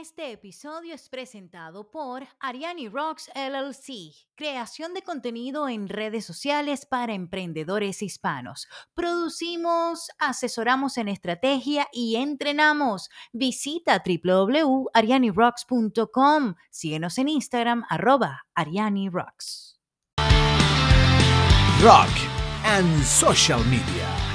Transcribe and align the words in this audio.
Este 0.00 0.32
episodio 0.32 0.94
es 0.94 1.10
presentado 1.10 1.90
por 1.90 2.26
Ariani 2.40 2.88
Rocks 2.88 3.30
LLC, 3.34 4.14
creación 4.34 4.94
de 4.94 5.02
contenido 5.02 5.68
en 5.68 5.86
redes 5.86 6.24
sociales 6.24 6.86
para 6.86 7.12
emprendedores 7.12 8.00
hispanos. 8.00 8.68
Producimos, 8.94 10.08
asesoramos 10.18 10.96
en 10.96 11.08
estrategia 11.08 11.88
y 11.92 12.16
entrenamos. 12.16 13.10
Visita 13.34 14.02
www.arianirocks.com. 14.02 16.54
Síguenos 16.70 17.18
en 17.18 17.28
Instagram, 17.28 17.84
arroba 17.90 18.46
Ariani 18.54 19.10
Rocks. 19.10 19.78
Rock 21.82 22.08
and 22.64 23.04
Social 23.04 23.62
Media. 23.66 24.31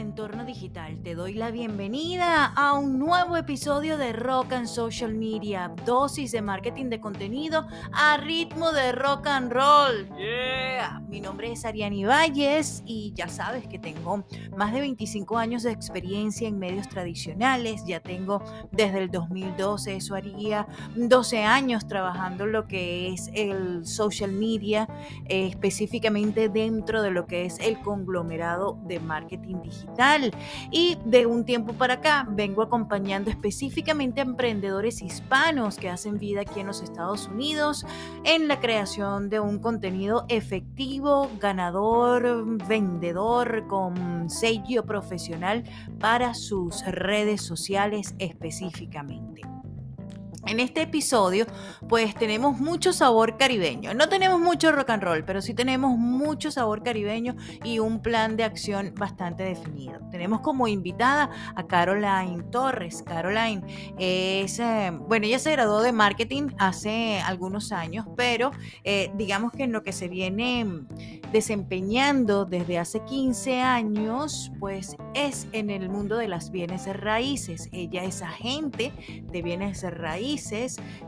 Entorno 0.00 0.37
digital, 0.48 0.98
te 1.02 1.14
doy 1.14 1.34
la 1.34 1.50
bienvenida 1.50 2.46
a 2.46 2.72
un 2.72 2.98
nuevo 2.98 3.36
episodio 3.36 3.98
de 3.98 4.14
Rock 4.14 4.54
and 4.54 4.66
Social 4.66 5.12
Media, 5.12 5.70
dosis 5.84 6.32
de 6.32 6.40
marketing 6.40 6.86
de 6.86 7.00
contenido 7.00 7.66
a 7.92 8.16
ritmo 8.16 8.72
de 8.72 8.92
rock 8.92 9.26
and 9.26 9.52
roll. 9.52 10.08
Yeah. 10.16 11.02
Mi 11.06 11.20
nombre 11.20 11.52
es 11.52 11.66
Ariani 11.66 12.06
Valles 12.06 12.82
y 12.86 13.12
ya 13.14 13.28
sabes 13.28 13.66
que 13.66 13.78
tengo 13.78 14.24
más 14.56 14.72
de 14.72 14.80
25 14.80 15.36
años 15.36 15.64
de 15.64 15.72
experiencia 15.72 16.48
en 16.48 16.58
medios 16.58 16.88
tradicionales, 16.88 17.84
ya 17.86 18.00
tengo 18.00 18.42
desde 18.72 19.00
el 19.00 19.10
2012, 19.10 19.96
eso 19.96 20.14
haría 20.14 20.66
12 20.96 21.44
años 21.44 21.86
trabajando 21.86 22.46
lo 22.46 22.66
que 22.66 23.12
es 23.12 23.30
el 23.34 23.84
social 23.84 24.32
media, 24.32 24.88
eh, 25.28 25.46
específicamente 25.46 26.48
dentro 26.48 27.02
de 27.02 27.10
lo 27.10 27.26
que 27.26 27.44
es 27.44 27.58
el 27.58 27.78
conglomerado 27.80 28.78
de 28.86 28.98
marketing 28.98 29.60
digital. 29.62 30.32
Y 30.70 30.98
de 31.04 31.26
un 31.26 31.44
tiempo 31.44 31.72
para 31.72 31.94
acá 31.94 32.26
vengo 32.30 32.62
acompañando 32.62 33.30
específicamente 33.30 34.20
a 34.20 34.24
emprendedores 34.24 35.02
hispanos 35.02 35.76
que 35.76 35.88
hacen 35.88 36.18
vida 36.18 36.42
aquí 36.42 36.60
en 36.60 36.66
los 36.66 36.82
Estados 36.82 37.28
Unidos 37.28 37.86
en 38.24 38.48
la 38.48 38.60
creación 38.60 39.28
de 39.30 39.40
un 39.40 39.58
contenido 39.58 40.24
efectivo, 40.28 41.30
ganador, 41.40 42.44
vendedor, 42.66 43.66
con 43.66 44.30
sello 44.30 44.84
profesional 44.84 45.64
para 45.98 46.34
sus 46.34 46.84
redes 46.86 47.42
sociales 47.42 48.14
específicamente. 48.18 49.57
En 50.46 50.60
este 50.60 50.82
episodio, 50.82 51.46
pues 51.88 52.14
tenemos 52.14 52.60
mucho 52.60 52.92
sabor 52.92 53.36
caribeño. 53.36 53.94
No 53.94 54.08
tenemos 54.08 54.40
mucho 54.40 54.72
rock 54.72 54.90
and 54.90 55.02
roll, 55.02 55.24
pero 55.24 55.42
sí 55.42 55.52
tenemos 55.52 55.96
mucho 55.98 56.50
sabor 56.50 56.82
caribeño 56.82 57.34
y 57.64 57.80
un 57.80 58.00
plan 58.00 58.36
de 58.36 58.44
acción 58.44 58.94
bastante 58.96 59.42
definido. 59.42 60.00
Tenemos 60.10 60.40
como 60.40 60.68
invitada 60.68 61.30
a 61.56 61.66
Caroline 61.66 62.42
Torres. 62.50 63.02
Caroline 63.02 63.62
es, 63.98 64.58
eh, 64.58 64.92
bueno, 64.92 65.26
ella 65.26 65.38
se 65.38 65.52
graduó 65.52 65.82
de 65.82 65.92
marketing 65.92 66.48
hace 66.58 67.20
algunos 67.20 67.72
años, 67.72 68.06
pero 68.16 68.52
eh, 68.84 69.10
digamos 69.16 69.52
que 69.52 69.64
en 69.64 69.72
lo 69.72 69.82
que 69.82 69.92
se 69.92 70.08
viene 70.08 70.66
desempeñando 71.32 72.44
desde 72.44 72.78
hace 72.78 73.00
15 73.04 73.60
años, 73.60 74.52
pues 74.60 74.96
es 75.14 75.48
en 75.52 75.70
el 75.70 75.88
mundo 75.88 76.16
de 76.16 76.28
las 76.28 76.50
bienes 76.50 76.86
raíces. 76.96 77.68
Ella 77.72 78.04
es 78.04 78.22
agente 78.22 78.92
de 79.30 79.42
bienes 79.42 79.82
raíces 79.82 80.28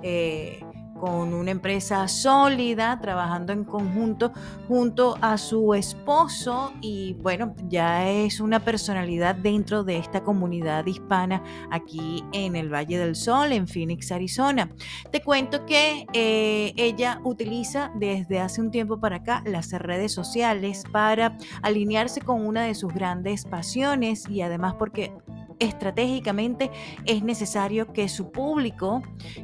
eh, 0.03 0.61
con 1.01 1.33
una 1.33 1.51
empresa 1.51 2.07
sólida, 2.09 3.01
trabajando 3.01 3.53
en 3.55 3.65
conjunto 3.65 4.33
junto 4.69 5.17
a 5.23 5.39
su 5.39 5.73
esposo 5.73 6.73
y 6.83 7.15
bueno, 7.15 7.55
ya 7.69 8.09
es 8.09 8.39
una 8.39 8.61
personalidad 8.61 9.35
dentro 9.35 9.83
de 9.83 9.97
esta 9.97 10.23
comunidad 10.23 10.85
hispana 10.87 11.43
aquí 11.71 12.23
en 12.33 12.55
el 12.55 12.73
Valle 12.73 12.99
del 12.99 13.17
Sol, 13.17 13.53
en 13.53 13.67
Phoenix, 13.67 14.13
Arizona. 14.13 14.71
Te 15.11 15.23
cuento 15.23 15.65
que 15.65 16.07
eh, 16.13 16.75
ella 16.77 17.21
utiliza 17.25 17.91
desde 17.97 18.39
hace 18.39 18.61
un 18.61 18.71
tiempo 18.71 19.01
para 19.01 19.17
acá 19.17 19.43
las 19.47 19.73
redes 19.73 20.13
sociales 20.13 20.85
para 20.93 21.39
alinearse 21.63 22.21
con 22.21 22.47
una 22.47 22.65
de 22.65 22.75
sus 22.75 22.93
grandes 22.93 23.47
pasiones 23.47 24.29
y 24.29 24.43
además 24.43 24.75
porque 24.75 25.15
estratégicamente 25.61 26.71
es 27.07 27.23
necesario 27.23 27.93
que 27.93 28.09
su 28.09 28.33
público, 28.33 29.03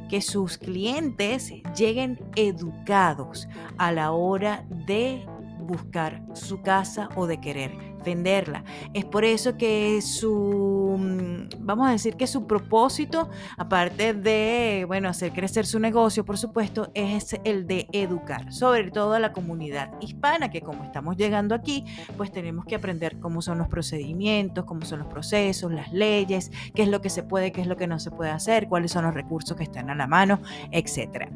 que 0.09 0.21
sus 0.21 0.57
clientes 0.57 1.53
lleguen 1.77 2.19
educados 2.35 3.47
a 3.77 3.91
la 3.91 4.11
hora 4.11 4.65
de 4.69 5.25
buscar 5.59 6.23
su 6.33 6.61
casa 6.61 7.09
o 7.15 7.27
de 7.27 7.39
querer 7.39 7.96
venderla. 8.03 8.63
Es 8.93 9.05
por 9.05 9.25
eso 9.25 9.57
que 9.57 10.01
su, 10.01 10.97
mm, 10.99 11.65
vamos 11.65 11.87
a 11.87 11.91
decir 11.91 12.15
que 12.15 12.27
su 12.27 12.47
propósito, 12.47 13.29
aparte 13.57 14.13
de, 14.13 14.85
bueno, 14.87 15.09
hacer 15.09 15.31
crecer 15.31 15.65
su 15.65 15.79
negocio, 15.79 16.25
por 16.25 16.37
supuesto, 16.37 16.89
es 16.93 17.35
el 17.43 17.67
de 17.67 17.87
educar, 17.91 18.51
sobre 18.53 18.91
todo 18.91 19.13
a 19.13 19.19
la 19.19 19.33
comunidad 19.33 19.91
hispana, 20.01 20.49
que 20.49 20.61
como 20.61 20.83
estamos 20.83 21.17
llegando 21.17 21.55
aquí, 21.55 21.85
pues 22.15 22.31
tenemos 22.31 22.65
que 22.65 22.75
aprender 22.75 23.19
cómo 23.19 23.41
son 23.41 23.57
los 23.57 23.67
procedimientos, 23.67 24.65
cómo 24.65 24.85
son 24.85 24.99
los 24.99 25.07
procesos, 25.07 25.71
las 25.71 25.91
leyes, 25.91 26.51
qué 26.73 26.83
es 26.83 26.89
lo 26.89 27.01
que 27.01 27.09
se 27.09 27.23
puede, 27.23 27.51
qué 27.51 27.61
es 27.61 27.67
lo 27.67 27.77
que 27.77 27.87
no 27.87 27.99
se 27.99 28.11
puede 28.11 28.31
hacer, 28.31 28.67
cuáles 28.67 28.91
son 28.91 29.05
los 29.05 29.13
recursos 29.13 29.57
que 29.57 29.63
están 29.63 29.89
a 29.89 29.95
la 29.95 30.07
mano, 30.07 30.39
etc. 30.71 31.29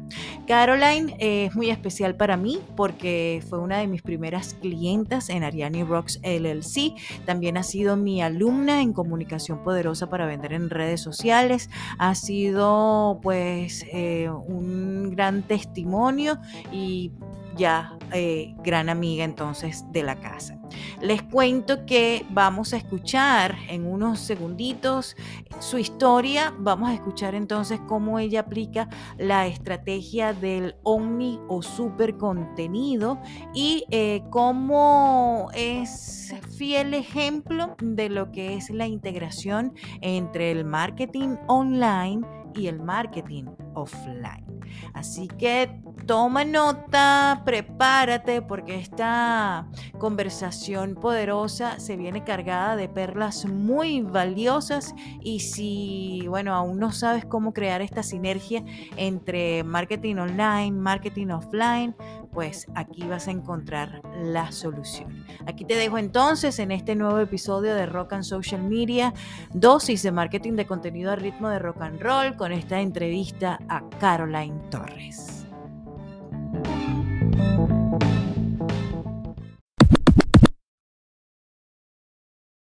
Caroline 0.46 1.16
es 1.18 1.54
muy 1.54 1.70
especial 1.70 2.16
para 2.16 2.36
mí 2.36 2.60
porque 2.76 3.42
fue 3.48 3.58
una 3.58 3.78
de 3.78 3.86
mis 3.86 4.02
primeras 4.02 4.54
clientas 4.54 5.28
en 5.28 5.44
Ariani 5.44 5.82
Rocks 5.84 6.20
LLC 6.22 6.51
sí. 6.60 6.94
También 7.24 7.56
ha 7.56 7.62
sido 7.62 7.96
mi 7.96 8.22
alumna 8.22 8.82
en 8.82 8.92
comunicación 8.92 9.62
poderosa 9.64 10.08
para 10.08 10.26
vender 10.26 10.52
en 10.52 10.70
redes 10.70 11.00
sociales. 11.00 11.70
Ha 11.98 12.14
sido 12.14 13.20
pues 13.22 13.84
eh, 13.92 14.28
un 14.28 15.10
gran 15.10 15.42
testimonio 15.42 16.38
y 16.72 17.12
ya 17.56 17.96
eh, 18.12 18.54
gran 18.62 18.88
amiga 18.88 19.24
entonces 19.24 19.84
de 19.90 20.02
la 20.02 20.16
casa. 20.16 20.58
Les 21.00 21.22
cuento 21.22 21.84
que 21.86 22.24
vamos 22.30 22.72
a 22.72 22.76
escuchar 22.76 23.56
en 23.68 23.86
unos 23.86 24.20
segunditos 24.20 25.16
su 25.58 25.78
historia, 25.78 26.54
vamos 26.58 26.90
a 26.90 26.94
escuchar 26.94 27.34
entonces 27.34 27.80
cómo 27.86 28.18
ella 28.18 28.40
aplica 28.40 28.88
la 29.18 29.46
estrategia 29.46 30.32
del 30.32 30.76
omni 30.82 31.40
o 31.48 31.62
super 31.62 32.16
contenido 32.16 33.20
y 33.54 33.84
eh, 33.90 34.22
cómo 34.30 35.48
es 35.54 36.34
fiel 36.56 36.94
ejemplo 36.94 37.76
de 37.82 38.08
lo 38.08 38.30
que 38.30 38.54
es 38.54 38.70
la 38.70 38.86
integración 38.86 39.74
entre 40.00 40.50
el 40.50 40.64
marketing 40.64 41.36
online 41.48 42.20
y 42.54 42.66
el 42.66 42.80
marketing 42.80 43.44
offline. 43.74 44.51
Así 44.94 45.28
que 45.28 45.80
toma 46.06 46.44
nota, 46.44 47.42
prepárate 47.44 48.42
porque 48.42 48.76
esta 48.76 49.68
conversación 49.98 50.94
poderosa 50.94 51.78
se 51.78 51.96
viene 51.96 52.24
cargada 52.24 52.76
de 52.76 52.88
perlas 52.88 53.46
muy 53.46 54.02
valiosas 54.02 54.94
y 55.20 55.40
si, 55.40 56.24
bueno, 56.28 56.54
aún 56.54 56.78
no 56.78 56.92
sabes 56.92 57.24
cómo 57.24 57.52
crear 57.52 57.82
esta 57.82 58.02
sinergia 58.02 58.64
entre 58.96 59.64
marketing 59.64 60.16
online, 60.16 60.72
marketing 60.72 61.28
offline, 61.28 61.94
pues 62.32 62.66
aquí 62.74 63.06
vas 63.06 63.28
a 63.28 63.30
encontrar 63.30 64.02
la 64.22 64.50
solución. 64.52 65.24
Aquí 65.46 65.64
te 65.64 65.76
dejo 65.76 65.98
entonces 65.98 66.58
en 66.58 66.72
este 66.72 66.96
nuevo 66.96 67.18
episodio 67.18 67.74
de 67.74 67.86
Rock 67.86 68.14
and 68.14 68.24
Social 68.24 68.62
Media, 68.62 69.12
dosis 69.52 70.02
de 70.02 70.12
marketing 70.12 70.54
de 70.54 70.66
contenido 70.66 71.12
a 71.12 71.16
ritmo 71.16 71.48
de 71.48 71.58
rock 71.58 71.82
and 71.82 72.00
roll 72.00 72.36
con 72.36 72.52
esta 72.52 72.80
entrevista 72.80 73.58
a 73.68 73.88
Caroline 74.00 74.58
Torres. 74.72 75.42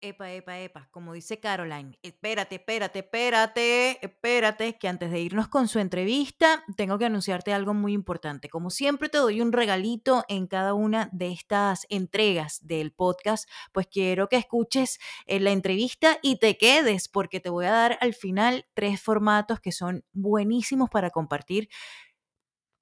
Epa, 0.00 0.30
epa, 0.32 0.58
epa, 0.60 0.88
como 0.92 1.12
dice 1.12 1.40
Caroline, 1.40 1.98
espérate, 2.02 2.54
espérate, 2.54 3.00
espérate, 3.00 3.98
espérate, 4.00 4.78
que 4.78 4.86
antes 4.86 5.10
de 5.10 5.20
irnos 5.20 5.48
con 5.48 5.66
su 5.66 5.80
entrevista, 5.80 6.64
tengo 6.76 6.98
que 6.98 7.04
anunciarte 7.04 7.52
algo 7.52 7.74
muy 7.74 7.94
importante. 7.94 8.48
Como 8.48 8.70
siempre 8.70 9.08
te 9.08 9.18
doy 9.18 9.40
un 9.40 9.52
regalito 9.52 10.24
en 10.28 10.46
cada 10.46 10.72
una 10.72 11.10
de 11.12 11.32
estas 11.32 11.84
entregas 11.90 12.60
del 12.62 12.92
podcast, 12.92 13.50
pues 13.72 13.88
quiero 13.88 14.28
que 14.28 14.36
escuches 14.36 15.00
eh, 15.26 15.40
la 15.40 15.50
entrevista 15.50 16.18
y 16.22 16.38
te 16.38 16.56
quedes, 16.56 17.08
porque 17.08 17.40
te 17.40 17.50
voy 17.50 17.66
a 17.66 17.72
dar 17.72 17.98
al 18.00 18.14
final 18.14 18.66
tres 18.74 19.02
formatos 19.02 19.58
que 19.58 19.72
son 19.72 20.04
buenísimos 20.12 20.88
para 20.90 21.10
compartir 21.10 21.68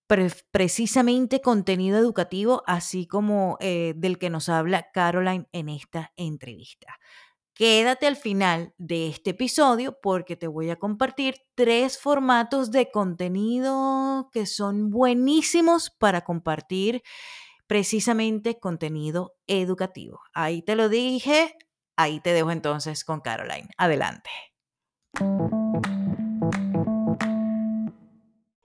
precisamente 0.06 1.40
contenido 1.40 1.98
educativo, 1.98 2.62
así 2.66 3.06
como 3.06 3.56
eh, 3.60 3.94
del 3.96 4.18
que 4.18 4.30
nos 4.30 4.48
habla 4.48 4.90
Caroline 4.92 5.46
en 5.52 5.68
esta 5.68 6.12
entrevista. 6.16 6.98
Quédate 7.54 8.06
al 8.06 8.16
final 8.16 8.74
de 8.76 9.08
este 9.08 9.30
episodio 9.30 9.98
porque 10.02 10.36
te 10.36 10.46
voy 10.46 10.68
a 10.68 10.76
compartir 10.76 11.36
tres 11.54 11.98
formatos 11.98 12.70
de 12.70 12.90
contenido 12.90 14.28
que 14.30 14.44
son 14.44 14.90
buenísimos 14.90 15.88
para 15.88 16.20
compartir 16.20 17.02
precisamente 17.66 18.60
contenido 18.60 19.34
educativo. 19.46 20.20
Ahí 20.34 20.60
te 20.60 20.76
lo 20.76 20.90
dije, 20.90 21.56
ahí 21.96 22.20
te 22.20 22.34
dejo 22.34 22.50
entonces 22.50 23.04
con 23.04 23.20
Caroline. 23.20 23.70
Adelante. 23.78 24.30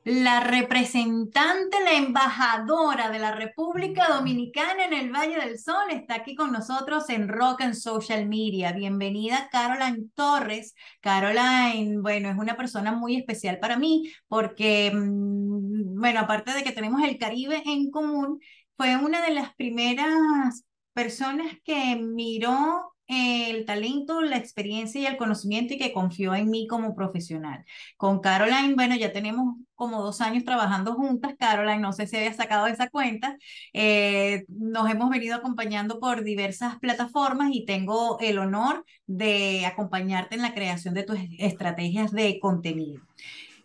La 0.03 0.39
representante, 0.39 1.77
la 1.83 1.93
embajadora 1.93 3.11
de 3.11 3.19
la 3.19 3.35
República 3.35 4.07
Dominicana 4.07 4.85
en 4.85 4.93
el 4.93 5.11
Valle 5.11 5.35
del 5.39 5.59
Sol 5.59 5.91
está 5.91 6.15
aquí 6.15 6.33
con 6.33 6.51
nosotros 6.51 7.07
en 7.09 7.27
Rock 7.27 7.61
and 7.61 7.75
Social 7.75 8.27
Media. 8.27 8.71
Bienvenida 8.71 9.47
Caroline 9.51 10.07
Torres. 10.15 10.73
Caroline, 11.01 11.99
bueno, 12.01 12.31
es 12.31 12.37
una 12.37 12.57
persona 12.57 12.93
muy 12.93 13.15
especial 13.15 13.59
para 13.59 13.77
mí 13.77 14.11
porque, 14.27 14.91
mm, 14.91 15.99
bueno, 15.99 16.21
aparte 16.21 16.51
de 16.53 16.63
que 16.63 16.71
tenemos 16.71 17.03
el 17.03 17.19
Caribe 17.19 17.61
en 17.63 17.91
común, 17.91 18.39
fue 18.77 18.95
una 18.97 19.21
de 19.21 19.35
las 19.35 19.53
primeras 19.53 20.65
personas 20.93 21.45
que 21.63 21.95
miró 21.97 22.91
el 23.11 23.65
talento, 23.65 24.21
la 24.21 24.37
experiencia 24.37 25.01
y 25.01 25.05
el 25.05 25.17
conocimiento 25.17 25.73
y 25.73 25.77
que 25.77 25.93
confió 25.93 26.33
en 26.33 26.49
mí 26.49 26.65
como 26.67 26.95
profesional. 26.95 27.65
Con 27.97 28.21
Caroline, 28.21 28.75
bueno, 28.75 28.95
ya 28.95 29.11
tenemos 29.11 29.57
como 29.75 30.01
dos 30.01 30.21
años 30.21 30.45
trabajando 30.45 30.93
juntas. 30.93 31.35
Caroline, 31.37 31.79
no 31.79 31.91
sé 31.91 32.07
si 32.07 32.15
había 32.15 32.33
sacado 32.33 32.67
esa 32.67 32.89
cuenta. 32.89 33.37
Eh, 33.73 34.45
nos 34.47 34.89
hemos 34.89 35.09
venido 35.09 35.35
acompañando 35.35 35.99
por 35.99 36.23
diversas 36.23 36.79
plataformas 36.79 37.49
y 37.51 37.65
tengo 37.65 38.17
el 38.19 38.37
honor 38.39 38.85
de 39.07 39.65
acompañarte 39.65 40.35
en 40.35 40.41
la 40.41 40.53
creación 40.53 40.93
de 40.93 41.03
tus 41.03 41.19
estrategias 41.37 42.11
de 42.11 42.39
contenido. 42.39 43.01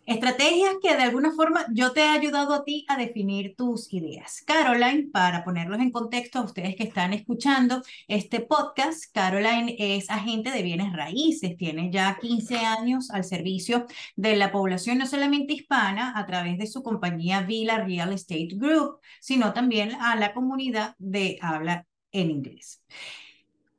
Estrategias 0.07 0.75
que 0.81 0.95
de 0.95 1.03
alguna 1.03 1.33
forma 1.33 1.65
yo 1.73 1.91
te 1.91 1.99
he 1.99 2.07
ayudado 2.07 2.53
a 2.53 2.63
ti 2.63 2.85
a 2.87 2.95
definir 2.95 3.55
tus 3.57 3.91
ideas. 3.91 4.41
Caroline, 4.47 5.09
para 5.11 5.43
ponerlos 5.43 5.81
en 5.81 5.91
contexto 5.91 6.39
a 6.39 6.45
ustedes 6.45 6.77
que 6.77 6.85
están 6.85 7.11
escuchando 7.11 7.81
este 8.07 8.39
podcast, 8.39 9.03
Caroline 9.13 9.75
es 9.77 10.09
agente 10.09 10.51
de 10.51 10.63
bienes 10.63 10.93
raíces, 10.93 11.57
tiene 11.57 11.91
ya 11.91 12.17
15 12.21 12.55
años 12.55 13.11
al 13.11 13.25
servicio 13.25 13.85
de 14.15 14.37
la 14.37 14.49
población 14.49 14.97
no 14.97 15.05
solamente 15.07 15.55
hispana 15.55 16.13
a 16.17 16.25
través 16.25 16.57
de 16.57 16.67
su 16.67 16.83
compañía 16.83 17.41
Villa 17.41 17.83
Real 17.83 18.13
Estate 18.13 18.55
Group, 18.55 19.01
sino 19.19 19.51
también 19.51 19.91
a 19.99 20.15
la 20.15 20.33
comunidad 20.33 20.95
de 20.99 21.37
habla 21.41 21.85
en 22.13 22.31
inglés 22.31 22.81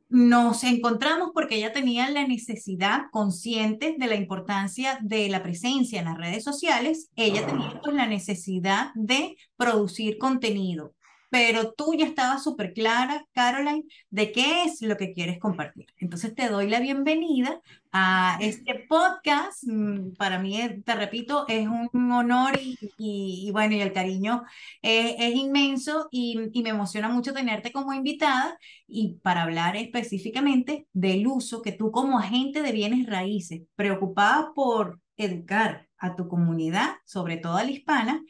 nos 0.09 0.65
encontramos 0.65 1.31
porque 1.35 1.57
ella 1.57 1.73
tenía 1.73 2.11
la 2.11 2.27
necesidad 2.27 3.03
consciente 3.13 3.97
de 3.99 4.07
la 4.07 4.15
importancia 4.15 4.99
de 5.03 5.29
la 5.29 5.43
presencia 5.43 5.99
en 5.99 6.07
las 6.07 6.17
redes 6.17 6.45
sociales. 6.45 7.11
Ella 7.17 7.47
tenía 7.47 7.81
pues, 7.83 7.95
la 7.95 8.07
necesidad 8.07 8.91
de 8.95 9.37
producir 9.57 10.19
contenido 10.19 10.95
pero 11.31 11.73
tú 11.73 11.95
ya 11.95 12.07
estabas 12.07 12.43
súper 12.43 12.73
clara, 12.73 13.27
Caroline, 13.33 13.85
de 14.11 14.33
qué 14.33 14.65
es 14.65 14.83
lo 14.83 14.97
que 14.97 15.13
quieres 15.13 15.39
compartir. 15.39 15.87
Entonces 15.99 16.35
te 16.35 16.49
doy 16.49 16.69
la 16.69 16.81
bienvenida 16.81 17.61
a 17.93 18.39
este 18.41 18.87
podcast. 18.89 19.65
Mm, 19.65 20.15
para 20.17 20.39
mí, 20.39 20.61
eh, 20.61 20.83
te 20.85 20.95
repito, 20.95 21.47
es 21.49 21.67
un 21.69 22.13
honor 22.13 22.59
y, 22.99 23.51
bueno, 23.53 23.75
y 23.75 23.81
el 23.81 23.93
cariño 23.93 24.45
es, 24.83 25.17
es 25.19 25.35
inmenso 25.35 26.09
y, 26.11 26.39
y, 26.53 26.63
me 26.63 26.71
emociona 26.71 27.09
mucho 27.09 27.33
tenerte 27.33 27.73
como 27.73 27.93
invitada 27.93 28.59
y 28.87 29.19
para 29.23 29.43
hablar 29.43 29.77
específicamente 29.77 30.87
del 30.93 31.27
uso 31.27 31.63
que 31.63 31.73
tú 31.73 31.91
como 31.91 32.19
agente 32.19 32.63
de 32.63 32.73
bienes 32.73 33.07
raíces, 33.07 33.63
preocupada 33.77 34.53
por 34.55 35.01
educar 35.17 35.89
a 35.99 36.17
tu 36.17 36.29
comunidad, 36.29 36.97
sobre 37.05 37.37
todo 37.37 37.57
a 37.57 37.65
la 37.65 37.71
hispana, 37.71 38.23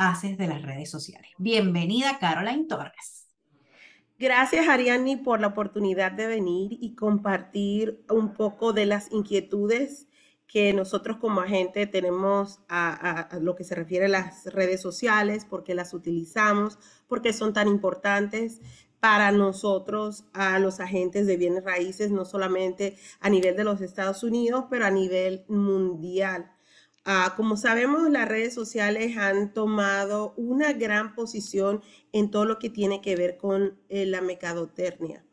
haces 0.00 0.38
de 0.38 0.48
las 0.48 0.62
redes 0.62 0.90
sociales. 0.90 1.30
Bienvenida, 1.36 2.18
Caroline 2.18 2.64
Torres. 2.64 3.28
Gracias, 4.18 4.66
Ariani, 4.66 5.16
por 5.16 5.40
la 5.42 5.48
oportunidad 5.48 6.10
de 6.12 6.26
venir 6.26 6.78
y 6.80 6.94
compartir 6.94 8.02
un 8.08 8.32
poco 8.32 8.72
de 8.72 8.86
las 8.86 9.12
inquietudes 9.12 10.08
que 10.46 10.72
nosotros 10.72 11.18
como 11.18 11.42
agente 11.42 11.86
tenemos 11.86 12.60
a, 12.68 13.28
lo 13.42 13.54
que 13.54 13.62
se 13.62 13.74
refiere 13.74 14.06
a 14.06 14.08
las 14.08 14.46
redes 14.46 14.80
sociales, 14.80 15.46
porque 15.48 15.74
las 15.74 15.92
utilizamos, 15.92 16.78
porque 17.06 17.34
son 17.34 17.52
tan 17.52 17.68
importantes 17.68 18.62
para 19.00 19.32
nosotros, 19.32 20.24
a 20.32 20.58
los 20.58 20.80
agentes 20.80 21.26
de 21.26 21.36
bienes 21.36 21.64
raíces, 21.64 22.10
no 22.10 22.24
solamente 22.24 22.96
a 23.20 23.28
nivel 23.28 23.54
de 23.54 23.64
los 23.64 23.82
Estados 23.82 24.22
Unidos, 24.22 24.64
pero 24.70 24.86
a 24.86 24.90
nivel 24.90 25.44
mundial. 25.46 26.50
Ah, 27.04 27.32
como 27.36 27.56
sabemos, 27.56 28.10
las 28.10 28.28
redes 28.28 28.52
sociales 28.52 29.16
han 29.16 29.54
tomado 29.54 30.34
una 30.36 30.74
gran 30.74 31.14
posición 31.14 31.82
en 32.12 32.30
todo 32.30 32.44
lo 32.44 32.58
que 32.58 32.68
tiene 32.68 33.00
que 33.00 33.16
ver 33.16 33.38
con 33.38 33.80
eh, 33.88 34.04
la 34.06 34.20
mecadoternia. 34.20 35.24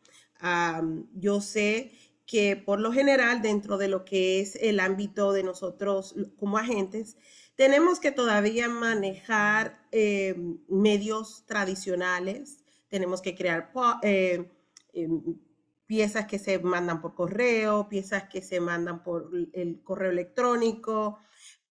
yo 1.14 1.40
sé 1.40 1.92
que 2.26 2.56
por 2.56 2.78
lo 2.80 2.92
general, 2.92 3.42
dentro 3.42 3.78
de 3.78 3.88
lo 3.88 4.04
que 4.04 4.40
es 4.40 4.56
el 4.56 4.80
ámbito 4.80 5.32
de 5.32 5.42
nosotros 5.42 6.14
como 6.38 6.58
agentes, 6.58 7.16
tenemos 7.56 8.00
que 8.00 8.12
todavía 8.12 8.68
manejar 8.68 9.84
eh, 9.92 10.36
medios 10.68 11.44
tradicionales, 11.46 12.58
tenemos 12.88 13.20
que 13.22 13.34
crear 13.34 13.72
eh, 14.02 14.50
em, 14.92 15.38
piezas 15.86 16.26
que 16.26 16.38
se 16.38 16.58
mandan 16.60 17.00
por 17.00 17.14
correo, 17.14 17.88
piezas 17.88 18.24
que 18.28 18.42
se 18.42 18.60
mandan 18.60 19.02
por 19.02 19.30
el 19.54 19.82
correo 19.82 20.10
electrónico, 20.10 21.18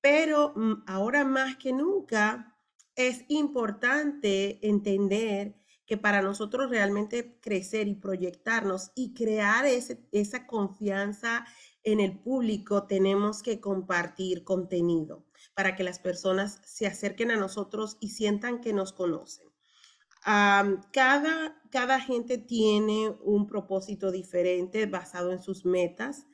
pero 0.01 0.53
mm, 0.55 0.83
ahora 0.87 1.25
más 1.25 1.57
que 1.57 1.73
nunca 1.73 2.57
es 2.95 3.23
importante 3.27 4.65
entender 4.67 5.55
que 5.87 5.97
para 5.97 6.21
nosotros 6.21 6.69
realmente 6.69 7.39
crecer 7.39 7.87
y 7.87 7.95
proyectarnos 7.95 8.91
y 8.93 9.13
crear 9.13 9.65
esa 9.65 10.45
confianza 10.45 11.45
en 11.83 12.01
el 12.01 12.19
público, 12.19 12.85
tenemos 12.87 13.41
que 13.41 13.61
compartir 13.61 14.43
contenido 14.43 15.25
para 15.53 15.75
que 15.77 15.83
las 15.83 15.99
personas 15.99 16.59
se 16.65 16.87
acerquen 16.87 17.31
a 17.31 17.37
nosotros 17.37 17.95
y 18.01 18.09
sientan 18.09 18.59
que 18.59 18.73
nos 18.73 18.91
conocen. 18.91 19.47
cada, 20.21 21.61
cada 21.71 22.01
gente 22.01 22.37
tiene 22.37 23.15
un 23.23 23.47
propósito 23.47 24.11
diferente 24.11 24.87
basado 24.87 25.31
en 25.31 25.41
sus 25.41 25.63
metas. 25.63 26.27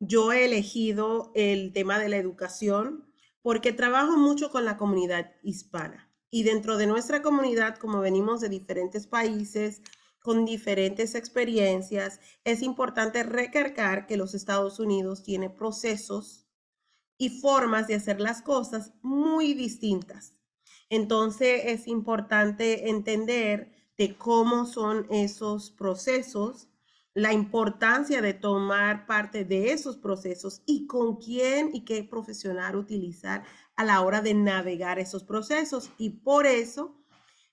Yo 0.00 0.32
he 0.32 0.44
elegido 0.44 1.32
el 1.34 1.72
tema 1.72 1.98
de 1.98 2.10
la 2.10 2.18
educación 2.18 3.07
porque 3.42 3.72
trabajo 3.72 4.16
mucho 4.16 4.50
con 4.50 4.64
la 4.64 4.76
comunidad 4.76 5.32
hispana. 5.42 6.10
Y 6.30 6.42
dentro 6.42 6.76
de 6.76 6.86
nuestra 6.86 7.22
comunidad, 7.22 7.78
como 7.78 8.00
venimos 8.00 8.40
de 8.40 8.48
diferentes 8.48 9.06
países, 9.06 9.82
con 10.20 10.44
diferentes 10.44 11.14
experiencias, 11.14 12.20
es 12.44 12.62
importante 12.62 13.22
recargar 13.22 14.06
que 14.06 14.16
los 14.16 14.34
Estados 14.34 14.78
Unidos 14.78 15.22
tiene 15.22 15.48
procesos 15.48 16.46
y 17.16 17.40
formas 17.40 17.86
de 17.86 17.94
hacer 17.94 18.20
las 18.20 18.42
cosas 18.42 18.92
muy 19.02 19.54
distintas. 19.54 20.34
Entonces 20.90 21.62
es 21.64 21.86
importante 21.86 22.90
entender 22.90 23.72
de 23.96 24.16
cómo 24.16 24.66
son 24.66 25.06
esos 25.10 25.70
procesos 25.70 26.67
la 27.18 27.32
importancia 27.32 28.22
de 28.22 28.32
tomar 28.32 29.04
parte 29.04 29.44
de 29.44 29.72
esos 29.72 29.96
procesos 29.96 30.62
y 30.66 30.86
con 30.86 31.16
quién 31.16 31.70
y 31.74 31.84
qué 31.84 32.04
profesional 32.04 32.76
utilizar 32.76 33.42
a 33.74 33.84
la 33.84 34.02
hora 34.02 34.20
de 34.20 34.34
navegar 34.34 35.00
esos 35.00 35.24
procesos. 35.24 35.90
Y 35.98 36.10
por 36.10 36.46
eso 36.46 36.96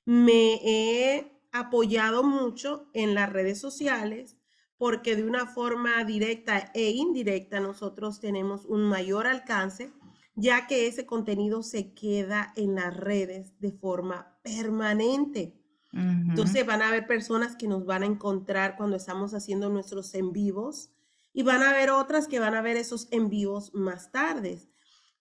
me 0.06 0.60
he 0.64 1.42
apoyado 1.52 2.22
mucho 2.22 2.92
en 2.94 3.16
las 3.16 3.34
redes 3.34 3.60
sociales 3.60 4.38
porque 4.78 5.16
de 5.16 5.24
una 5.24 5.48
forma 5.48 6.04
directa 6.04 6.70
e 6.76 6.92
indirecta 6.92 7.60
nosotros 7.60 8.20
tenemos 8.20 8.66
un 8.66 8.84
mayor 8.84 9.26
alcance, 9.26 9.92
ya 10.36 10.68
que 10.68 10.86
ese 10.86 11.08
contenido 11.08 11.64
se 11.64 11.92
queda 11.96 12.54
en 12.56 12.76
las 12.76 12.96
redes 12.96 13.60
de 13.60 13.72
forma 13.72 14.38
permanente. 14.44 15.65
Entonces 15.96 16.66
van 16.66 16.82
a 16.82 16.90
haber 16.90 17.08
personas 17.08 17.56
que 17.56 17.70
nos 17.70 17.86
van 17.86 18.04
a 18.04 18.06
encontrar 18.06 18.76
cuando 18.76 18.98
estamos 18.98 19.34
haciendo 19.34 19.70
nuestros 19.70 20.14
en 20.14 20.34
vivos 20.34 20.90
y 21.32 21.44
van 21.44 21.64
a 21.64 21.70
haber 21.70 21.90
otras 21.90 22.28
que 22.28 22.40
van 22.40 22.54
a 22.54 22.62
ver 22.62 22.76
esos 22.76 23.08
en 23.12 23.30
vivos 23.30 23.74
más 23.74 24.12
tarde. 24.12 24.60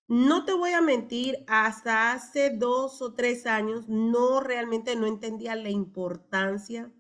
No 0.09 0.45
te 0.45 0.53
voy 0.53 0.71
a 0.71 0.81
mentir, 0.81 1.45
hasta 1.47 2.13
hace 2.13 2.51
dos 2.51 3.01
o 3.03 3.15
tres 3.15 3.47
años 3.47 3.89
no 3.89 4.41
realmente 4.41 4.97
no 4.97 5.07
entendía 5.07 5.55
la 5.55 5.71
importancia 5.71 6.93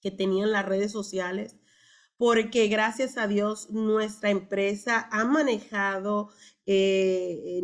que 0.00 0.10
tenían 0.10 0.50
las 0.50 0.64
redes 0.64 0.90
sociales, 0.90 1.56
porque 2.16 2.68
gracias 2.68 3.18
a 3.18 3.28
Dios 3.28 3.70
nuestra 3.70 4.30
empresa 4.30 5.08
ha 5.12 5.24
manejado, 5.24 6.30
eh, 6.66 7.60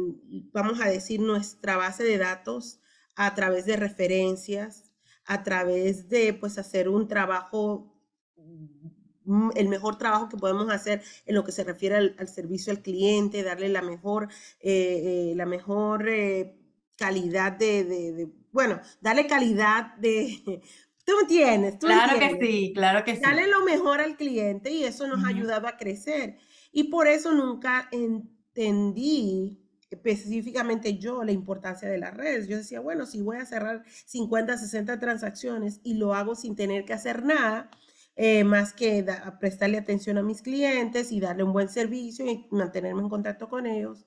vamos 0.53 0.81
a 0.81 0.89
decir, 0.89 1.21
nuestra 1.21 1.77
base 1.77 2.05
de 2.05 2.19
datos 2.19 2.81
a 3.17 3.35
través 3.35 3.67
de 3.67 3.77
referencias, 3.77 4.93
a 5.27 5.43
través 5.43 6.09
de 6.09 6.35
pues 6.35 6.59
hacer 6.59 6.89
un 6.89 7.09
trabajo, 7.09 7.95
mm, 8.37 9.51
el 9.57 9.69
mejor 9.69 9.97
trabajo 9.97 10.29
que 10.29 10.37
podemos 10.37 10.71
hacer 10.71 11.03
en 11.27 11.35
lo 11.35 11.45
que 11.45 11.53
se 11.53 11.65
refiere 11.65 11.97
al, 11.97 12.29
servicio 12.29 12.73
al 12.73 12.83
cliente, 12.83 13.43
darle 13.43 13.69
la 13.69 13.83
mejor, 13.83 14.29
eh, 14.61 15.31
eh, 15.31 15.33
la 15.37 15.47
mejor 15.47 16.09
eh, 16.09 16.59
calidad 16.97 17.53
de, 17.53 18.29
bueno, 18.53 18.81
darle 19.01 19.27
calidad 19.27 19.95
de, 19.97 20.61
tú 21.05 21.13
entiendes, 21.21 21.79
tú 21.79 21.87
Claro 21.87 22.19
que 22.19 22.39
sí, 22.41 22.73
claro 22.75 23.05
que 23.05 23.17
sí. 23.17 23.23
Darle 23.23 23.49
lo 23.49 23.65
mejor 23.65 24.01
al 24.01 24.17
cliente 24.17 24.71
y 24.71 24.85
eso 24.85 25.07
nos 25.07 25.25
ha 25.25 25.29
ayudado 25.29 25.67
a 25.67 25.77
crecer. 25.77 26.37
Y 26.71 26.85
por 26.85 27.07
eso 27.07 27.33
nunca 27.33 27.89
entendí 27.93 29.64
específicamente 29.95 30.99
yo 30.99 31.25
la 31.25 31.33
importancia 31.33 31.89
de 31.89 31.99
las 31.99 32.15
redes. 32.15 32.49
Yo 32.49 32.57
decía, 32.57 32.81
bueno, 32.81 33.07
si 33.07 33.23
voy 33.23 33.39
a 33.39 33.47
cerrar 33.47 33.85
50, 34.07 34.59
60 34.59 34.99
transacciones 34.99 35.81
y 35.83 35.95
lo 35.95 36.15
hago 36.15 36.35
sin 36.35 36.57
tener 36.57 36.85
que 36.85 36.93
hacer 36.93 37.25
nada, 37.25 37.71
eh, 38.17 38.45
más 38.45 38.73
que 38.73 39.05
prestarle 39.41 39.79
atención 39.79 40.19
a 40.19 40.23
mis 40.23 40.43
clientes 40.43 41.11
y 41.13 41.21
darle 41.21 41.45
un 41.45 41.53
buen 41.53 41.69
servicio 41.69 42.27
y 42.27 42.47
mantenerme 42.51 43.03
en 43.03 43.09
contacto 43.09 43.49
con 43.49 43.67
ellos, 43.67 44.07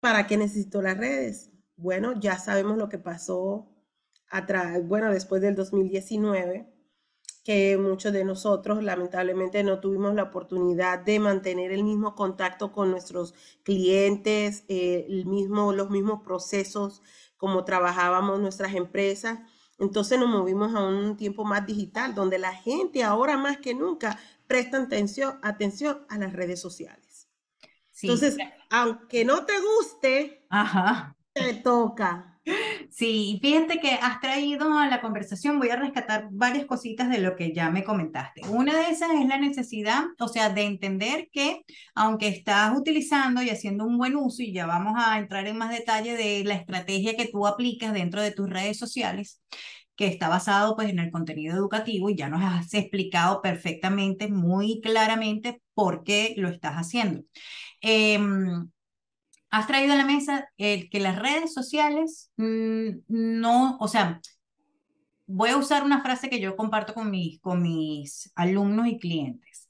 ¿para 0.00 0.26
qué 0.26 0.36
necesito 0.36 0.82
las 0.82 0.96
redes? 0.98 1.50
Bueno, 1.76 2.18
ya 2.20 2.38
sabemos 2.38 2.78
lo 2.78 2.88
que 2.88 2.98
pasó 2.98 3.74
atrás, 4.30 4.86
bueno, 4.86 5.10
después 5.12 5.42
del 5.42 5.54
2019 5.56 6.77
que 7.44 7.76
muchos 7.78 8.12
de 8.12 8.24
nosotros 8.24 8.82
lamentablemente 8.82 9.62
no 9.64 9.80
tuvimos 9.80 10.14
la 10.14 10.24
oportunidad 10.24 10.98
de 10.98 11.18
mantener 11.18 11.72
el 11.72 11.84
mismo 11.84 12.14
contacto 12.14 12.72
con 12.72 12.90
nuestros 12.90 13.34
clientes, 13.62 14.64
eh, 14.68 15.06
el 15.08 15.26
mismo, 15.26 15.72
los 15.72 15.90
mismos 15.90 16.22
procesos 16.22 17.02
como 17.36 17.64
trabajábamos 17.64 18.40
nuestras 18.40 18.74
empresas. 18.74 19.38
Entonces 19.78 20.18
nos 20.18 20.28
movimos 20.28 20.74
a 20.74 20.84
un 20.84 21.16
tiempo 21.16 21.44
más 21.44 21.64
digital, 21.64 22.14
donde 22.14 22.38
la 22.38 22.52
gente 22.52 23.04
ahora 23.04 23.36
más 23.36 23.58
que 23.58 23.74
nunca 23.74 24.18
presta 24.46 24.78
atención, 24.78 25.38
atención 25.42 26.04
a 26.08 26.18
las 26.18 26.32
redes 26.32 26.60
sociales. 26.60 27.28
Entonces, 28.02 28.36
aunque 28.70 29.24
no 29.24 29.44
te 29.44 29.54
guste, 29.60 30.46
te 31.32 31.54
toca. 31.54 32.37
Sí, 32.90 33.38
fíjate 33.42 33.80
que 33.80 33.92
has 33.92 34.20
traído 34.20 34.72
a 34.78 34.86
la 34.88 35.00
conversación, 35.00 35.58
voy 35.58 35.68
a 35.68 35.76
rescatar 35.76 36.28
varias 36.30 36.64
cositas 36.64 37.10
de 37.10 37.18
lo 37.18 37.36
que 37.36 37.52
ya 37.52 37.70
me 37.70 37.84
comentaste. 37.84 38.40
Una 38.48 38.76
de 38.76 38.90
esas 38.90 39.10
es 39.12 39.26
la 39.28 39.38
necesidad, 39.38 40.04
o 40.18 40.26
sea, 40.26 40.48
de 40.50 40.62
entender 40.62 41.28
que 41.30 41.62
aunque 41.94 42.28
estás 42.28 42.76
utilizando 42.76 43.42
y 43.42 43.50
haciendo 43.50 43.84
un 43.84 43.98
buen 43.98 44.16
uso, 44.16 44.42
y 44.42 44.52
ya 44.52 44.66
vamos 44.66 44.94
a 44.96 45.18
entrar 45.18 45.46
en 45.46 45.58
más 45.58 45.70
detalle 45.70 46.16
de 46.16 46.44
la 46.44 46.54
estrategia 46.54 47.14
que 47.16 47.28
tú 47.28 47.46
aplicas 47.46 47.92
dentro 47.92 48.22
de 48.22 48.32
tus 48.32 48.48
redes 48.48 48.78
sociales, 48.78 49.42
que 49.94 50.06
está 50.06 50.28
basado 50.28 50.74
pues 50.74 50.88
en 50.88 50.98
el 50.98 51.10
contenido 51.10 51.56
educativo 51.56 52.08
y 52.08 52.16
ya 52.16 52.28
nos 52.28 52.42
has 52.42 52.72
explicado 52.74 53.42
perfectamente, 53.42 54.28
muy 54.28 54.80
claramente 54.80 55.60
por 55.74 56.04
qué 56.04 56.34
lo 56.38 56.48
estás 56.48 56.74
haciendo. 56.76 57.22
Em, 57.80 58.70
has 59.50 59.66
traído 59.66 59.94
a 59.94 59.96
la 59.96 60.04
mesa 60.04 60.48
el 60.58 60.90
que 60.90 61.00
las 61.00 61.18
redes 61.18 61.54
sociales 61.54 62.30
mm, 62.36 62.88
no, 63.08 63.76
o 63.80 63.88
sea, 63.88 64.20
voy 65.26 65.50
a 65.50 65.56
usar 65.56 65.84
una 65.84 66.02
frase 66.02 66.30
que 66.30 66.40
yo 66.40 66.56
comparto 66.56 66.94
con 66.94 67.10
mis, 67.10 67.40
con 67.40 67.62
mis 67.62 68.32
alumnos 68.34 68.86
y 68.88 68.98
clientes. 68.98 69.68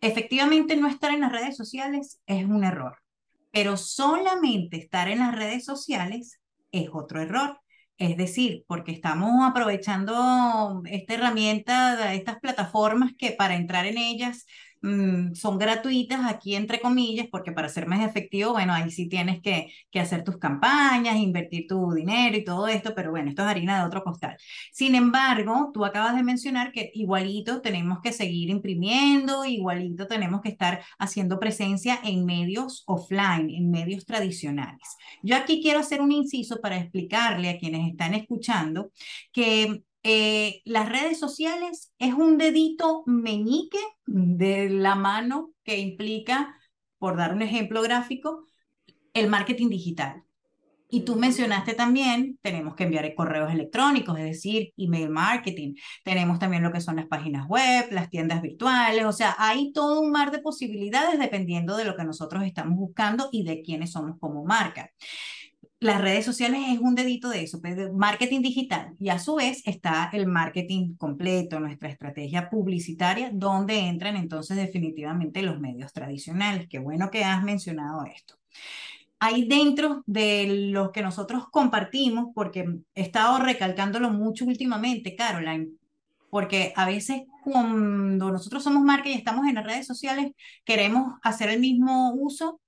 Efectivamente, 0.00 0.76
no 0.76 0.88
estar 0.88 1.12
en 1.12 1.20
las 1.20 1.32
redes 1.32 1.56
sociales 1.56 2.20
es 2.26 2.44
un 2.46 2.64
error, 2.64 2.96
pero 3.52 3.76
solamente 3.76 4.78
estar 4.78 5.08
en 5.08 5.18
las 5.18 5.34
redes 5.34 5.64
sociales 5.64 6.40
es 6.72 6.88
otro 6.92 7.20
error. 7.20 7.60
Es 7.98 8.16
decir, 8.16 8.64
porque 8.66 8.92
estamos 8.92 9.46
aprovechando 9.46 10.82
esta 10.86 11.14
herramienta, 11.14 12.14
estas 12.14 12.40
plataformas 12.40 13.12
que 13.18 13.32
para 13.32 13.56
entrar 13.56 13.84
en 13.84 13.98
ellas 13.98 14.46
Mm, 14.82 15.34
son 15.34 15.58
gratuitas 15.58 16.20
aquí 16.24 16.54
entre 16.54 16.80
comillas, 16.80 17.26
porque 17.30 17.52
para 17.52 17.68
ser 17.68 17.86
más 17.86 18.00
efectivo, 18.08 18.52
bueno, 18.52 18.72
ahí 18.72 18.90
sí 18.90 19.08
tienes 19.08 19.42
que, 19.42 19.70
que 19.90 20.00
hacer 20.00 20.24
tus 20.24 20.38
campañas, 20.38 21.16
invertir 21.16 21.66
tu 21.68 21.92
dinero 21.92 22.36
y 22.36 22.44
todo 22.44 22.66
esto, 22.66 22.94
pero 22.94 23.10
bueno, 23.10 23.28
esto 23.28 23.42
es 23.42 23.48
harina 23.48 23.78
de 23.78 23.86
otro 23.86 24.02
costal. 24.02 24.36
Sin 24.72 24.94
embargo, 24.94 25.70
tú 25.74 25.84
acabas 25.84 26.16
de 26.16 26.22
mencionar 26.22 26.72
que 26.72 26.90
igualito 26.94 27.60
tenemos 27.60 27.98
que 28.02 28.12
seguir 28.12 28.48
imprimiendo, 28.48 29.44
igualito 29.44 30.06
tenemos 30.06 30.40
que 30.40 30.48
estar 30.48 30.82
haciendo 30.98 31.38
presencia 31.38 31.98
en 32.02 32.24
medios 32.24 32.82
offline, 32.86 33.50
en 33.50 33.70
medios 33.70 34.06
tradicionales. 34.06 34.96
Yo 35.22 35.36
aquí 35.36 35.60
quiero 35.62 35.80
hacer 35.80 36.00
un 36.00 36.12
inciso 36.12 36.60
para 36.60 36.78
explicarle 36.78 37.50
a 37.50 37.58
quienes 37.58 37.86
están 37.90 38.14
escuchando 38.14 38.92
que 39.32 39.82
eh, 40.02 40.62
las 40.64 40.88
redes 40.88 41.18
sociales 41.18 41.92
es 41.98 42.14
un 42.14 42.38
dedito 42.38 43.02
meñique 43.06 43.78
de 44.06 44.70
la 44.70 44.94
mano 44.94 45.52
que 45.62 45.78
implica, 45.78 46.56
por 46.98 47.16
dar 47.16 47.34
un 47.34 47.42
ejemplo 47.42 47.82
gráfico, 47.82 48.46
el 49.14 49.28
marketing 49.28 49.68
digital. 49.68 50.22
Y 50.92 51.02
tú 51.02 51.14
mencionaste 51.14 51.74
también, 51.74 52.38
tenemos 52.42 52.74
que 52.74 52.82
enviar 52.82 53.14
correos 53.14 53.52
electrónicos, 53.52 54.18
es 54.18 54.24
decir, 54.24 54.72
email 54.76 55.08
marketing. 55.08 55.74
Tenemos 56.02 56.40
también 56.40 56.64
lo 56.64 56.72
que 56.72 56.80
son 56.80 56.96
las 56.96 57.06
páginas 57.06 57.46
web, 57.46 57.86
las 57.92 58.10
tiendas 58.10 58.42
virtuales, 58.42 59.04
o 59.04 59.12
sea, 59.12 59.36
hay 59.38 59.72
todo 59.72 60.00
un 60.00 60.10
mar 60.10 60.32
de 60.32 60.40
posibilidades 60.40 61.20
dependiendo 61.20 61.76
de 61.76 61.84
lo 61.84 61.94
que 61.94 62.04
nosotros 62.04 62.42
estamos 62.44 62.76
buscando 62.76 63.28
y 63.30 63.44
de 63.44 63.62
quiénes 63.62 63.92
somos 63.92 64.18
como 64.18 64.44
marca 64.44 64.90
las 65.80 66.02
redes 66.02 66.26
sociales 66.26 66.60
es 66.68 66.78
un 66.78 66.94
dedito 66.94 67.30
de 67.30 67.42
eso, 67.42 67.60
pues, 67.60 67.90
marketing 67.94 68.42
digital. 68.42 68.94
Y 68.98 69.08
a 69.08 69.18
su 69.18 69.36
vez 69.36 69.62
está 69.66 70.10
el 70.12 70.26
marketing 70.26 70.94
completo, 70.96 71.58
nuestra 71.58 71.88
estrategia 71.88 72.50
publicitaria, 72.50 73.30
donde 73.32 73.78
entran 73.78 74.16
entonces 74.16 74.58
definitivamente 74.58 75.40
los 75.42 75.58
medios 75.58 75.94
tradicionales. 75.94 76.68
Qué 76.68 76.78
bueno 76.78 77.10
que 77.10 77.24
has 77.24 77.42
mencionado 77.42 78.04
esto. 78.04 78.34
Ahí 79.18 79.48
dentro 79.48 80.02
de 80.06 80.68
lo 80.70 80.92
que 80.92 81.02
nosotros 81.02 81.44
compartimos, 81.50 82.28
porque 82.34 82.66
he 82.94 83.02
estado 83.02 83.38
recalcándolo 83.38 84.10
mucho 84.10 84.44
últimamente, 84.44 85.16
Caroline, 85.16 85.68
porque 86.30 86.74
a 86.76 86.86
veces 86.86 87.22
cuando 87.42 88.30
nosotros 88.30 88.62
somos 88.62 88.82
marca 88.82 89.08
y 89.08 89.14
estamos 89.14 89.46
en 89.46 89.54
las 89.54 89.64
redes 89.64 89.86
sociales, 89.86 90.32
queremos 90.64 91.14
hacer 91.22 91.48
el 91.48 91.60
mismo 91.60 92.12
uso 92.14 92.60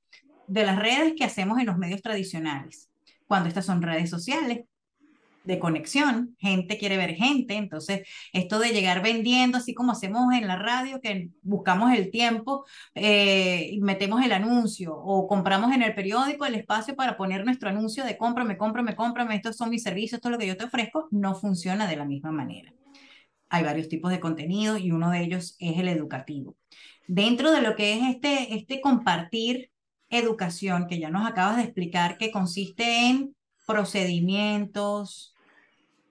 de 0.46 0.64
las 0.64 0.78
redes 0.78 1.14
que 1.16 1.24
hacemos 1.24 1.58
en 1.58 1.66
los 1.66 1.78
medios 1.78 2.02
tradicionales 2.02 2.91
cuando 3.32 3.48
estas 3.48 3.64
son 3.64 3.80
redes 3.80 4.10
sociales 4.10 4.66
de 5.44 5.58
conexión, 5.58 6.36
gente 6.38 6.76
quiere 6.76 6.98
ver 6.98 7.14
gente, 7.14 7.54
entonces 7.54 8.06
esto 8.34 8.58
de 8.58 8.74
llegar 8.74 9.02
vendiendo, 9.02 9.56
así 9.56 9.72
como 9.72 9.92
hacemos 9.92 10.34
en 10.34 10.46
la 10.46 10.56
radio, 10.56 11.00
que 11.00 11.30
buscamos 11.40 11.94
el 11.94 12.10
tiempo, 12.10 12.66
eh, 12.94 13.78
metemos 13.80 14.22
el 14.22 14.32
anuncio 14.32 14.94
o 14.94 15.26
compramos 15.26 15.72
en 15.72 15.80
el 15.80 15.94
periódico 15.94 16.44
el 16.44 16.56
espacio 16.56 16.94
para 16.94 17.16
poner 17.16 17.46
nuestro 17.46 17.70
anuncio 17.70 18.04
de 18.04 18.18
cómprame, 18.18 18.58
cómprame, 18.58 18.94
cómprame, 18.94 19.36
estos 19.36 19.56
son 19.56 19.70
mis 19.70 19.82
servicios, 19.82 20.18
esto 20.18 20.28
es 20.28 20.32
lo 20.32 20.38
que 20.38 20.48
yo 20.48 20.58
te 20.58 20.64
ofrezco, 20.64 21.08
no 21.10 21.34
funciona 21.34 21.88
de 21.88 21.96
la 21.96 22.04
misma 22.04 22.32
manera. 22.32 22.74
Hay 23.48 23.64
varios 23.64 23.88
tipos 23.88 24.10
de 24.10 24.20
contenido 24.20 24.76
y 24.76 24.92
uno 24.92 25.10
de 25.10 25.22
ellos 25.22 25.56
es 25.58 25.78
el 25.78 25.88
educativo. 25.88 26.54
Dentro 27.08 27.50
de 27.50 27.62
lo 27.62 27.76
que 27.76 27.94
es 27.94 28.14
este, 28.14 28.54
este 28.54 28.82
compartir 28.82 29.71
educación 30.12 30.86
que 30.86 30.98
ya 30.98 31.10
nos 31.10 31.28
acabas 31.28 31.56
de 31.56 31.64
explicar, 31.64 32.18
que 32.18 32.30
consiste 32.30 33.08
en 33.08 33.34
procedimientos, 33.66 35.34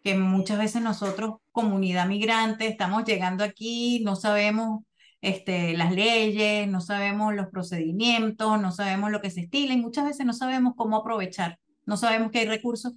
que 0.04 0.16
muchas 0.16 0.58
veces 0.58 0.82
nosotros, 0.82 1.36
comunidad 1.52 2.08
migrante, 2.08 2.68
estamos 2.68 3.06
llegando 3.06 3.44
aquí, 3.44 4.02
no 4.04 4.16
sabemos 4.16 4.84
este, 5.22 5.78
las 5.78 5.94
leyes, 5.94 6.68
no 6.68 6.82
sabemos 6.82 7.36
los 7.36 7.48
procedimientos, 7.48 8.60
no 8.60 8.72
sabemos 8.72 9.12
lo 9.12 9.22
que 9.22 9.30
se 9.30 9.42
estila 9.42 9.74
y 9.74 9.82
muchas 9.82 10.06
veces 10.06 10.26
no 10.26 10.34
sabemos 10.34 10.74
cómo 10.76 10.98
aprovechar, 10.98 11.60
no 11.86 11.98
sabemos 11.98 12.32
que 12.32 12.40
hay 12.40 12.48
recursos 12.48 12.94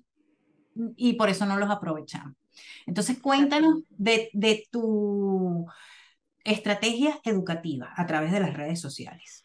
y 0.96 1.14
por 1.14 1.28
eso 1.28 1.44
no 1.46 1.56
los 1.58 1.70
aprovechamos. 1.70 2.34
Entonces, 2.86 3.18
cuéntanos 3.18 3.80
de, 3.90 4.30
de 4.32 4.66
tu 4.70 5.66
estrategia 6.44 7.18
educativa 7.24 7.92
a 7.96 8.06
través 8.06 8.32
de 8.32 8.40
las 8.40 8.54
redes 8.54 8.80
sociales. 8.80 9.43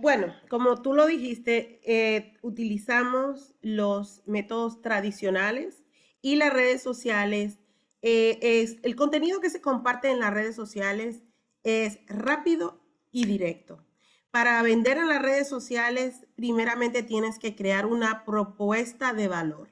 Bueno, 0.00 0.34
como 0.48 0.82
tú 0.82 0.92
lo 0.92 1.06
dijiste, 1.06 1.80
eh, 1.84 2.36
utilizamos 2.42 3.54
los 3.62 4.22
métodos 4.26 4.82
tradicionales 4.82 5.82
y 6.20 6.36
las 6.36 6.52
redes 6.52 6.82
sociales. 6.82 7.60
Eh, 8.02 8.38
es, 8.42 8.76
el 8.82 8.96
contenido 8.96 9.40
que 9.40 9.50
se 9.50 9.60
comparte 9.60 10.10
en 10.10 10.20
las 10.20 10.34
redes 10.34 10.56
sociales 10.56 11.22
es 11.62 12.00
rápido 12.08 12.80
y 13.12 13.24
directo. 13.26 13.84
Para 14.30 14.60
vender 14.62 14.98
en 14.98 15.08
las 15.08 15.22
redes 15.22 15.48
sociales, 15.48 16.26
primeramente 16.34 17.04
tienes 17.04 17.38
que 17.38 17.54
crear 17.54 17.86
una 17.86 18.24
propuesta 18.24 19.12
de 19.12 19.28
valor. 19.28 19.70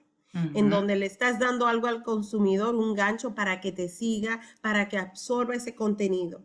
en 0.55 0.71
donde 0.71 0.97
le 0.97 1.05
estás 1.05 1.39
dando 1.39 1.67
algo 1.67 1.89
al 1.89 2.03
consumidor, 2.03 2.75
un 2.75 2.95
gancho 2.95 3.35
para 3.35 3.61
que 3.61 3.71
te 3.71 3.91
siga, 3.91 4.41
para 4.63 4.89
que 4.89 4.97
absorba 4.97 5.55
ese 5.55 5.75
contenido. 5.75 6.43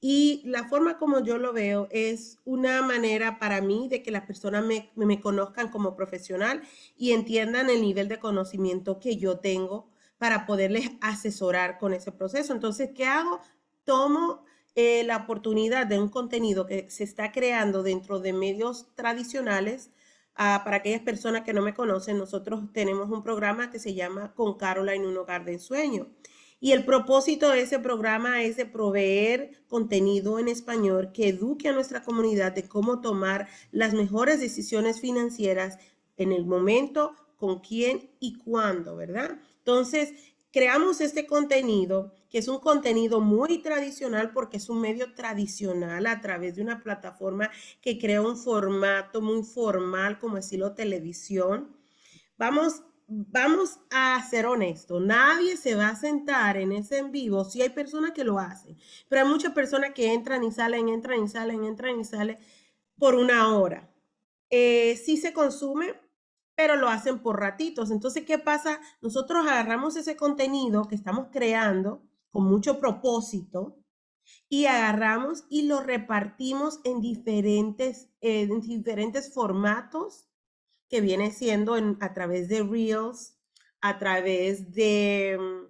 Y 0.00 0.42
la 0.44 0.68
forma 0.68 0.98
como 0.98 1.20
yo 1.20 1.38
lo 1.38 1.52
veo 1.52 1.88
es 1.90 2.38
una 2.44 2.82
manera 2.82 3.38
para 3.38 3.60
mí 3.60 3.88
de 3.88 4.02
que 4.02 4.10
las 4.10 4.24
personas 4.24 4.64
me, 4.64 4.90
me 4.94 5.20
conozcan 5.20 5.70
como 5.70 5.96
profesional 5.96 6.62
y 6.96 7.12
entiendan 7.12 7.70
el 7.70 7.80
nivel 7.80 8.08
de 8.08 8.18
conocimiento 8.18 8.98
que 9.00 9.16
yo 9.16 9.38
tengo 9.38 9.90
para 10.18 10.46
poderles 10.46 10.90
asesorar 11.00 11.78
con 11.78 11.92
ese 11.92 12.12
proceso. 12.12 12.52
Entonces, 12.52 12.90
¿qué 12.94 13.06
hago? 13.06 13.40
Tomo 13.84 14.44
eh, 14.74 15.04
la 15.04 15.16
oportunidad 15.18 15.86
de 15.86 15.98
un 15.98 16.08
contenido 16.08 16.66
que 16.66 16.90
se 16.90 17.04
está 17.04 17.32
creando 17.32 17.82
dentro 17.82 18.20
de 18.20 18.32
medios 18.32 18.86
tradicionales 18.94 19.90
Ah, 20.40 20.62
para 20.64 20.76
aquellas 20.76 21.00
personas 21.00 21.42
que 21.42 21.52
no 21.52 21.62
me 21.62 21.74
conocen, 21.74 22.16
nosotros 22.16 22.72
tenemos 22.72 23.10
un 23.10 23.24
programa 23.24 23.72
que 23.72 23.80
se 23.80 23.94
llama 23.94 24.32
Con 24.34 24.56
Caroline, 24.56 25.04
un 25.04 25.16
hogar 25.16 25.44
de 25.44 25.54
ensueño. 25.54 26.06
Y 26.60 26.72
el 26.72 26.84
propósito 26.84 27.50
de 27.50 27.60
ese 27.60 27.78
programa 27.78 28.42
es 28.42 28.56
de 28.56 28.66
proveer 28.66 29.62
contenido 29.68 30.38
en 30.38 30.48
español 30.48 31.12
que 31.12 31.28
eduque 31.28 31.68
a 31.68 31.72
nuestra 31.72 32.02
comunidad 32.02 32.52
de 32.52 32.68
cómo 32.68 33.00
tomar 33.00 33.48
las 33.70 33.94
mejores 33.94 34.40
decisiones 34.40 35.00
financieras 35.00 35.78
en 36.16 36.32
el 36.32 36.46
momento, 36.46 37.14
con 37.36 37.60
quién 37.60 38.10
y 38.18 38.34
cuándo, 38.38 38.96
¿verdad? 38.96 39.38
Entonces, 39.58 40.12
creamos 40.50 41.00
este 41.00 41.26
contenido, 41.26 42.12
que 42.28 42.38
es 42.38 42.48
un 42.48 42.58
contenido 42.58 43.20
muy 43.20 43.58
tradicional 43.58 44.32
porque 44.32 44.56
es 44.56 44.68
un 44.68 44.80
medio 44.80 45.14
tradicional 45.14 46.06
a 46.06 46.20
través 46.20 46.56
de 46.56 46.62
una 46.62 46.82
plataforma 46.82 47.50
que 47.80 47.98
crea 47.98 48.20
un 48.20 48.36
formato 48.36 49.20
muy 49.20 49.44
formal 49.44 50.18
como 50.18 50.36
estilo 50.38 50.74
televisión. 50.74 51.76
Vamos 52.36 52.82
vamos 53.08 53.80
a 53.90 54.22
ser 54.28 54.46
honestos, 54.46 55.00
nadie 55.02 55.56
se 55.56 55.74
va 55.74 55.88
a 55.88 55.96
sentar 55.96 56.58
en 56.58 56.72
ese 56.72 56.98
en 56.98 57.10
vivo, 57.10 57.44
si 57.44 57.62
hay 57.62 57.70
personas 57.70 58.12
que 58.12 58.22
lo 58.24 58.38
hacen, 58.38 58.76
pero 59.08 59.22
hay 59.22 59.28
muchas 59.28 59.52
personas 59.54 59.92
que 59.94 60.12
entran 60.12 60.44
y 60.44 60.52
salen, 60.52 60.88
entran 60.90 61.24
y 61.24 61.28
salen, 61.28 61.64
entran 61.64 61.98
y 61.98 62.04
salen 62.04 62.38
por 62.98 63.14
una 63.14 63.56
hora. 63.56 63.90
Eh, 64.50 64.96
sí 64.96 65.16
se 65.16 65.32
consume, 65.32 65.94
pero 66.54 66.76
lo 66.76 66.88
hacen 66.88 67.20
por 67.20 67.40
ratitos. 67.40 67.90
Entonces, 67.90 68.24
¿qué 68.24 68.38
pasa? 68.38 68.80
Nosotros 69.00 69.46
agarramos 69.46 69.96
ese 69.96 70.16
contenido 70.16 70.86
que 70.88 70.94
estamos 70.94 71.28
creando 71.32 72.02
con 72.30 72.44
mucho 72.44 72.78
propósito 72.78 73.78
y 74.50 74.66
agarramos 74.66 75.44
y 75.48 75.62
lo 75.62 75.80
repartimos 75.80 76.80
en 76.84 77.00
diferentes, 77.00 78.10
en 78.20 78.60
diferentes 78.60 79.32
formatos 79.32 80.27
que 80.88 81.00
viene 81.00 81.30
siendo 81.30 81.76
a 82.00 82.14
través 82.14 82.48
de 82.48 82.62
Reels, 82.62 83.36
a 83.80 83.98
través 83.98 84.72
de, 84.72 85.38
mm, 85.38 85.66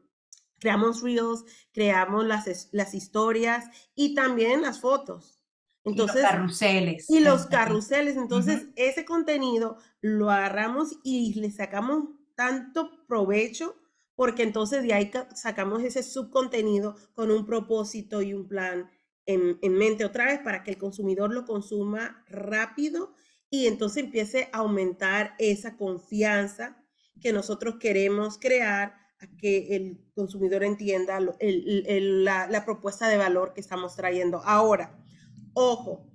creamos 0.58 1.02
Reels, 1.02 1.44
creamos 1.72 2.24
las, 2.24 2.68
las 2.72 2.94
historias 2.94 3.66
y 3.94 4.14
también 4.14 4.62
las 4.62 4.80
fotos. 4.80 5.42
Entonces, 5.84 6.16
y 6.16 6.22
los 6.22 6.30
carruseles. 6.30 7.10
Y 7.10 7.20
los 7.20 7.46
carruseles. 7.46 8.16
Entonces, 8.16 8.66
ese 8.76 9.04
contenido 9.04 9.78
lo 10.00 10.30
agarramos 10.30 10.98
y 11.02 11.34
le 11.40 11.50
sacamos 11.50 12.04
tanto 12.34 13.06
provecho 13.06 13.74
porque 14.14 14.42
entonces 14.42 14.82
de 14.82 14.94
ahí 14.94 15.12
sacamos 15.34 15.82
ese 15.84 16.02
subcontenido 16.02 16.96
con 17.14 17.30
un 17.30 17.46
propósito 17.46 18.20
y 18.20 18.34
un 18.34 18.48
plan 18.48 18.90
en, 19.26 19.58
en 19.62 19.74
mente 19.74 20.04
otra 20.04 20.24
vez 20.24 20.40
para 20.40 20.64
que 20.64 20.72
el 20.72 20.78
consumidor 20.78 21.32
lo 21.32 21.44
consuma 21.44 22.24
rápido 22.28 23.14
y 23.50 23.66
entonces 23.66 24.04
empiece 24.04 24.48
a 24.52 24.58
aumentar 24.58 25.34
esa 25.38 25.76
confianza 25.76 26.76
que 27.20 27.32
nosotros 27.32 27.76
queremos 27.80 28.38
crear 28.38 28.94
a 29.20 29.26
que 29.36 29.74
el 29.74 29.98
consumidor 30.14 30.62
entienda 30.62 31.18
la, 31.20 32.64
propuesta 32.64 33.08
de 33.08 33.16
valor 33.16 33.52
que 33.52 33.60
estamos 33.60 33.96
trayendo. 33.96 34.42
Ahora, 34.44 34.96
ojo, 35.54 36.06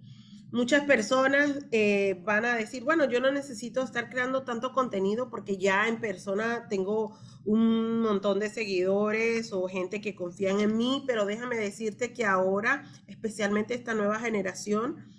muchas 0.52 0.86
personas 0.86 1.66
eh, 1.72 2.22
van 2.24 2.46
a 2.46 2.56
decir, 2.56 2.84
bueno, 2.84 3.10
yo 3.10 3.20
no 3.20 3.32
necesito 3.32 3.82
estar 3.82 4.10
creando 4.10 4.44
tanto 4.44 4.72
contenido 4.72 5.30
porque 5.30 5.58
ya 5.58 5.88
en 5.90 6.00
persona 6.00 6.68
tengo 6.70 7.18
un 7.44 8.02
montón 8.02 8.40
de 8.40 8.50
seguidores 8.50 9.52
o 9.52 9.68
gente 9.68 10.00
que 10.00 10.16
confían 10.16 10.62
en 10.62 10.78
mí, 10.78 11.04
pero 11.06 11.26
déjame 11.26 11.58
decirte 11.58 12.14
que 12.14 12.24
ahora, 12.24 12.84
especialmente 13.08 13.74
esta 13.74 13.94
nueva 13.94 14.20
generación, 14.20 15.13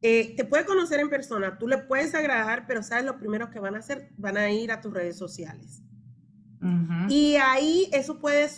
eh, 0.00 0.34
te 0.36 0.44
puede 0.44 0.64
conocer 0.64 1.00
en 1.00 1.10
persona, 1.10 1.58
tú 1.58 1.66
le 1.66 1.78
puedes 1.78 2.14
agradar, 2.14 2.66
pero 2.66 2.82
sabes 2.82 3.04
lo 3.04 3.18
primero 3.18 3.50
que 3.50 3.58
van 3.58 3.74
a 3.74 3.78
hacer, 3.78 4.10
van 4.16 4.36
a 4.36 4.50
ir 4.50 4.70
a 4.70 4.80
tus 4.80 4.92
redes 4.92 5.16
sociales. 5.16 5.82
Y 7.08 7.36
ahí 7.36 7.88
eso 7.92 8.18
puede, 8.18 8.48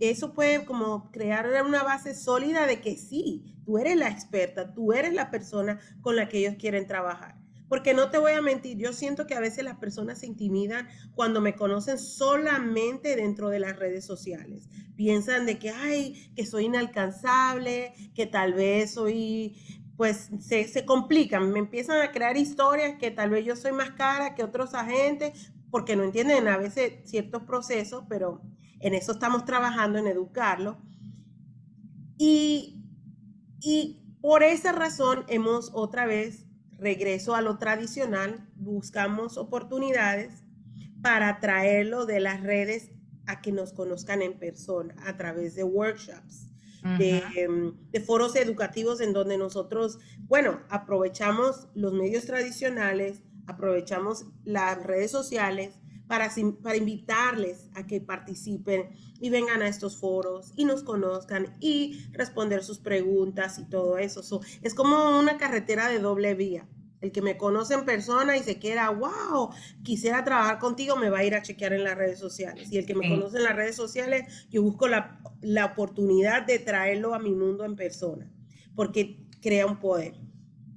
eso 0.00 0.32
puede 0.34 0.64
como 0.64 1.10
crear 1.12 1.48
una 1.64 1.84
base 1.84 2.14
sólida 2.14 2.66
de 2.66 2.80
que 2.80 2.96
sí, 2.96 3.54
tú 3.64 3.78
eres 3.78 3.96
la 3.96 4.08
experta, 4.08 4.74
tú 4.74 4.92
eres 4.92 5.14
la 5.14 5.30
persona 5.30 5.78
con 6.00 6.16
la 6.16 6.28
que 6.28 6.38
ellos 6.38 6.56
quieren 6.58 6.88
trabajar. 6.88 7.36
Porque 7.68 7.94
no 7.94 8.10
te 8.10 8.18
voy 8.18 8.32
a 8.32 8.42
mentir, 8.42 8.78
yo 8.78 8.92
siento 8.92 9.28
que 9.28 9.34
a 9.34 9.40
veces 9.40 9.62
las 9.62 9.78
personas 9.78 10.18
se 10.18 10.26
intimidan 10.26 10.88
cuando 11.14 11.40
me 11.40 11.54
conocen 11.54 12.00
solamente 12.00 13.14
dentro 13.14 13.48
de 13.48 13.60
las 13.60 13.78
redes 13.78 14.04
sociales. 14.04 14.68
Piensan 14.96 15.46
de 15.46 15.60
que, 15.60 15.70
ay, 15.70 16.32
que 16.34 16.44
soy 16.44 16.64
inalcanzable, 16.64 17.94
que 18.12 18.26
tal 18.26 18.54
vez 18.54 18.94
soy 18.94 19.56
pues 20.00 20.30
se, 20.40 20.66
se, 20.66 20.86
complican, 20.86 21.52
me 21.52 21.58
empiezan 21.58 22.00
a 22.00 22.10
crear 22.10 22.38
historias 22.38 22.98
que 22.98 23.10
tal 23.10 23.28
vez 23.28 23.44
yo 23.44 23.54
soy 23.54 23.72
más 23.72 23.90
cara 23.90 24.34
que 24.34 24.42
otros 24.42 24.72
agentes, 24.72 25.52
porque 25.70 25.94
no 25.94 26.04
entienden 26.04 26.48
a 26.48 26.56
veces 26.56 26.94
ciertos 27.04 27.42
procesos, 27.42 28.04
pero 28.08 28.40
en 28.78 28.94
eso 28.94 29.12
estamos 29.12 29.44
trabajando, 29.44 29.98
en 29.98 30.06
educarlo. 30.06 30.78
Y, 32.16 32.82
y 33.60 34.16
por 34.22 34.42
esa 34.42 34.72
razón 34.72 35.26
hemos 35.28 35.70
otra 35.74 36.06
vez 36.06 36.46
regreso 36.78 37.34
a 37.34 37.42
lo 37.42 37.58
tradicional, 37.58 38.48
buscamos 38.56 39.36
oportunidades 39.36 40.32
para 41.02 41.40
traerlo 41.40 42.06
de 42.06 42.20
las 42.20 42.42
redes 42.42 42.90
a 43.26 43.42
que 43.42 43.52
nos 43.52 43.74
conozcan 43.74 44.22
en 44.22 44.38
persona 44.38 44.94
a 45.04 45.18
través 45.18 45.54
de 45.56 45.64
workshops 45.64 46.49
Em, 46.82 47.74
de, 47.90 48.00
foros 48.00 48.36
educativos 48.36 49.00
en 49.00 49.12
donde 49.12 49.36
nosotros, 49.36 49.98
bueno, 50.28 50.60
aprovechamos 50.70 51.68
los 51.74 51.92
medios 51.92 52.24
tradicionales, 52.24 53.22
aprovechamos 53.46 54.26
las 54.44 54.82
redes 54.82 55.10
sociales 55.10 55.78
para, 56.06 56.30
para 56.62 56.76
invitarles 56.76 57.68
a 57.74 57.86
que 57.86 58.00
participen 58.00 58.90
y 59.20 59.30
vengan 59.30 59.62
a 59.62 59.68
estos 59.68 59.98
foros 59.98 60.52
y 60.56 60.64
nos 60.64 60.82
conozcan 60.82 61.56
y 61.60 62.06
responder 62.12 62.64
sus 62.64 62.78
preguntas 62.78 63.58
y 63.58 63.68
todo 63.68 63.98
eso. 63.98 64.22
es 64.62 64.74
como 64.74 65.18
una 65.18 65.36
carretera 65.36 65.88
de 65.88 65.98
doble 65.98 66.34
vía. 66.34 66.66
El 67.00 67.12
que 67.12 67.22
me 67.22 67.38
conoce 67.38 67.72
en 67.72 67.86
persona 67.86 68.36
y 68.36 68.42
se 68.42 68.58
quiera, 68.58 68.90
wow, 68.90 69.50
quisiera 69.82 70.22
trabajar 70.22 70.58
contigo, 70.58 70.96
me 70.96 71.08
va 71.08 71.18
a 71.18 71.24
ir 71.24 71.34
a 71.34 71.40
chequear 71.40 71.72
en 71.72 71.84
las 71.84 71.96
redes 71.96 72.18
sociales. 72.18 72.70
Y 72.70 72.76
el 72.76 72.84
que 72.84 72.94
me 72.94 73.08
conoce 73.08 73.38
en 73.38 73.44
las 73.44 73.56
redes 73.56 73.74
sociales, 73.74 74.46
yo 74.50 74.62
busco 74.62 74.86
la, 74.86 75.19
la 75.40 75.66
oportunidad 75.66 76.46
de 76.46 76.58
traerlo 76.58 77.14
a 77.14 77.18
mi 77.18 77.32
mundo 77.32 77.64
en 77.64 77.76
persona, 77.76 78.30
porque 78.74 79.26
crea 79.40 79.66
un 79.66 79.78
poder. 79.78 80.14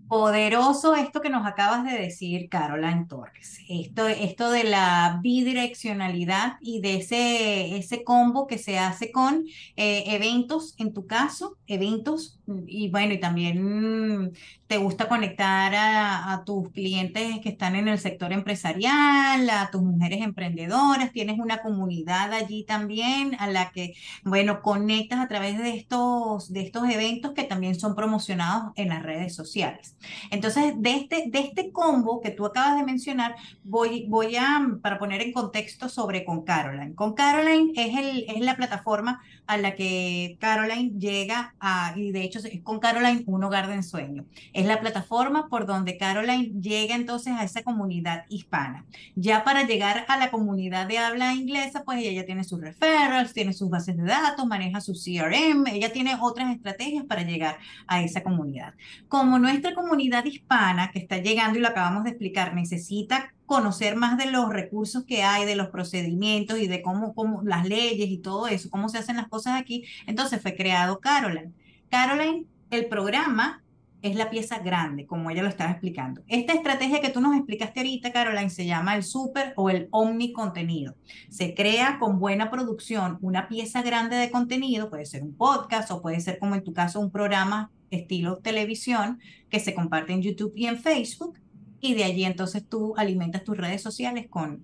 Poderoso 0.08 0.96
esto 0.96 1.22
que 1.22 1.30
nos 1.30 1.46
acabas 1.48 1.86
de 1.86 1.98
decir, 1.98 2.50
Caroline 2.50 3.06
Torres. 3.08 3.60
Esto, 3.68 4.08
esto 4.08 4.52
de 4.52 4.64
la 4.64 5.20
bidireccionalidad 5.24 6.58
y 6.62 6.82
de 6.82 6.98
ese, 6.98 7.78
ese 7.78 8.04
combo 8.04 8.46
que 8.46 8.58
se 8.58 8.78
hace 8.78 9.12
con 9.12 9.46
eh, 9.76 10.04
eventos, 10.08 10.76
en 10.78 10.94
tu 10.94 11.08
caso, 11.08 11.58
eventos, 11.68 12.40
y 12.68 12.90
bueno, 12.90 13.14
y 13.14 13.20
también 13.20 14.34
te 14.68 14.78
gusta 14.78 15.08
conectar 15.08 15.74
a, 15.76 16.44
tus 16.46 16.70
clientes 16.72 17.40
que 17.42 17.50
están 17.50 17.76
en 17.76 17.88
el 17.88 18.00
sector 18.00 18.34
empresarial, 18.34 19.50
a 19.50 19.70
tus 19.72 19.82
mujeres 19.82 20.22
emprendedoras, 20.22 21.12
tienes 21.12 21.40
una 21.40 21.62
comunidad 21.62 22.34
allí 22.34 22.64
también 22.64 23.36
a 23.40 23.48
la 23.48 23.72
que, 23.72 23.94
bueno, 24.24 24.62
conectas 24.62 25.20
a 25.20 25.28
través 25.28 25.58
de 25.60 25.76
estos, 25.76 26.52
de 26.52 26.62
estos 26.62 26.90
eventos 26.90 27.34
que 27.34 27.44
también 27.44 27.80
son 27.80 27.96
promocionados 27.96 28.74
en 28.76 28.90
las 28.90 29.04
redes 29.04 29.36
sociales. 29.36 29.96
Entonces, 30.32 30.74
de 30.78 30.96
este, 30.96 31.26
de 31.28 31.40
este 31.40 31.72
combo 31.72 32.22
que 32.22 32.32
tú 32.32 32.46
acabas 32.46 32.78
de 32.78 32.84
mencionar, 32.84 33.36
voy, 33.64 34.06
voy 34.08 34.36
a, 34.36 34.62
para 34.82 35.00
poner 35.00 35.22
en 35.22 35.34
contexto 35.34 35.90
sobre 35.90 36.26
con 36.26 36.44
Caroline. 36.44 36.96
Con 36.96 37.14
Caroline 37.14 37.72
es, 37.76 37.98
el, 37.98 38.26
es 38.28 38.40
la 38.42 38.56
plataforma 38.56 39.22
a 39.46 39.58
la 39.58 39.76
que 39.76 40.38
Caroline 40.40 40.92
llega 40.98 41.56
a, 41.60 41.94
y 41.96 42.12
de 42.12 42.24
hecho 42.24 42.40
es 42.40 42.62
con 42.62 42.80
Caroline 42.80 43.24
un 43.26 43.44
hogar 43.44 43.68
de 43.68 43.76
ensueño. 43.76 44.26
Es 44.54 44.66
la 44.66 44.80
plataforma 44.80 45.48
por 45.50 45.66
donde 45.66 45.98
Caroline 45.98 46.54
llega 46.62 46.96
entonces 46.96 47.34
a 47.34 47.44
esa 47.44 47.64
comunidad 47.64 48.26
hispana. 48.30 48.86
Ya 49.16 49.44
para 49.44 49.64
llegar 49.64 50.06
a 50.08 50.18
la 50.18 50.32
comunidad 50.32 50.88
de 50.88 50.98
habla 50.98 51.34
inglesa, 51.34 51.84
pues 51.84 52.00
ella 52.00 52.12
ya 52.12 52.26
tiene 52.26 52.44
sus 52.44 52.62
referrals, 52.62 53.34
tiene 53.34 53.54
sus 53.54 53.70
bases 53.70 53.98
de 53.98 54.04
datos, 54.04 54.46
maneja 54.46 54.82
su 54.82 54.94
CRM, 54.94 55.68
ella 55.68 55.92
tiene 55.92 56.16
otras 56.20 56.52
estrategias 56.56 57.06
para 57.06 57.24
llegar 57.24 57.58
a 57.88 58.02
esa 58.02 58.24
comunidad. 58.24 58.74
Como 59.08 59.40
nuestra 59.40 59.74
comunidad 59.74 60.24
hispana 60.26 60.92
que 60.92 61.00
está 61.00 61.18
llegando 61.18 61.60
y 61.60 61.62
lo 61.62 61.68
acabamos 61.68 62.04
de 62.04 62.12
explicar, 62.12 62.54
necesita 62.54 63.33
conocer 63.46 63.96
más 63.96 64.18
de 64.18 64.32
los 64.32 64.50
recursos 64.50 65.04
que 65.06 65.24
hay, 65.24 65.46
de 65.46 65.56
los 65.56 65.68
procedimientos 65.68 66.60
y 66.60 66.68
de 66.68 66.82
cómo, 66.82 67.14
cómo 67.14 67.42
las 67.44 67.68
leyes 67.68 68.10
y 68.10 68.18
todo 68.18 68.48
eso, 68.48 68.70
cómo 68.70 68.90
se 68.90 68.98
hacen 68.98 69.18
las 69.18 69.28
cosas 69.28 69.60
aquí, 69.60 69.86
entonces 70.08 70.42
fue 70.42 70.56
creado 70.56 71.00
Caroline. 71.00 71.54
Caroline, 71.90 72.46
el 72.72 72.88
programa 72.88 73.64
es 74.04 74.18
la 74.18 74.30
pieza 74.30 74.60
grande, 74.60 75.08
como 75.08 75.32
ella 75.32 75.44
lo 75.44 75.50
estaba 75.50 75.72
explicando. 75.72 76.22
Esta 76.28 76.54
estrategia 76.54 77.00
que 77.00 77.10
tú 77.10 77.22
nos 77.22 77.36
explicaste 77.38 77.80
ahorita, 77.80 78.12
Caroline, 78.12 78.50
se 78.50 78.66
llama 78.66 78.98
el 78.98 79.04
super 79.04 79.54
o 79.56 79.70
el 79.70 79.88
omni 79.92 80.34
contenido. 80.34 80.96
Se 81.30 81.54
crea 81.54 81.98
con 82.00 82.20
buena 82.20 82.52
producción 82.52 83.18
una 83.22 83.48
pieza 83.48 83.82
grande 83.82 84.18
de 84.18 84.30
contenido, 84.30 84.90
puede 84.90 85.06
ser 85.06 85.24
un 85.24 85.34
podcast 85.34 85.90
o 85.92 86.02
puede 86.02 86.20
ser 86.20 86.38
como 86.38 86.56
en 86.56 86.64
tu 86.64 86.74
caso 86.74 87.00
un 87.00 87.12
programa 87.12 87.72
estilo 87.92 88.38
televisión 88.38 89.20
que 89.50 89.62
se 89.62 89.74
comparte 89.74 90.12
en 90.12 90.22
YouTube 90.22 90.52
y 90.56 90.66
en 90.66 90.80
Facebook 90.80 91.40
y 91.84 91.96
de 91.96 92.06
allí 92.06 92.24
entonces 92.24 92.68
tú 92.68 92.94
alimentas 92.96 93.44
tus 93.44 93.58
redes 93.58 93.82
sociales 93.82 94.28
con, 94.30 94.64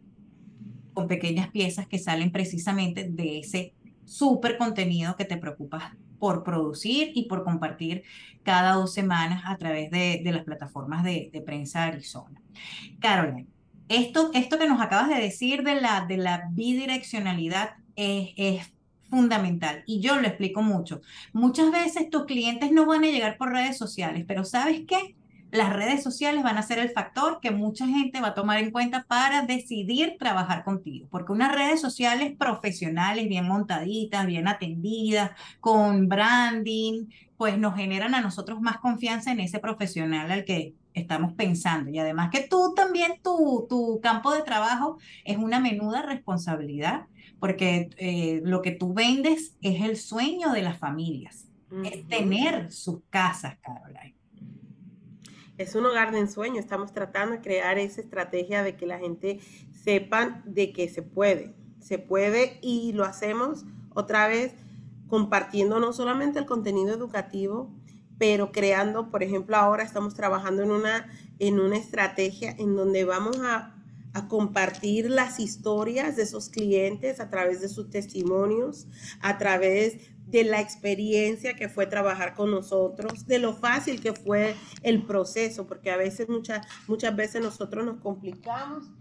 con 0.94 1.08
pequeñas 1.08 1.50
piezas 1.50 1.86
que 1.86 2.00
salen 2.00 2.32
precisamente 2.32 3.10
de 3.10 3.40
ese 3.40 3.74
súper 4.06 4.58
contenido 4.58 5.18
que 5.18 5.26
te 5.26 5.36
preocupas 5.36 5.84
por 6.18 6.44
producir 6.46 7.12
y 7.14 7.26
por 7.26 7.44
compartir 7.44 8.04
cada 8.44 8.74
dos 8.74 8.94
semanas 8.94 9.44
a 9.46 9.58
través 9.58 9.92
de, 9.92 10.22
las 10.24 10.46
plataformas 10.46 11.04
de, 11.04 11.44
prensa 11.46 11.84
Arizona. 11.84 12.42
Caroline, 13.00 13.48
esto, 13.90 14.32
esto 14.34 14.58
que 14.58 14.68
nos 14.68 14.82
acabas 14.82 15.10
de 15.10 15.16
decir 15.16 15.64
de 15.64 15.80
la, 15.80 16.06
de 16.06 16.18
la 16.18 16.48
bidireccionalidad 16.52 17.72
es, 17.98 18.30
es 18.38 18.74
fundamental 19.10 19.84
y 19.88 20.00
yo 20.00 20.16
lo 20.16 20.28
explico 20.28 20.62
mucho. 20.62 21.02
Muchas 21.34 21.70
veces 21.70 22.10
tus 22.10 22.26
clientes 22.26 22.72
no 22.72 22.86
van 22.86 23.04
a 23.04 23.08
llegar 23.08 23.38
por 23.38 23.52
redes 23.52 23.78
sociales, 23.78 24.24
pero 24.26 24.46
¿sabes 24.46 24.84
qué? 24.88 25.16
Las 25.52 25.74
redes 25.74 26.04
sociales 26.04 26.44
van 26.44 26.58
a 26.58 26.64
ser 26.64 26.80
el 26.80 26.90
factor 26.92 27.40
que 27.42 27.52
mucha 27.52 27.88
gente 27.88 28.22
va 28.22 28.30
a 28.30 28.34
tomar 28.34 28.60
en 28.60 28.72
cuenta 28.72 29.06
para 29.08 29.44
decidir 29.44 30.16
trabajar 30.20 30.64
contigo, 30.64 31.08
porque 31.10 31.32
unas 31.32 31.54
redes 31.54 31.82
sociales 31.82 32.34
profesionales, 32.38 33.28
bien 33.28 33.48
montaditas, 33.48 34.28
bien 34.28 34.48
atendidas, 34.48 35.32
con 35.60 36.08
branding, 36.08 37.08
pues 37.38 37.58
nos 37.58 37.76
generan 37.76 38.16
a 38.16 38.22
nosotros 38.22 38.62
más 38.62 38.78
confianza 38.78 39.32
en 39.32 39.40
ese 39.40 39.60
profesional 39.60 40.30
al 40.30 40.46
que 40.46 40.76
estamos 40.94 41.34
pensando. 41.34 41.90
Y 41.90 41.98
además 41.98 42.30
que 42.30 42.48
tú 42.48 42.74
también, 42.76 43.14
tu, 43.24 43.66
tu 43.70 44.00
campo 44.02 44.34
de 44.34 44.44
trabajo 44.44 44.98
es 45.24 45.38
una 45.38 45.60
menuda 45.60 46.02
responsabilidad, 46.04 47.06
porque 47.40 47.90
eh, 47.98 48.42
lo 48.44 48.62
que 48.62 48.72
tú 48.72 48.94
vendes 48.94 49.56
es 49.62 49.82
el 49.82 49.98
sueño 49.98 50.52
de 50.52 50.62
las 50.62 50.78
familias, 50.78 51.48
es 51.86 52.08
tener 52.08 52.72
sus 52.72 53.02
casas, 53.10 53.58
Caroline 53.62 54.19
es 55.60 55.76
un 55.76 55.86
hogar 55.86 56.12
de 56.12 56.20
ensueño. 56.20 56.60
Estamos 56.60 56.94
tratando 56.94 57.36
de 57.36 57.42
crear 57.42 57.78
esa 57.78 58.02
estrategia 58.02 58.64
de 58.64 58.78
que 58.78 58.88
la 58.88 58.98
gente 58.98 59.40
sepan 59.84 60.42
de 60.46 60.72
que 60.72 60.88
se 60.88 61.04
puede. 61.04 61.54
Se 61.80 62.00
puede 62.00 62.60
y 62.62 62.94
lo 62.94 63.04
hacemos 63.04 63.66
otra 63.94 64.28
vez 64.28 64.54
compartiendo 65.08 65.80
no 65.80 65.92
solamente 65.92 66.40
el 66.40 66.46
contenido 66.46 66.94
educativo, 66.94 67.76
pero 68.18 68.52
creando, 68.52 69.12
por 69.12 69.22
ejemplo, 69.22 69.58
ahora 69.58 69.84
estamos 69.84 70.14
trabajando 70.14 70.64
en 70.64 70.72
una, 70.72 71.10
en 71.40 71.60
una 71.60 71.78
estrategia 71.78 72.56
en 72.58 72.76
donde 72.76 73.04
vamos 73.04 73.38
a, 73.40 73.76
a 74.14 74.28
compartir 74.30 75.10
las 75.10 75.42
historias 75.42 76.16
de 76.16 76.24
esos 76.24 76.50
clientes 76.50 77.20
a 77.20 77.30
través 77.30 77.60
de 77.60 77.68
sus 77.68 77.90
testimonios, 77.90 78.88
a 79.20 79.38
través 79.38 80.10
de 80.30 80.44
la 80.44 80.62
experiencia 80.62 81.56
que 81.56 81.70
fue 81.70 81.88
trabajar 81.88 82.36
con 82.36 82.52
nosotros, 82.52 83.26
de 83.26 83.40
lo 83.40 83.54
fácil 83.54 84.00
que 84.00 84.14
fue 84.14 84.56
el 84.84 85.06
proceso, 85.06 85.66
porque 85.66 85.92
a 85.92 85.98
veces, 85.98 86.30
muchas, 86.30 86.66
muchas 86.88 87.16
veces 87.16 87.42
nosotros 87.42 87.86
nos 87.86 88.00
complicamos 88.00 88.92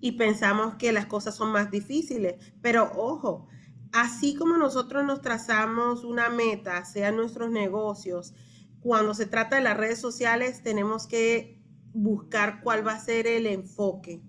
y 0.00 0.12
pensamos 0.12 0.74
que 0.74 0.92
las 0.92 1.06
cosas 1.06 1.34
son 1.34 1.52
más 1.52 1.70
difíciles, 1.70 2.34
pero 2.60 2.92
ojo, 2.96 3.48
así 3.92 4.34
como 4.34 4.58
nosotros 4.58 5.04
nos 5.04 5.22
trazamos 5.22 6.04
una 6.04 6.28
meta, 6.28 6.84
sean 6.84 7.16
nuestros 7.16 7.50
negocios, 7.50 8.34
cuando 8.80 9.14
se 9.14 9.26
trata 9.26 9.56
de 9.56 9.62
las 9.62 9.76
redes 9.76 10.00
sociales 10.00 10.62
tenemos 10.62 11.06
que 11.06 11.58
buscar 11.94 12.60
cuál 12.62 12.86
va 12.86 12.92
a 12.92 13.00
ser 13.00 13.26
el 13.26 13.46
enfoque, 13.46 14.22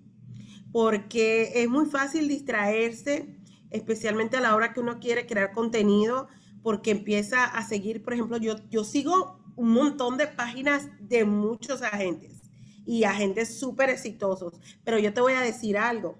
porque 0.72 1.52
es 1.62 1.68
muy 1.68 1.86
fácil 1.86 2.28
distraerse 2.28 3.39
especialmente 3.70 4.36
a 4.36 4.40
la 4.40 4.54
hora 4.54 4.72
que 4.72 4.80
uno 4.80 5.00
quiere 5.00 5.26
crear 5.26 5.52
contenido, 5.52 6.28
porque 6.62 6.90
empieza 6.90 7.44
a 7.44 7.66
seguir, 7.66 8.02
por 8.02 8.12
ejemplo, 8.12 8.36
yo, 8.36 8.56
yo 8.68 8.84
sigo 8.84 9.40
un 9.56 9.70
montón 9.70 10.16
de 10.16 10.26
páginas 10.26 10.88
de 11.00 11.24
muchos 11.24 11.82
agentes 11.82 12.40
y 12.86 13.04
agentes 13.04 13.58
súper 13.58 13.90
exitosos, 13.90 14.54
pero 14.84 14.98
yo 14.98 15.12
te 15.12 15.20
voy 15.20 15.34
a 15.34 15.40
decir 15.40 15.78
algo. 15.78 16.18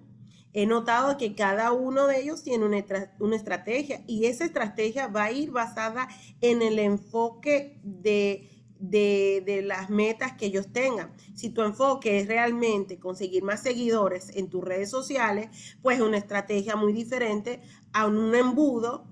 He 0.52 0.66
notado 0.66 1.16
que 1.16 1.34
cada 1.34 1.72
uno 1.72 2.06
de 2.06 2.20
ellos 2.20 2.42
tiene 2.42 2.64
una, 2.64 2.84
una 3.20 3.36
estrategia 3.36 4.02
y 4.06 4.26
esa 4.26 4.44
estrategia 4.44 5.06
va 5.06 5.24
a 5.24 5.32
ir 5.32 5.52
basada 5.52 6.08
en 6.40 6.60
el 6.60 6.78
enfoque 6.78 7.78
de 7.82 8.59
de, 8.80 9.62
las 9.64 9.90
metas 9.90 10.32
que 10.32 10.46
ellos 10.46 10.72
tengan. 10.72 11.12
Si 11.34 11.50
tu 11.50 11.62
enfoque 11.62 12.18
es 12.18 12.26
realmente 12.26 12.98
conseguir 12.98 13.42
más 13.42 13.62
seguidores 13.62 14.30
en 14.34 14.48
tus 14.48 14.64
redes 14.64 14.90
sociales, 14.90 15.76
pues 15.82 15.98
es 15.98 16.02
una 16.02 16.16
estrategia 16.16 16.76
muy 16.76 16.92
diferente 16.92 17.60
a 17.92 18.06
un 18.06 18.34
embudo 18.34 19.06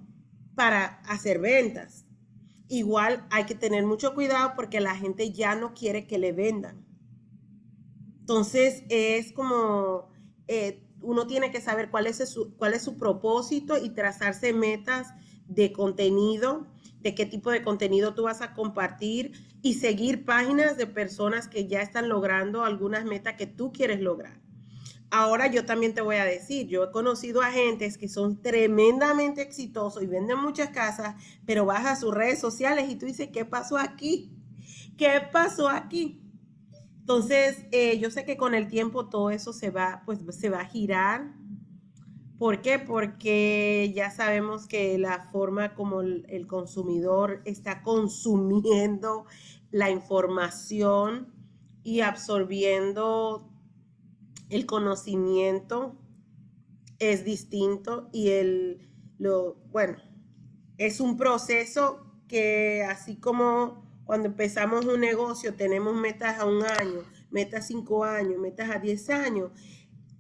para 0.54 1.00
hacer 1.07 1.38
ventas. 1.38 2.07
Igual 2.68 3.26
hay 3.31 3.44
que 3.44 3.54
tener 3.54 3.87
mucho 3.87 4.14
cuidado 4.14 4.52
porque 4.57 4.81
la 4.81 4.96
gente 4.96 5.33
ya 5.33 5.54
no 5.54 5.74
quiere 5.74 6.07
que 6.07 6.18
le 6.18 6.33
vendan. 6.33 6.85
Entonces 8.20 8.83
es 8.88 9.33
como 9.33 10.11
eh, 10.48 10.83
uno 11.00 11.26
tiene 11.26 11.50
que 11.50 11.61
saber 11.61 11.90
cuál 11.90 12.07
es, 12.07 12.28
su, 12.28 12.54
cuál 12.57 12.74
es 12.74 12.83
su 12.83 12.96
propósito 12.96 13.76
y 13.78 13.90
trazarse 13.90 14.52
metas 14.52 15.14
de 15.46 15.72
contenido 15.72 16.66
de 17.00 17.14
qué 17.14 17.26
tipo 17.26 17.50
de 17.50 17.62
contenido 17.62 18.14
tú 18.14 18.24
vas 18.24 18.42
a 18.42 18.54
compartir 18.54 19.32
y 19.62 19.74
seguir 19.74 20.24
páginas 20.24 20.76
de 20.76 20.87
personas 20.87 21.48
que 21.48 21.66
ya 21.66 21.80
están 21.80 22.08
logrando 22.08 22.64
algunas 22.64 23.04
metas 23.04 23.34
que 23.34 23.46
tú 23.46 23.72
quieres 23.72 24.00
lograr. 24.00 24.40
Ahora 25.11 25.46
yo 25.46 25.64
también 25.64 25.94
te 25.94 26.02
voy 26.02 26.16
a 26.16 26.24
decir, 26.24 26.66
yo 26.66 26.84
he 26.84 26.90
conocido 26.90 27.40
agentes 27.40 27.96
que 27.96 28.08
son 28.08 28.42
tremendamente 28.42 29.40
exitosos 29.40 30.02
y 30.02 30.06
venden 30.06 30.38
muchas 30.38 30.68
casas, 30.68 31.14
pero 31.46 31.64
vas 31.64 31.87
a 31.87 31.96
sus 31.96 32.14
redes 32.14 32.38
sociales 32.38 32.90
y 32.90 32.96
tú 32.96 33.06
dices, 33.06 33.30
¿qué 33.32 33.46
pasó 33.46 33.78
aquí? 33.78 34.30
¿Qué 34.98 35.22
pasó 35.32 35.68
aquí? 35.68 36.20
Entonces, 37.00 37.64
eh, 37.70 37.98
yo 37.98 38.11
sé 38.11 38.26
que 38.26 38.37
con 38.37 38.54
el 38.54 38.68
tiempo 38.68 39.08
todo 39.08 39.30
eso 39.30 39.54
se 39.54 39.70
va, 39.70 40.02
pues 40.04 40.18
se 40.37 40.50
va 40.50 40.61
a 40.61 40.66
girar 40.66 41.32
¿Por 42.38 42.62
qué? 42.62 42.79
Porque 42.79 43.92
ya 43.94 44.11
sabemos 44.11 44.68
que 44.68 44.96
la 44.96 45.29
forma 45.33 45.74
como 45.74 46.03
el, 46.03 46.46
consumidor 46.46 47.42
está 47.44 47.83
consumiendo 47.83 49.24
la 49.72 49.90
información 49.90 51.35
y 51.83 52.01
absorbiendo 52.01 53.51
el 54.51 54.66
conocimiento 54.66 55.96
es 57.01 57.24
distinto 57.24 58.09
y 58.12 58.31
el, 58.31 58.88
lo, 59.18 59.57
bueno, 59.72 59.98
es 60.79 61.01
un 61.01 61.16
proceso 61.16 62.07
que 62.29 62.85
así 62.88 63.16
como 63.16 63.85
cuando 64.05 64.29
empezamos 64.29 64.87
un 64.87 65.01
negocio 65.01 65.55
tenemos 65.55 65.94
metas 65.96 66.38
a 66.38 66.44
un 66.44 66.62
año, 66.62 67.03
metas 67.31 67.64
a 67.64 67.66
cinco 67.66 68.05
años, 68.05 68.38
metas 68.38 68.70
a 68.70 68.79
diez 68.79 69.11
años, 69.11 69.51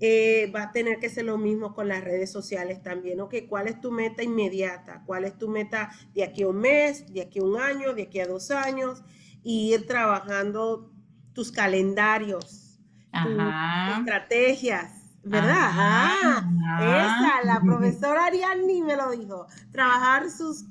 eh, 0.00 0.52
va 0.54 0.64
a 0.64 0.72
tener 0.72 1.00
que 1.00 1.10
ser 1.10 1.24
lo 1.24 1.38
mismo 1.38 1.74
con 1.74 1.88
las 1.88 2.04
redes 2.04 2.30
sociales 2.30 2.82
también, 2.82 3.20
¿ok? 3.20 3.34
¿Cuál 3.48 3.66
es 3.66 3.80
tu 3.80 3.90
meta 3.90 4.22
inmediata? 4.22 5.02
¿Cuál 5.04 5.24
es 5.24 5.36
tu 5.36 5.48
meta 5.48 5.90
de 6.14 6.22
aquí 6.22 6.44
a 6.44 6.48
un 6.48 6.58
mes, 6.58 7.12
de 7.12 7.22
aquí 7.22 7.40
a 7.40 7.42
un 7.42 7.60
año, 7.60 7.94
de 7.94 8.02
aquí 8.02 8.20
a 8.20 8.26
dos 8.26 8.50
años? 8.52 9.02
Y 9.42 9.74
ir 9.74 9.86
trabajando 9.86 10.92
tus 11.32 11.50
calendarios, 11.50 12.78
tus 13.10 13.98
estrategias, 13.98 14.92
¿verdad? 15.24 15.70
ah, 15.72 16.42
esa, 16.80 17.44
la 17.44 17.60
profesora 17.60 18.26
Ariadne 18.26 18.82
me 18.84 18.96
lo 18.96 19.10
dijo. 19.10 19.46
Trabajar 19.72 20.30
sus 20.30 20.64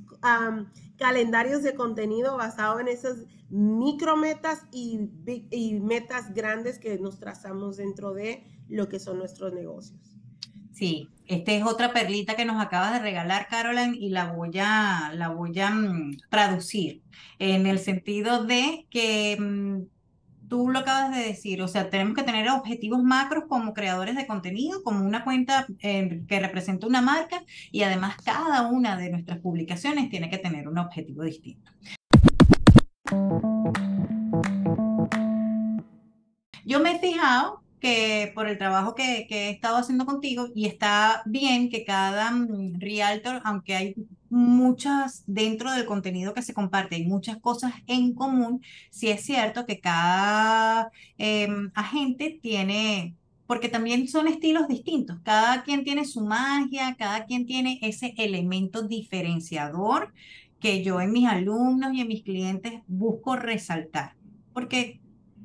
calendarios 0.98 1.64
de 1.64 1.76
contenido 1.76 2.38
basado 2.38 2.80
en 2.80 2.88
esas 2.88 3.26
micrometas 3.50 4.66
y, 4.72 5.10
y 5.52 5.80
metas 5.80 6.34
grandes 6.34 6.80
que 6.80 6.98
nos 7.00 7.20
trazamos 7.20 7.78
dentro 7.78 8.14
de 8.14 8.46
lo 8.68 8.90
que 8.90 9.00
son 9.00 9.20
nuestros 9.20 9.54
negocios. 9.54 10.00
Sí, 10.74 11.10
esta 11.26 11.54
es 11.54 11.64
otra 11.64 11.92
perlita 11.92 12.36
que 12.36 12.46
nos 12.46 12.64
acabas 12.64 12.94
de 12.94 13.00
regalar, 13.00 13.48
Caroline, 13.48 13.98
y 13.98 14.10
la 14.10 14.32
voy 14.32 14.52
a, 14.60 15.12
la 15.16 15.30
voy 15.30 15.60
a 15.60 15.72
mm, 15.72 16.18
traducir 16.30 17.02
en 17.40 17.66
el 17.66 17.80
sentido 17.80 18.44
de 18.44 18.86
que 18.92 19.38
mm, 19.40 19.88
tú 20.48 20.70
lo 20.70 20.80
acabas 20.80 21.16
de 21.16 21.24
decir, 21.24 21.62
o 21.62 21.68
sea, 21.68 21.90
tenemos 21.90 22.16
que 22.16 22.24
tener 22.24 22.50
objetivos 22.50 23.04
macros 23.04 23.46
como 23.48 23.74
creadores 23.74 24.16
de 24.16 24.28
contenido, 24.28 24.82
como 24.84 25.06
una 25.06 25.24
cuenta 25.24 25.68
eh, 25.80 26.24
que 26.28 26.40
representa 26.40 26.88
una 26.88 27.02
marca, 27.02 27.44
y 27.72 27.84
además 27.84 28.18
cada 28.24 28.68
una 28.68 28.98
de 28.98 29.10
nuestras 29.10 29.40
publicaciones 29.40 30.10
tiene 30.10 30.30
que 30.30 30.38
tener 30.38 30.68
un 30.68 30.78
objetivo 30.78 31.24
distinto. 31.24 31.72
Yo 36.66 36.82
me 36.82 36.96
he 36.96 37.00
fijado 37.00 37.64
que 37.80 38.32
por 38.34 38.48
el 38.48 38.58
trabajo 38.58 38.96
que, 38.96 39.28
he 39.30 39.50
estado 39.50 39.78
haciendo 39.78 40.06
contigo 40.06 40.48
y 40.54 40.66
está 40.66 41.22
bien 41.26 41.70
que 41.70 41.86
cada 41.86 42.32
mm, 42.32 42.80
realtor, 42.80 43.42
aunque 43.46 43.76
hay 43.76 43.96
muchas 44.30 45.24
dentro 45.28 45.72
del 45.72 45.86
contenido 45.86 46.34
que 46.34 46.42
se 46.42 46.54
comparte, 46.54 46.96
hay 46.96 47.06
muchas 47.06 47.38
cosas 47.38 47.74
en 47.88 48.14
común, 48.14 48.62
sí 48.90 49.10
es 49.10 49.24
cierto 49.26 49.66
que 49.66 49.80
cada 49.80 50.92
em, 51.18 51.72
agente 51.76 52.40
tiene, 52.42 53.16
porque 53.46 53.70
también 53.70 54.08
son 54.08 54.28
estilos 54.28 54.68
distintos, 54.68 55.20
cada 55.24 55.64
quien 55.64 55.84
tiene 55.84 56.06
su 56.06 56.22
magia, 56.22 56.96
cada 56.98 57.26
quien 57.26 57.46
tiene 57.46 57.80
ese 57.82 58.14
elemento 58.18 58.84
diferenciador 58.88 60.14
que 60.60 60.84
yo 60.84 61.02
en 61.02 61.12
mis 61.12 61.28
alumnos 61.28 61.94
y 61.94 62.02
en 62.02 62.08
mis 62.08 62.24
clientes 62.24 62.82
busco 62.88 63.36
resaltar, 63.36 64.16
porque, 64.54 65.00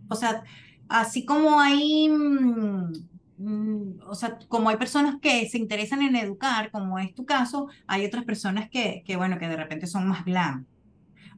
o 0.09 0.17
sea, 0.17 0.45
así 0.89 1.25
como 1.25 1.61
hay, 1.61 2.09
mm, 2.09 2.93
o 3.39 4.15
sea, 4.15 4.39
como 4.49 4.69
hay 4.69 4.77
personas 4.77 5.17
que 5.21 5.49
se 5.49 5.59
interesan 5.59 6.03
en 6.03 6.17
educar, 6.17 6.71
como 6.71 6.99
es 6.99 7.15
tu 7.15 7.25
caso, 7.25 7.69
hay 7.87 8.05
otras 8.05 8.25
personas 8.25 8.69
que, 8.71 9.03
que 9.05 9.17
bueno, 9.17 9.39
que 9.39 9.49
de 9.49 9.57
repente 9.57 9.87
son 9.87 10.07
más 10.09 10.25
glam. 10.25 10.67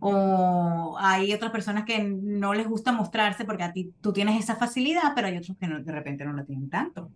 O 0.00 0.96
hay 0.98 1.32
otras 1.32 1.50
personas 1.50 1.84
que 1.84 2.02
no 2.04 2.52
les 2.52 2.68
gusta 2.68 2.92
mostrarse 2.92 3.44
porque 3.44 3.62
a 3.62 3.72
ti 3.72 3.92
tú 4.00 4.12
tienes 4.12 4.38
esa 4.38 4.56
facilidad, 4.56 5.12
pero 5.14 5.28
hay 5.28 5.36
otros 5.38 5.56
que 5.58 5.66
de 5.66 5.92
repente 5.92 6.24
no 6.24 6.34
la 6.34 6.44
tienen 6.44 6.68
tanto 6.68 7.10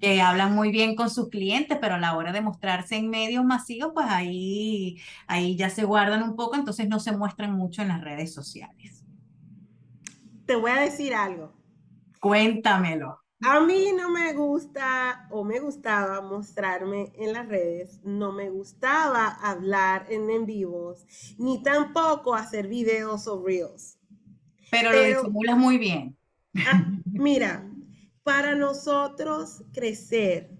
que 0.00 0.20
hablan 0.20 0.54
muy 0.54 0.70
bien 0.70 0.96
con 0.96 1.08
sus 1.08 1.28
clientes, 1.28 1.78
pero 1.80 1.94
a 1.94 1.98
la 1.98 2.16
hora 2.16 2.32
de 2.32 2.42
mostrarse 2.42 2.96
en 2.96 3.08
medios 3.08 3.44
masivos, 3.44 3.92
pues 3.94 4.06
ahí, 4.08 5.00
ahí 5.26 5.56
ya 5.56 5.70
se 5.70 5.84
guardan 5.84 6.22
un 6.22 6.36
poco, 6.36 6.56
entonces 6.56 6.88
no 6.88 7.00
se 7.00 7.16
muestran 7.16 7.52
mucho 7.52 7.82
en 7.82 7.88
las 7.88 8.02
redes 8.02 8.34
sociales. 8.34 9.04
Te 10.46 10.56
voy 10.56 10.72
a 10.72 10.80
decir 10.80 11.14
algo. 11.14 11.54
Cuéntamelo. 12.20 13.23
A 13.42 13.60
mí 13.60 13.92
no 13.96 14.10
me 14.10 14.32
gusta 14.32 15.26
o 15.30 15.44
me 15.44 15.60
gustaba 15.60 16.20
mostrarme 16.20 17.12
en 17.16 17.32
las 17.32 17.46
redes, 17.46 18.00
no 18.04 18.32
me 18.32 18.48
gustaba 18.48 19.26
hablar 19.42 20.06
en 20.08 20.30
en 20.30 20.46
vivos, 20.46 21.06
ni 21.38 21.62
tampoco 21.62 22.34
hacer 22.34 22.68
videos 22.68 23.26
o 23.26 23.44
reels. 23.44 23.98
Pero, 24.70 24.92
lo 24.92 25.02
disimulas 25.02 25.58
muy 25.58 25.78
bien. 25.78 26.16
Ah, 26.66 26.90
mira, 27.06 27.70
para 28.22 28.54
nosotros 28.54 29.62
crecer, 29.72 30.50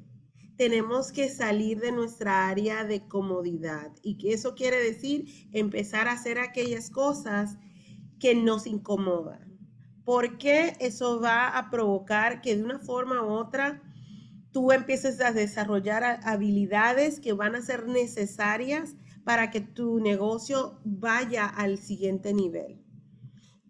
tenemos 0.56 1.10
que 1.10 1.28
salir 1.28 1.80
de 1.80 1.92
nuestra 1.92 2.48
área 2.48 2.84
de 2.84 3.08
comodidad 3.08 3.92
y 4.02 4.18
que 4.18 4.34
eso 4.34 4.54
quiere 4.54 4.76
decir 4.76 5.48
empezar 5.52 6.06
a 6.06 6.12
hacer 6.12 6.38
aquellas 6.38 6.90
cosas 6.90 7.56
que 8.20 8.34
nos 8.34 8.66
incomodan, 8.66 9.53
porque 10.04 10.76
eso 10.80 11.20
va 11.20 11.56
a 11.56 11.70
provocar 11.70 12.40
que 12.40 12.56
de 12.56 12.62
una 12.62 12.78
forma 12.78 13.22
u 13.22 13.30
otra 13.30 13.82
tú 14.52 14.70
empieces 14.70 15.20
a 15.20 15.32
desarrollar 15.32 16.20
habilidades 16.22 17.20
que 17.20 17.32
van 17.32 17.56
a 17.56 17.62
ser 17.62 17.88
necesarias 17.88 18.94
para 19.24 19.50
que 19.50 19.60
tu 19.60 19.98
negocio 20.00 20.78
vaya 20.84 21.46
al 21.46 21.78
siguiente 21.78 22.34
nivel. 22.34 22.80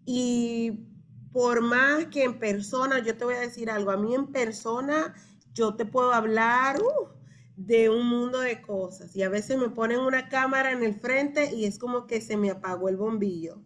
Y 0.05 0.87
por 1.31 1.61
más 1.61 2.05
que 2.07 2.23
en 2.23 2.37
persona, 2.37 2.99
yo 2.99 3.17
te 3.17 3.25
voy 3.25 3.35
a 3.35 3.39
decir 3.39 3.71
algo, 3.71 3.91
a 3.91 3.97
mí 3.97 4.13
en 4.13 4.27
persona 4.27 5.15
yo 5.53 5.75
te 5.75 5.85
puedo 5.85 6.13
hablar 6.13 6.81
uh, 6.81 7.07
de 7.55 7.89
un 7.89 8.07
mundo 8.07 8.39
de 8.41 8.61
cosas 8.61 9.15
y 9.15 9.23
a 9.23 9.29
veces 9.29 9.57
me 9.57 9.69
ponen 9.69 10.01
una 10.01 10.27
cámara 10.29 10.71
en 10.71 10.83
el 10.83 10.93
frente 10.95 11.55
y 11.55 11.65
es 11.65 11.79
como 11.79 12.05
que 12.05 12.21
se 12.21 12.37
me 12.37 12.51
apagó 12.51 12.89
el 12.89 12.97
bombillo. 12.97 13.61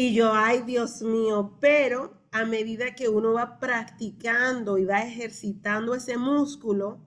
Y 0.00 0.14
yo, 0.14 0.32
ay 0.32 0.62
Dios 0.62 1.02
mío, 1.02 1.56
pero 1.60 2.22
a 2.30 2.44
medida 2.44 2.94
que 2.94 3.08
uno 3.08 3.32
va 3.32 3.58
practicando 3.58 4.78
y 4.78 4.84
va 4.84 5.02
ejercitando 5.02 5.92
ese 5.92 6.16
músculo, 6.16 7.00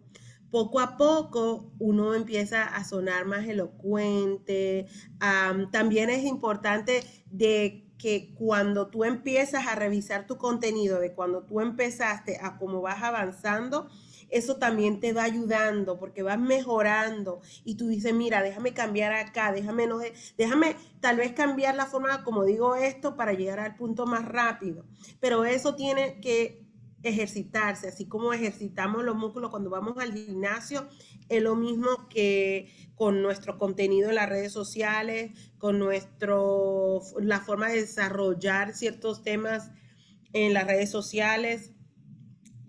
poco 0.50 0.82
a 0.82 0.98
poco 0.98 1.72
uno 1.80 2.14
empieza 2.14 2.66
a 2.66 2.84
sonar 2.84 3.24
más 3.24 3.48
elocuente. 3.48 4.88
también 5.72 6.10
es 6.10 6.26
importante 6.26 7.02
de 7.28 7.90
que 7.98 8.34
cuando 8.36 8.88
tú 8.88 9.06
empiezas 9.06 9.68
a 9.68 9.76
revisar 9.76 10.28
tu 10.28 10.38
contenido, 10.38 11.00
de 11.00 11.14
cuando 11.14 11.44
tú 11.46 11.62
empezaste 11.62 12.40
a 12.42 12.58
cómo 12.58 12.82
vas 12.82 13.02
avanzando, 13.04 13.88
eso 14.32 14.56
también 14.58 15.00
te 15.00 15.14
va 15.14 15.24
ayudando 15.24 16.00
porque 16.00 16.24
vas 16.24 16.40
mejorando 16.40 17.42
y 17.64 17.76
tú 17.76 17.88
dices, 17.88 18.14
mira, 18.14 18.42
déjame 18.42 18.74
cambiar 18.74 19.14
acá, 19.14 19.52
déjame, 19.52 19.88
no, 19.88 20.00
déjame 20.38 20.76
tal 21.00 21.18
vez 21.18 21.34
cambiar 21.34 21.76
la 21.76 21.86
forma 21.86 22.24
como 22.24 22.46
digo 22.46 22.76
esto 22.76 23.16
para 23.16 23.34
llegar 23.34 23.60
al 23.60 23.76
punto 23.76 24.06
más 24.06 24.26
rápido. 24.26 24.86
Pero 25.20 25.46
eso 25.46 25.76
tiene 25.76 26.20
que 26.22 26.66
ejercitarse, 27.04 27.88
así 27.88 28.08
como 28.08 28.34
ejercitamos 28.34 29.04
los 29.04 29.16
músculos 29.16 29.50
cuando 29.50 29.70
vamos 29.70 29.98
al 29.98 30.14
gimnasio, 30.14 30.88
es 31.30 31.42
lo 31.42 31.56
mismo 31.56 31.88
que 32.10 32.92
con 32.96 33.22
nuestro 33.22 33.58
contenido 33.58 34.10
en 34.10 34.16
las 34.16 34.30
redes 34.30 34.52
sociales, 34.52 35.32
con 35.58 35.80
nuestro, 35.80 37.02
la 37.20 37.40
forma 37.40 37.70
de 37.70 37.82
desarrollar 37.82 38.74
ciertos 38.76 39.24
temas 39.24 39.72
en 40.34 40.54
las 40.54 40.68
redes 40.68 40.92
sociales. 40.92 41.72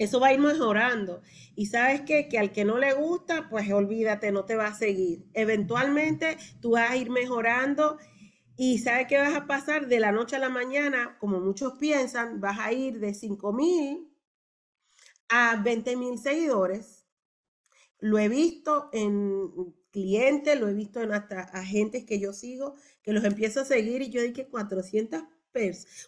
Eso 0.03 0.21
va 0.21 0.29
a 0.29 0.35
ir 0.35 0.41
mejorando. 0.41 1.23
Y 1.55 1.67
sabes 1.67 2.03
que 2.03 2.29
al 2.39 2.53
que 2.53 2.65
no 2.65 2.79
le 2.79 2.93
gusta, 2.95 3.49
pues 3.51 3.71
olvídate, 3.73 4.33
no 4.33 4.45
te 4.45 4.57
va 4.57 4.69
a 4.69 4.75
seguir. 4.75 5.25
Eventualmente 5.35 6.37
tú 6.61 6.73
vas 6.73 6.91
a 6.91 6.97
ir 6.97 7.11
mejorando 7.11 7.99
y 8.57 8.79
sabes 8.79 9.07
qué 9.09 9.19
vas 9.19 9.35
a 9.35 9.47
pasar 9.47 9.89
de 9.89 10.01
la 10.01 10.13
noche 10.13 10.37
a 10.37 10.39
la 10.39 10.49
mañana, 10.49 11.17
como 11.19 11.41
muchos 11.41 11.79
piensan, 11.79 12.41
vas 12.41 12.59
a 12.59 12.73
ir 12.73 13.01
de 13.01 13.15
5 13.15 13.53
mil 13.53 14.09
a 15.29 15.57
20 15.63 15.97
mil 15.97 16.19
seguidores. 16.19 17.07
Lo 17.99 18.19
he 18.19 18.29
visto 18.29 18.91
en 18.93 19.75
clientes, 19.91 20.59
lo 20.59 20.69
he 20.69 20.75
visto 20.75 21.01
en 21.01 21.13
hasta 21.13 21.41
agentes 21.41 22.05
que 22.05 22.19
yo 22.19 22.33
sigo, 22.33 22.75
que 23.03 23.13
los 23.13 23.25
empiezo 23.25 23.61
a 23.61 23.65
seguir 23.65 24.03
y 24.03 24.11
yo 24.11 24.21
dije 24.23 24.49
400 24.49 25.23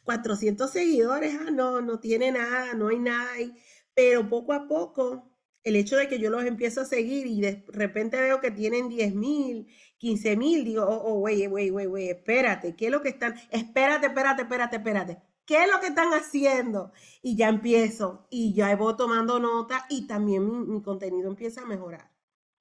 400 0.04 0.70
seguidores, 0.70 1.36
ah, 1.40 1.50
no, 1.50 1.80
no 1.80 2.00
tiene 2.00 2.32
nada, 2.32 2.74
no 2.74 2.88
hay 2.88 2.98
nada 2.98 3.30
ahí. 3.32 3.52
Pero 3.94 4.28
poco 4.28 4.52
a 4.52 4.66
poco, 4.66 5.30
el 5.62 5.76
hecho 5.76 5.96
de 5.96 6.08
que 6.08 6.18
yo 6.18 6.30
los 6.30 6.44
empiezo 6.44 6.82
a 6.82 6.84
seguir 6.84 7.26
y 7.26 7.40
de 7.40 7.64
repente 7.68 8.20
veo 8.20 8.40
que 8.40 8.50
tienen 8.50 8.88
10 8.88 9.14
mil, 9.14 9.66
15 9.98 10.36
mil, 10.36 10.64
digo, 10.64 10.84
oh, 10.86 11.14
güey, 11.20 11.46
güey, 11.46 11.70
güey, 11.70 11.86
güey, 11.86 12.08
espérate, 12.10 12.76
¿qué 12.76 12.86
es 12.86 12.92
lo 12.92 13.02
que 13.02 13.08
están? 13.10 13.34
Espérate, 13.50 14.06
espérate, 14.06 14.42
espérate, 14.42 14.76
espérate. 14.76 15.18
¿Qué 15.46 15.62
es 15.62 15.70
lo 15.70 15.80
que 15.80 15.88
están 15.88 16.12
haciendo? 16.12 16.92
Y 17.22 17.36
ya 17.36 17.48
empiezo 17.48 18.26
y 18.30 18.54
ya 18.54 18.74
voy 18.76 18.96
tomando 18.96 19.38
nota 19.38 19.84
y 19.90 20.06
también 20.06 20.70
mi, 20.70 20.82
contenido 20.82 21.28
empieza 21.28 21.62
a 21.62 21.66
mejorar. 21.66 22.10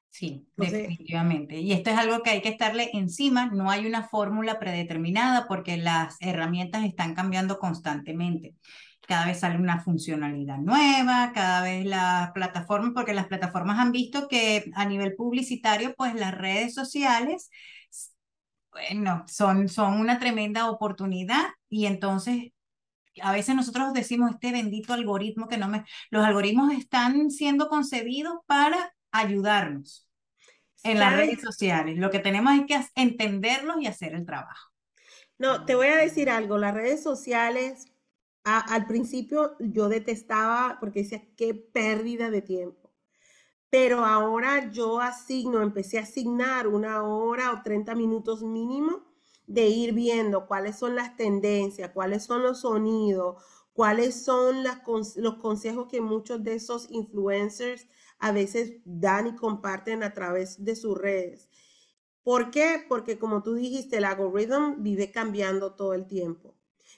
Sí, 0.09 0.47
definitivamente. 0.57 1.57
Y 1.57 1.71
esto 1.71 1.89
es 1.89 1.97
algo 1.97 2.21
que 2.21 2.29
hay 2.29 2.41
que 2.41 2.49
estarle 2.49 2.91
encima. 2.93 3.47
No 3.47 3.71
hay 3.71 3.87
una 3.87 4.07
fórmula 4.07 4.59
predeterminada 4.59 5.47
porque 5.47 5.77
las 5.77 6.17
herramientas 6.19 6.83
están 6.85 7.15
cambiando 7.15 7.57
constantemente. 7.57 8.55
Cada 9.07 9.25
vez 9.25 9.39
sale 9.39 9.57
una 9.57 9.81
funcionalidad 9.81 10.57
nueva, 10.57 11.31
cada 11.33 11.61
vez 11.61 11.85
las 11.85 12.31
plataformas, 12.31 12.91
porque 12.95 13.13
las 13.13 13.27
plataformas 13.27 13.79
han 13.79 13.91
visto 13.91 14.27
que 14.27 14.71
a 14.75 14.85
nivel 14.85 15.15
publicitario, 15.15 15.93
pues 15.95 16.15
las 16.15 16.33
redes 16.33 16.73
sociales, 16.73 17.49
bueno, 18.71 19.23
son, 19.27 19.69
son 19.69 19.99
una 19.99 20.19
tremenda 20.19 20.69
oportunidad 20.69 21.43
y 21.69 21.85
entonces 21.85 22.53
a 23.21 23.31
veces 23.31 23.55
nosotros 23.55 23.93
decimos 23.93 24.31
este 24.31 24.51
bendito 24.51 24.93
algoritmo 24.93 25.47
que 25.47 25.57
no 25.57 25.67
me... 25.67 25.85
Los 26.09 26.25
algoritmos 26.25 26.73
están 26.73 27.29
siendo 27.29 27.67
concebidos 27.67 28.39
para 28.47 28.95
ayudarnos 29.11 30.07
en 30.83 30.99
las 30.99 31.15
redes 31.15 31.41
sociales. 31.41 31.97
Lo 31.97 32.09
que 32.09 32.19
tenemos 32.19 32.53
es 32.53 32.65
que 32.65 32.79
entenderlos 32.95 33.77
y 33.79 33.87
hacer 33.87 34.13
el 34.15 34.25
trabajo. 34.25 34.71
No, 35.37 35.65
te 35.65 35.75
voy 35.75 35.87
a 35.87 35.95
decir 35.95 36.29
algo, 36.29 36.57
las 36.57 36.73
redes 36.73 37.03
sociales, 37.03 37.92
al 38.43 38.87
principio 38.87 39.55
yo 39.59 39.89
detestaba 39.89 40.77
porque 40.79 41.03
decía, 41.03 41.23
qué 41.37 41.53
pérdida 41.53 42.29
de 42.29 42.41
tiempo. 42.41 42.91
Pero 43.69 44.05
ahora 44.05 44.71
yo 44.71 44.99
asigno, 44.99 45.61
empecé 45.61 45.97
a 45.97 46.03
asignar 46.03 46.67
una 46.67 47.03
hora 47.03 47.51
o 47.53 47.63
30 47.63 47.95
minutos 47.95 48.43
mínimo 48.43 49.03
de 49.47 49.67
ir 49.67 49.93
viendo 49.93 50.45
cuáles 50.47 50.77
son 50.77 50.95
las 50.95 51.17
tendencias, 51.17 51.91
cuáles 51.91 52.23
son 52.23 52.43
los 52.43 52.61
sonidos, 52.61 53.43
cuáles 53.73 54.23
son 54.23 54.63
los 54.63 55.35
consejos 55.37 55.87
que 55.89 56.01
muchos 56.01 56.43
de 56.43 56.55
esos 56.55 56.89
influencers 56.91 57.87
a 58.19 58.31
veces 58.31 58.73
dan 58.85 59.27
y 59.27 59.35
comparten 59.35 60.03
a 60.03 60.13
través 60.13 60.63
de 60.63 60.75
sus 60.75 60.97
redes. 60.97 61.49
¿Por 62.23 62.51
qué? 62.51 62.85
Porque 62.87 63.19
como 63.19 63.43
tú 63.43 63.55
dijiste, 63.55 63.97
el 63.97 64.05
algoritmo 64.05 64.75
vive 64.77 65.11
cambiando 65.11 65.73
todo 65.73 65.93
el 65.93 66.07
tiempo. 66.07 66.55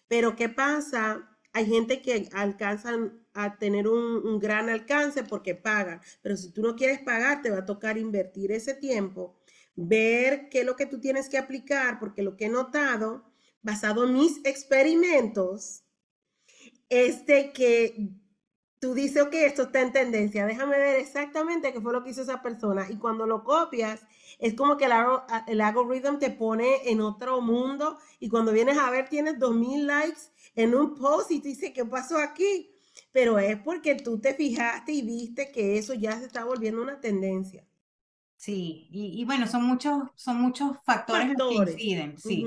Pero 0.08 0.36
¿qué 0.36 0.50
pasa? 0.50 1.35
Hay 1.56 1.68
gente 1.68 2.02
que 2.02 2.28
alcanzan 2.34 3.26
a 3.34 3.58
tener 3.58 3.88
un, 3.88 4.40
gran 4.40 4.68
alcance 4.68 5.24
porque 5.24 5.56
pagan, 5.56 6.02
pero 6.22 6.36
si 6.36 6.52
tú 6.52 6.62
no 6.62 6.76
quieres 6.76 7.00
pagar, 7.00 7.42
te 7.42 7.50
va 7.50 7.60
a 7.60 7.66
tocar 7.66 7.98
invertir 7.98 8.52
ese 8.52 8.74
tiempo 8.74 9.38
ver 9.78 10.50
qué 10.50 10.60
es 10.60 10.66
lo 10.66 10.76
que 10.76 10.86
tú 10.86 11.00
tienes 11.00 11.30
que 11.30 11.38
aplicar, 11.38 11.98
porque 11.98 12.24
lo 12.24 12.36
que 12.36 12.46
he 12.46 12.50
notado, 12.50 13.24
basado 13.62 14.04
en 14.04 14.16
mis 14.16 14.42
experimentos, 14.44 15.86
es 16.90 17.26
de 17.26 17.54
que 17.54 18.10
tú 18.80 18.94
dices, 18.94 19.24
ok, 19.24 19.34
esto 19.36 19.64
está 19.64 19.80
en 19.80 19.94
tendencia, 19.94 20.46
déjame 20.46 20.78
ver 20.78 20.98
exactamente 20.98 21.72
qué 21.72 21.80
fue 21.80 21.94
lo 21.94 22.04
que 22.04 22.10
hizo 22.10 22.22
esa 22.22 22.42
persona. 22.42 22.86
Y 22.90 22.98
cuando 22.98 23.26
lo 23.26 23.46
copias, 23.46 24.02
es 24.40 24.56
como 24.56 24.76
que 24.76 24.86
el, 24.86 24.92
el 25.48 25.62
algoritmo 25.62 26.20
te 26.20 26.32
pone 26.32 26.90
en 26.90 27.00
otro 27.00 27.40
mundo 27.40 27.98
y 28.20 28.28
cuando 28.28 28.52
vienes 28.52 28.78
a 28.78 28.90
ver 28.90 29.08
tienes 29.08 29.40
2000 29.40 29.88
likes 29.88 30.22
en 30.56 30.76
un 30.76 30.96
post 30.96 31.32
y 31.32 31.40
tú 31.40 31.48
dices, 31.48 31.72
¿qué 31.74 31.86
pasó 31.86 32.18
aquí? 32.18 32.72
Pero 33.12 33.40
es 33.40 33.58
porque 33.58 33.96
tú 33.96 34.20
te 34.20 34.34
fijaste 34.34 34.92
y 34.92 35.02
viste 35.02 35.52
que 35.52 35.78
eso 35.78 35.94
ya 35.94 36.18
se 36.18 36.26
está 36.26 36.46
volviendo 36.46 36.82
una 36.82 37.00
tendencia. 37.00 37.66
Sí, 38.38 38.88
y, 38.92 39.24
bueno, 39.26 39.48
son 39.48 39.64
muchos, 39.64 40.04
son 40.16 40.40
muchos 40.42 40.78
factores, 40.86 41.34
que 41.36 41.56
inciden, 41.56 42.18
sí. 42.18 42.46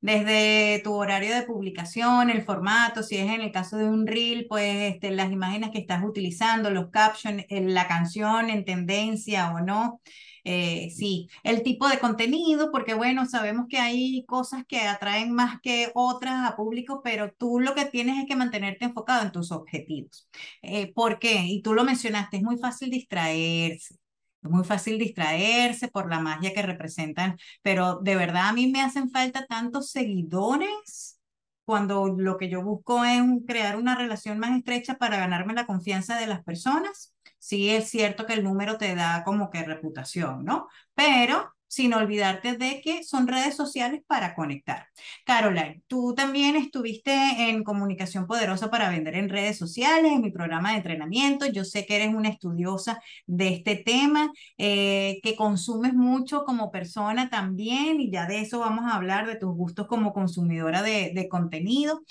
desde 0.00 0.80
tu 0.82 0.94
horario 0.94 1.34
de 1.34 1.42
publicación, 1.42 2.30
el 2.30 2.42
formato, 2.42 3.02
si 3.02 3.16
es 3.18 3.30
en 3.30 3.42
el 3.42 3.52
caso 3.52 3.76
de 3.76 3.84
un 3.84 4.06
reel, 4.06 4.46
pues 4.48 4.94
este, 4.94 5.10
las 5.10 5.30
imágenes 5.30 5.70
que 5.70 5.78
estás 5.78 6.02
utilizando, 6.02 6.70
los 6.70 6.90
captions, 6.90 7.44
la 7.48 7.86
canción 7.86 8.50
en 8.50 8.64
tendencia 8.64 9.52
o 9.52 9.60
no. 9.60 10.00
Eh, 10.48 10.90
sí, 10.96 11.28
el 11.42 11.64
tipo 11.64 11.88
de 11.88 11.98
contenido, 11.98 12.70
porque 12.70 12.94
bueno, 12.94 13.26
sabemos 13.26 13.66
que 13.68 13.78
hay 13.78 14.24
cosas 14.26 14.64
que 14.64 14.80
atraen 14.82 15.32
más 15.32 15.60
que 15.60 15.90
otras 15.94 16.48
a 16.48 16.54
público, 16.54 17.00
pero 17.02 17.32
tú 17.32 17.58
lo 17.58 17.74
que 17.74 17.86
tienes 17.86 18.18
es 18.20 18.26
que 18.26 18.36
mantenerte 18.36 18.84
enfocado 18.84 19.24
en 19.24 19.32
tus 19.32 19.50
objetivos. 19.50 20.28
Eh, 20.62 20.92
¿Por 20.94 21.18
qué? 21.18 21.42
Y 21.46 21.62
tú 21.62 21.74
lo 21.74 21.82
mencionaste, 21.82 22.36
es 22.36 22.42
muy 22.44 22.58
fácil 22.58 22.90
distraerse. 22.90 23.96
Es 24.42 24.50
muy 24.50 24.62
fácil 24.64 24.98
distraerse 25.00 25.88
por 25.88 26.08
la 26.08 26.20
magia 26.20 26.54
que 26.54 26.62
representan, 26.62 27.36
pero 27.62 27.98
de 28.00 28.14
verdad 28.14 28.48
a 28.48 28.52
mí 28.52 28.68
me 28.68 28.82
hacen 28.82 29.10
falta 29.10 29.46
tantos 29.46 29.90
seguidores 29.90 31.18
cuando 31.64 32.06
lo 32.08 32.36
que 32.38 32.48
yo 32.48 32.62
busco 32.62 33.04
es 33.04 33.20
crear 33.48 33.76
una 33.76 33.96
relación 33.96 34.38
más 34.38 34.56
estrecha 34.56 34.96
para 34.98 35.16
ganarme 35.18 35.54
la 35.54 35.66
confianza 35.66 36.16
de 36.20 36.28
las 36.28 36.44
personas 36.44 37.15
sí 37.46 37.70
es 37.70 37.88
cierto 37.90 38.26
que 38.26 38.32
el 38.34 38.42
número 38.42 38.76
te 38.76 38.94
da 38.96 39.22
como 39.24 39.50
que 39.50 39.62
reputación, 39.62 40.44
¿no? 40.44 40.66
Pero 40.94 41.52
sin 41.68 41.94
olvidarte 41.94 42.56
de 42.56 42.80
que 42.80 43.04
son 43.04 43.26
redes 43.28 43.54
sociales 43.56 44.02
para 44.06 44.34
conectar. 44.34 44.88
Caroline, 45.24 45.82
tú 45.86 46.14
también 46.14 46.56
estuviste 46.56 47.12
en 47.50 47.62
comunicación 47.64 48.26
poderosa 48.26 48.70
para 48.70 48.88
vender 48.90 49.14
en 49.14 49.28
redes 49.28 49.58
sociales, 49.58 50.12
en 50.12 50.22
mi 50.22 50.30
programa 50.30 50.70
de 50.70 50.78
entrenamiento. 50.78 51.46
Yo 51.46 51.64
sé 51.64 51.86
que 51.86 51.96
eres 51.96 52.14
una 52.14 52.30
estudiosa 52.30 53.00
de 53.26 53.48
este 53.48 53.76
tema, 53.76 54.32
eh, 54.58 55.20
que 55.22 55.36
consumes 55.36 55.94
mucho 55.94 56.44
como 56.44 56.70
persona 56.72 57.30
también, 57.30 58.00
y 58.00 58.10
ya 58.10 58.26
de 58.26 58.40
eso 58.40 58.58
vamos 58.60 58.84
a 58.90 58.96
hablar, 58.96 59.26
de 59.26 59.36
tus 59.36 59.54
gustos 59.54 59.86
como 59.86 60.12
consumidora 60.12 60.82
de, 60.82 61.12
de 61.14 61.28
contenido. 61.28 62.02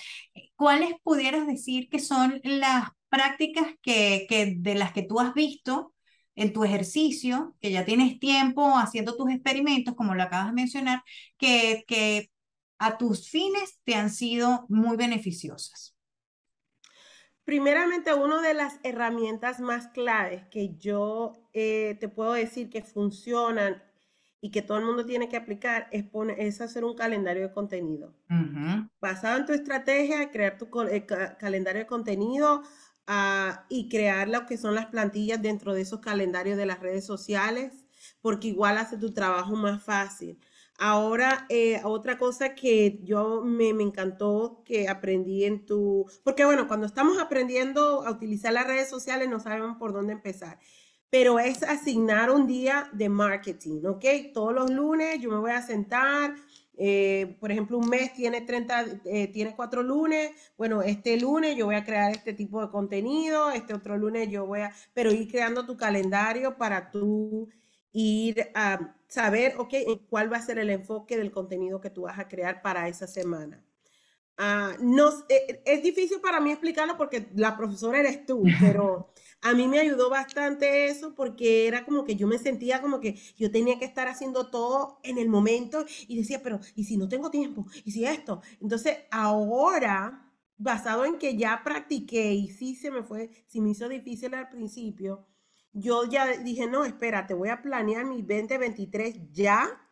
¿Cuáles 0.56 0.94
pudieras 1.04 1.48
decir 1.48 1.90
que 1.90 2.00
son 2.00 2.40
las 2.44 2.90
prácticas 3.16 3.68
que, 3.82 4.26
que 4.28 4.56
de 4.58 4.76
las 4.76 4.92
que 4.92 5.04
tú 5.04 5.22
has 5.22 5.34
visto 5.34 5.94
en 6.36 6.52
tu 6.52 6.66
ejercicio, 6.66 7.56
que 7.62 7.72
ya 7.72 7.86
tienes 7.86 8.20
tiempo 8.20 8.74
haciendo 8.78 9.16
tus 9.16 9.32
experimentos, 9.32 9.96
como 9.96 10.16
lo 10.16 10.24
acabas 10.24 10.48
de 10.48 10.54
mencionar, 10.54 11.02
que, 11.38 11.86
que 11.88 12.30
a 12.78 12.98
tus 12.98 13.30
fines 13.30 13.80
te 13.86 13.96
han 13.96 14.10
sido 14.10 14.66
muy 14.68 14.98
beneficiosas? 14.98 15.96
Primeramente, 17.46 18.14
una 18.14 18.42
de 18.42 18.54
las 18.54 18.82
herramientas 18.84 19.62
más 19.62 19.88
claves 19.88 20.44
que 20.52 20.76
yo 20.76 21.48
eh, 21.54 21.96
te 22.02 22.10
puedo 22.10 22.34
decir 22.34 22.70
que 22.70 22.82
funcionan 22.82 23.82
y 24.42 24.52
que 24.52 24.62
todo 24.62 24.78
el 24.78 24.86
mundo 24.86 25.06
tiene 25.06 25.30
que 25.30 25.38
aplicar 25.38 25.88
es, 25.92 26.04
poner, 26.04 26.40
es 26.40 26.60
hacer 26.60 26.84
un 26.84 26.96
calendario 26.96 27.44
de 27.48 27.54
contenido. 27.54 28.14
Basado 29.00 29.40
en 29.40 29.46
tu 29.46 29.54
estrategia, 29.54 30.30
crear 30.32 30.58
tu 30.58 30.68
eh, 30.82 31.06
calendario 31.40 31.82
de 31.82 31.88
contenido, 31.88 32.62
y 33.70 33.90
crear 33.90 34.28
lo 34.28 34.46
que 34.46 34.58
son 34.58 34.76
las 34.76 34.88
plantillas 34.88 35.42
dentro 35.42 35.74
de 35.74 35.82
esos 35.82 36.00
calendarios 36.00 36.58
de 36.58 36.66
las 36.66 36.80
redes 36.80 37.06
sociales, 37.06 37.86
porque 38.22 38.48
igual 38.50 38.78
hace 38.78 38.98
tu 38.98 39.14
trabajo 39.14 39.56
más 39.56 39.84
fácil. 39.84 40.40
Ahora, 40.78 41.46
eh, 41.50 41.80
otra 41.86 42.18
cosa 42.18 42.54
que 42.54 43.00
yo 43.04 43.42
me, 43.46 43.74
me, 43.74 43.84
encantó 43.84 44.62
que 44.66 44.90
aprendí 44.90 45.46
en 45.46 45.66
tu, 45.66 46.06
porque 46.24 46.44
bueno, 46.44 46.68
cuando 46.68 46.86
estamos 46.86 47.18
aprendiendo 47.18 48.06
a 48.06 48.12
utilizar 48.12 48.52
las 48.52 48.68
redes 48.68 48.90
sociales 48.90 49.30
no 49.30 49.40
sabemos 49.40 49.78
por 49.78 49.94
dónde 49.94 50.12
empezar, 50.14 50.60
pero 51.10 51.40
es 51.40 51.64
asignar 51.64 52.30
un 52.30 52.46
día 52.46 52.90
de 52.92 53.08
marketing, 53.08 53.86
¿ok? 53.86 54.06
Todos 54.34 54.54
los 54.54 54.70
lunes 54.70 55.22
yo 55.22 55.30
me 55.32 55.38
voy 55.38 55.52
a 55.52 55.62
sentar, 55.62 56.36
eh, 56.78 57.38
por 57.40 57.52
ejemplo, 57.52 57.78
un 57.78 57.90
mes 57.90 58.14
tiene 58.14 58.42
30, 58.42 58.86
eh, 59.06 59.28
tiene 59.28 59.56
cuatro 59.56 59.84
lunes. 59.84 60.32
Bueno, 60.58 60.82
este 60.82 61.20
lunes 61.20 61.56
yo 61.56 61.66
voy 61.66 61.76
a 61.76 61.86
crear 61.86 62.12
este 62.12 62.34
tipo 62.34 62.62
de 62.62 62.70
contenido, 62.70 63.52
este 63.52 63.74
otro 63.74 63.98
lunes 63.98 64.30
yo 64.30 64.46
voy 64.46 64.62
a, 64.62 64.74
pero 64.94 65.12
ir 65.12 65.30
creando 65.30 65.66
tu 65.66 65.78
calendario 65.78 66.58
para 66.58 66.92
tú 66.92 67.50
ir 67.92 68.52
a 68.54 68.96
saber, 69.08 69.56
ok, 69.58 69.74
cuál 70.10 70.32
va 70.32 70.38
a 70.38 70.42
ser 70.42 70.60
el 70.60 70.70
enfoque 70.70 71.18
del 71.18 71.32
contenido 71.32 71.80
que 71.80 71.90
tú 71.90 72.04
vas 72.04 72.20
a 72.20 72.28
crear 72.28 72.62
para 72.62 72.88
esa 72.90 73.08
semana. 73.08 73.64
Ah, 74.38 74.76
no, 74.82 75.10
eh, 75.30 75.62
es 75.66 75.82
difícil 75.82 76.20
para 76.20 76.42
mí 76.42 76.52
explicarlo 76.52 76.98
porque 76.98 77.28
la 77.36 77.56
profesora 77.56 78.00
eres 78.00 78.26
tú, 78.26 78.44
pero 78.60 79.14
a 79.42 79.54
mí 79.54 79.68
me 79.68 79.80
ayudó 79.80 80.10
bastante 80.10 80.88
eso 80.88 81.14
porque 81.16 81.68
era 81.68 81.86
como 81.86 82.04
que 82.04 82.16
yo 82.16 82.28
me 82.28 82.40
sentía 82.40 82.82
como 82.82 83.00
que 83.00 83.20
yo 83.38 83.52
tenía 83.52 83.78
que 83.78 83.86
estar 83.86 84.08
haciendo 84.08 84.50
todo 84.50 85.00
en 85.04 85.18
el 85.18 85.30
momento 85.30 85.86
y 86.08 86.18
decía, 86.18 86.42
pero 86.44 86.60
¿y 86.76 86.86
si 86.86 86.98
no 86.98 87.08
tengo 87.08 87.30
tiempo? 87.30 87.66
¿Y 87.84 87.92
si 87.92 88.06
esto? 88.06 88.42
Entonces 88.60 88.98
ahora, 89.12 90.32
basado 90.58 91.06
en 91.06 91.18
que 91.18 91.38
ya 91.38 91.62
practiqué 91.64 92.34
y 92.34 92.50
sí 92.50 92.76
se 92.76 92.92
me 92.92 93.04
fue, 93.04 93.30
si 93.48 93.62
me 93.62 93.70
hizo 93.72 93.88
difícil 93.88 94.34
al 94.34 94.50
principio, 94.50 95.28
yo 95.74 96.06
ya 96.06 96.26
dije, 96.38 96.68
no, 96.68 96.86
espérate, 96.86 97.34
voy 97.34 97.50
a 97.50 97.62
planear 97.62 98.06
mi 98.06 98.22
2023 98.22 99.32
ya 99.32 99.85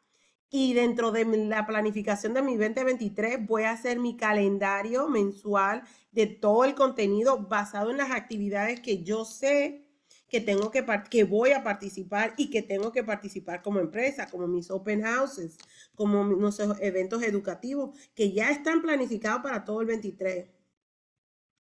y 0.55 0.75
dentro 0.75 1.11
de 1.11 1.25
la 1.25 1.65
planificación 1.65 2.35
de 2.35 2.43
mi 2.43 2.55
2023 2.57 3.47
voy 3.47 3.63
a 3.63 3.71
hacer 3.71 3.97
mi 3.97 4.15
calendario 4.15 5.09
mensual 5.09 5.81
de 6.11 6.27
todo 6.27 6.63
el 6.63 6.75
contenido 6.75 7.39
basado 7.39 7.89
en 7.89 7.97
las 7.97 8.11
actividades 8.11 8.79
que 8.79 9.01
yo 9.01 9.25
sé 9.25 9.87
que 10.29 10.41
tengo 10.41 10.69
que, 10.69 10.85
que 11.09 11.23
voy 11.23 11.53
a 11.53 11.63
participar 11.63 12.35
y 12.37 12.51
que 12.51 12.61
tengo 12.61 12.91
que 12.91 13.03
participar 13.03 13.63
como 13.63 13.79
empresa, 13.79 14.29
como 14.29 14.47
mis 14.47 14.69
open 14.69 15.01
houses, 15.01 15.57
como 15.95 16.23
nuestros 16.23 16.79
eventos 16.81 17.23
educativos, 17.23 17.97
que 18.13 18.31
ya 18.31 18.51
están 18.51 18.83
planificados 18.83 19.41
para 19.41 19.65
todo 19.65 19.81
el 19.81 19.87
23. 19.87 20.49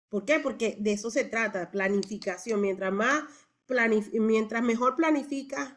¿Por 0.09 0.25
qué? 0.25 0.41
Porque 0.41 0.77
de 0.81 0.93
eso 0.93 1.13
se 1.13 1.23
trata, 1.23 1.71
planificación. 1.71 2.61
Mientras 2.61 2.93
más 2.93 3.23
mientras 4.15 4.65
mejor 4.65 4.97
planificas, 4.97 5.75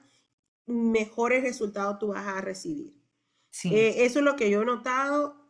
mejores 0.65 1.43
resultados 1.43 1.99
tú 1.99 2.07
vas 2.07 2.25
a 2.25 2.41
recibir. 2.41 3.02
Eh, 3.65 4.05
eso 4.05 4.19
es 4.19 4.25
lo 4.25 4.35
que 4.35 4.49
yo 4.49 4.61
he 4.61 4.65
notado 4.65 5.43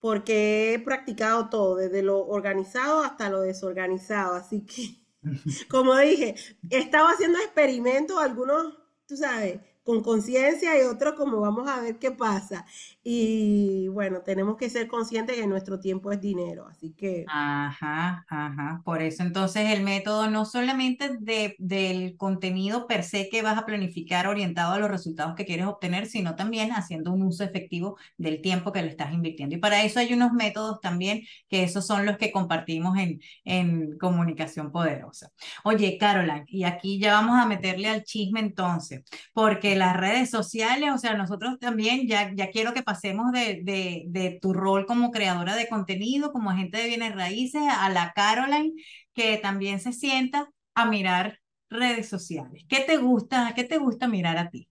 porque 0.00 0.74
he 0.74 0.78
practicado 0.78 1.48
todo, 1.48 1.76
desde 1.76 2.02
lo 2.02 2.26
organizado 2.26 3.02
hasta 3.02 3.30
lo 3.30 3.40
desorganizado. 3.40 4.34
Así 4.34 4.64
que, 4.64 5.00
como 5.68 5.96
dije, 5.96 6.34
he 6.70 6.78
estado 6.78 7.08
haciendo 7.08 7.38
experimentos, 7.38 8.18
algunos, 8.18 8.74
tú 9.06 9.16
sabes, 9.16 9.60
con 9.82 10.02
conciencia 10.02 10.76
y 10.80 10.84
otros 10.84 11.14
como 11.14 11.40
vamos 11.40 11.68
a 11.68 11.80
ver 11.80 11.98
qué 11.98 12.10
pasa. 12.10 12.66
Y 13.08 13.86
bueno, 13.86 14.22
tenemos 14.22 14.56
que 14.56 14.68
ser 14.68 14.88
conscientes 14.88 15.36
que 15.36 15.46
nuestro 15.46 15.78
tiempo 15.78 16.10
es 16.10 16.20
dinero, 16.20 16.66
así 16.66 16.92
que... 16.92 17.24
Ajá, 17.28 18.26
ajá. 18.28 18.82
Por 18.84 19.00
eso 19.00 19.22
entonces 19.22 19.70
el 19.70 19.84
método 19.84 20.28
no 20.28 20.44
solamente 20.44 21.16
de, 21.20 21.54
del 21.60 22.16
contenido 22.16 22.88
per 22.88 23.04
se 23.04 23.28
que 23.28 23.42
vas 23.42 23.58
a 23.58 23.64
planificar 23.64 24.26
orientado 24.26 24.72
a 24.72 24.80
los 24.80 24.90
resultados 24.90 25.36
que 25.36 25.44
quieres 25.44 25.66
obtener, 25.66 26.06
sino 26.06 26.34
también 26.34 26.72
haciendo 26.72 27.12
un 27.12 27.22
uso 27.22 27.44
efectivo 27.44 27.96
del 28.18 28.40
tiempo 28.40 28.72
que 28.72 28.82
le 28.82 28.88
estás 28.88 29.12
invirtiendo. 29.14 29.54
Y 29.54 29.60
para 29.60 29.84
eso 29.84 30.00
hay 30.00 30.12
unos 30.12 30.32
métodos 30.32 30.80
también 30.80 31.22
que 31.48 31.62
esos 31.62 31.86
son 31.86 32.06
los 32.06 32.16
que 32.16 32.32
compartimos 32.32 32.98
en, 32.98 33.20
en 33.44 33.96
Comunicación 33.98 34.72
Poderosa. 34.72 35.30
Oye, 35.62 35.96
Caroline, 35.96 36.44
y 36.48 36.64
aquí 36.64 36.98
ya 36.98 37.12
vamos 37.12 37.36
a 37.38 37.46
meterle 37.46 37.86
al 37.86 38.02
chisme 38.02 38.40
entonces, 38.40 39.04
porque 39.32 39.76
las 39.76 39.96
redes 39.96 40.28
sociales, 40.28 40.90
o 40.92 40.98
sea, 40.98 41.14
nosotros 41.14 41.60
también 41.60 42.08
ya, 42.08 42.34
ya 42.34 42.50
quiero 42.50 42.74
que 42.74 42.82
pasemos 42.82 42.95
de, 43.02 44.04
de, 44.06 44.38
tu 44.40 44.52
rol 44.52 44.86
como 44.86 45.10
creadora 45.10 45.56
de 45.56 45.68
contenido, 45.68 46.32
como 46.32 46.50
agente 46.50 46.78
de 46.78 46.88
bienes 46.88 47.14
raíces, 47.14 47.62
a 47.68 47.88
la 47.90 48.12
Caroline, 48.14 48.72
que 49.14 49.38
también 49.38 49.80
se 49.80 49.92
sienta 49.92 50.48
a 50.74 50.86
mirar 50.86 51.38
redes 51.70 52.08
sociales. 52.08 52.64
¿Qué 52.68 52.80
te 52.80 52.96
gusta, 52.96 53.52
qué 53.54 53.64
te 53.64 53.78
gusta 53.78 54.08
mirar 54.08 54.38
a 54.38 54.50
ti? 54.50 54.68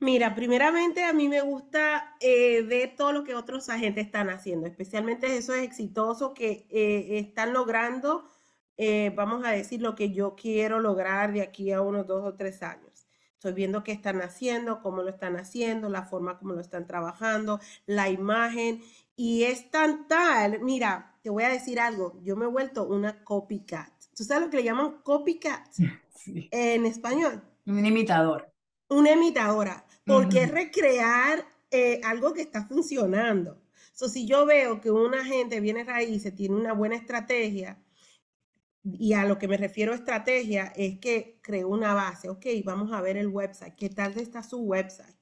Mira, 0.00 0.34
primeramente 0.34 1.04
a 1.04 1.12
mí 1.12 1.28
me 1.28 1.42
gusta 1.42 2.16
eh, 2.20 2.62
ver 2.62 2.96
todo 2.96 3.12
lo 3.12 3.24
que 3.24 3.34
otros 3.34 3.68
agentes 3.68 4.06
están 4.06 4.30
haciendo, 4.30 4.66
especialmente 4.66 5.36
esos 5.36 5.56
exitosos 5.56 6.32
que 6.34 6.66
eh, 6.70 7.18
están 7.18 7.52
logrando, 7.52 8.28
eh, 8.76 9.12
vamos 9.14 9.44
a 9.44 9.50
decir, 9.50 9.80
lo 9.80 9.94
que 9.94 10.10
yo 10.12 10.34
quiero 10.34 10.80
lograr 10.80 11.32
de 11.32 11.42
aquí 11.42 11.70
a 11.72 11.82
unos 11.82 12.06
dos 12.06 12.24
o 12.24 12.34
tres 12.34 12.62
años. 12.62 12.91
Estoy 13.42 13.54
viendo 13.54 13.82
qué 13.82 13.90
están 13.90 14.22
haciendo, 14.22 14.80
cómo 14.82 15.02
lo 15.02 15.08
están 15.08 15.34
haciendo, 15.34 15.88
la 15.88 16.04
forma 16.04 16.38
como 16.38 16.54
lo 16.54 16.60
están 16.60 16.86
trabajando, 16.86 17.58
la 17.86 18.08
imagen. 18.08 18.80
Y 19.16 19.42
es 19.42 19.68
tan 19.68 20.06
tal, 20.06 20.60
mira, 20.60 21.16
te 21.24 21.28
voy 21.28 21.42
a 21.42 21.48
decir 21.48 21.80
algo, 21.80 22.20
yo 22.22 22.36
me 22.36 22.44
he 22.44 22.48
vuelto 22.48 22.86
una 22.86 23.24
copycat. 23.24 23.92
¿Tú 24.14 24.22
sabes 24.22 24.44
lo 24.44 24.50
que 24.50 24.58
le 24.58 24.62
llaman 24.62 25.02
copycat 25.02 25.66
en 26.52 26.86
español? 26.86 27.42
Un 27.66 27.84
imitador. 27.84 28.48
Una 28.88 29.10
imitadora, 29.10 29.86
porque 30.06 30.44
es 30.44 30.50
recrear 30.52 31.44
eh, 31.72 32.00
algo 32.04 32.34
que 32.34 32.42
está 32.42 32.64
funcionando. 32.64 33.60
So, 33.92 34.08
si 34.08 34.24
yo 34.24 34.46
veo 34.46 34.80
que 34.80 34.92
una 34.92 35.24
gente 35.24 35.58
viene 35.58 35.82
raíces, 35.82 36.32
tiene 36.36 36.54
una 36.54 36.74
buena 36.74 36.94
estrategia, 36.94 37.76
y 38.84 39.12
a 39.14 39.24
lo 39.24 39.38
que 39.38 39.48
me 39.48 39.56
refiero 39.56 39.92
a 39.92 39.96
estrategia 39.96 40.72
es 40.76 40.98
que 40.98 41.38
creo 41.42 41.68
una 41.68 41.94
base. 41.94 42.28
Ok, 42.28 42.46
vamos 42.64 42.92
a 42.92 43.00
ver 43.00 43.16
el 43.16 43.28
website. 43.28 43.74
¿Qué 43.76 43.88
tal 43.88 44.18
está 44.18 44.42
su 44.42 44.58
website? 44.58 45.16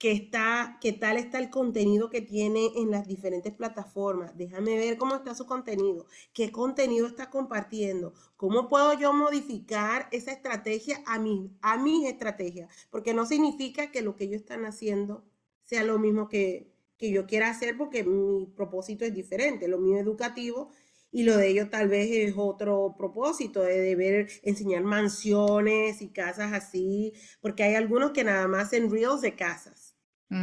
qué, 0.00 0.12
está, 0.12 0.78
qué 0.80 0.94
tal 0.94 1.18
está 1.18 1.38
el 1.38 1.50
contenido 1.50 2.08
que 2.08 2.22
tiene 2.22 2.70
en 2.76 2.90
las 2.90 3.06
diferentes 3.06 3.52
plataformas. 3.52 4.36
Déjame 4.36 4.76
ver 4.78 4.96
cómo 4.96 5.14
está 5.14 5.34
su 5.34 5.44
contenido, 5.44 6.06
qué 6.32 6.50
contenido 6.50 7.06
está 7.06 7.28
compartiendo, 7.28 8.14
cómo 8.38 8.68
puedo 8.70 8.94
yo 8.98 9.12
modificar 9.12 10.08
esa 10.10 10.32
estrategia 10.32 11.02
a, 11.06 11.18
mi, 11.18 11.52
a 11.60 11.76
mis 11.76 12.08
estrategias, 12.08 12.74
porque 12.90 13.12
no 13.12 13.26
significa 13.26 13.90
que 13.90 14.00
lo 14.00 14.16
que 14.16 14.24
ellos 14.24 14.40
están 14.40 14.64
haciendo 14.64 15.22
sea 15.64 15.84
lo 15.84 15.98
mismo 15.98 16.28
que, 16.28 16.72
que 16.96 17.10
yo 17.10 17.26
quiera 17.26 17.50
hacer, 17.50 17.76
porque 17.76 18.02
mi 18.02 18.46
propósito 18.46 19.04
es 19.04 19.12
diferente, 19.12 19.68
lo 19.68 19.78
mío 19.78 19.98
educativo 19.98 20.70
y 21.12 21.24
lo 21.24 21.36
de 21.36 21.48
ellos 21.48 21.70
tal 21.70 21.88
vez 21.88 22.08
es 22.10 22.34
otro 22.36 22.94
propósito, 22.96 23.62
de 23.62 23.80
deber 23.80 24.28
enseñar 24.42 24.84
mansiones 24.84 26.02
y 26.02 26.08
casas 26.10 26.52
así, 26.52 27.12
porque 27.40 27.62
hay 27.62 27.74
algunos 27.74 28.12
que 28.12 28.24
nada 28.24 28.46
más 28.46 28.72
en 28.72 28.90
reels 28.90 29.20
de 29.20 29.34
casas. 29.34 29.96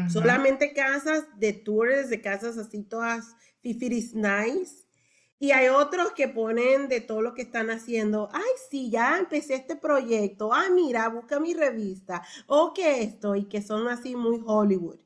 Solamente 0.10 0.74
casas 0.74 1.24
de 1.38 1.54
tours, 1.54 2.10
de 2.10 2.20
casas 2.20 2.58
así 2.58 2.84
todas 2.84 3.38
fifiris 3.62 4.14
nice. 4.14 4.86
Y 5.40 5.52
hay 5.52 5.70
otros 5.70 6.12
que 6.12 6.28
ponen 6.28 6.90
de 6.90 7.00
todo 7.00 7.22
lo 7.22 7.34
que 7.34 7.44
están 7.44 7.70
haciendo. 7.70 8.28
Ay, 8.34 8.50
sí, 8.70 8.90
ya 8.90 9.18
empecé 9.18 9.56
este 9.56 9.76
proyecto. 9.76 10.52
Ah, 10.52 10.66
mira, 10.74 11.08
busca 11.10 11.40
mi 11.40 11.54
revista. 11.54 12.22
O 12.48 12.74
que 12.74 13.04
esto, 13.04 13.36
y 13.36 13.46
que 13.46 13.62
son 13.62 13.88
así 13.88 14.16
muy 14.16 14.42
Hollywood. 14.46 15.00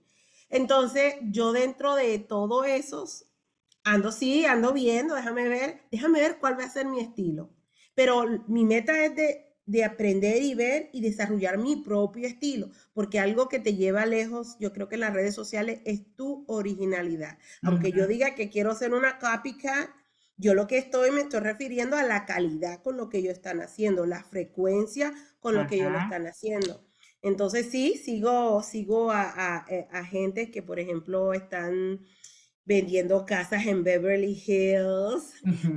Entonces, 0.49 1.16
yo 1.22 1.51
dentro 1.51 1.95
de 1.95 2.18
todos 2.18 2.66
esos, 2.66 3.26
ando 3.84 4.12
sí, 4.12 4.46
ando 4.46 4.74
viendo, 4.74 5.16
déjame 5.16 5.48
ver, 5.48 5.82
déjame 5.92 6.20
ver 6.20 6.38
cuál 6.40 6.60
va 6.60 6.66
a 6.66 6.70
ser 6.70 6.86
mi 6.86 7.00
estilo. 7.00 7.50
Pero 7.96 8.26
mi 8.48 8.66
meta 8.66 9.06
es 9.06 9.16
de, 9.16 9.48
aprender 9.86 10.42
y 10.42 10.54
ver 10.54 10.90
y 10.92 11.00
desarrollar 11.02 11.58
mi 11.58 11.78
propio 11.78 12.28
estilo, 12.28 12.72
porque 12.94 13.20
algo 13.20 13.48
que 13.48 13.60
te 13.60 13.76
lleva 13.76 14.06
lejos, 14.06 14.58
yo 14.60 14.74
creo 14.74 14.90
que 14.90 14.96
en 14.96 15.02
las 15.02 15.14
redes 15.14 15.34
sociales 15.34 15.80
es 15.86 16.14
tu 16.16 16.44
originalidad. 16.48 17.38
Aunque 17.64 17.94
yo 17.94 18.06
diga 18.06 18.36
que 18.36 18.50
quiero 18.50 18.76
ser 18.76 18.94
una 18.94 19.18
copycat, 19.18 19.90
yo 20.36 20.56
lo 20.56 20.68
que 20.68 20.78
estoy 20.78 21.12
me 21.12 21.22
estoy 21.22 21.40
refiriendo 21.40 21.96
a 21.96 22.04
la 22.04 22.26
calidad 22.26 22.82
con 22.82 22.98
lo 22.98 23.08
que 23.08 23.20
ellos 23.20 23.34
están 23.34 23.62
haciendo, 23.62 24.06
la 24.06 24.24
frecuencia 24.24 25.14
con 25.40 25.56
lo 25.56 25.68
que 25.68 25.76
ellos 25.76 25.92
lo 25.92 26.00
están 26.00 26.28
haciendo. 26.28 26.84
Entonces 27.22 27.70
sí, 27.70 27.98
sigo, 28.04 28.64
sigo 28.64 29.12
a, 29.12 29.32
a, 29.36 29.66
eh, 29.70 29.88
a 29.92 30.04
gente 30.04 30.50
que, 30.50 30.64
por 30.64 30.80
ejemplo, 30.80 31.34
están 31.34 32.02
vendiendo 32.66 33.26
casas 33.26 33.66
en 33.66 33.84
Beverly 33.84 34.41
Hills, 34.45 35.34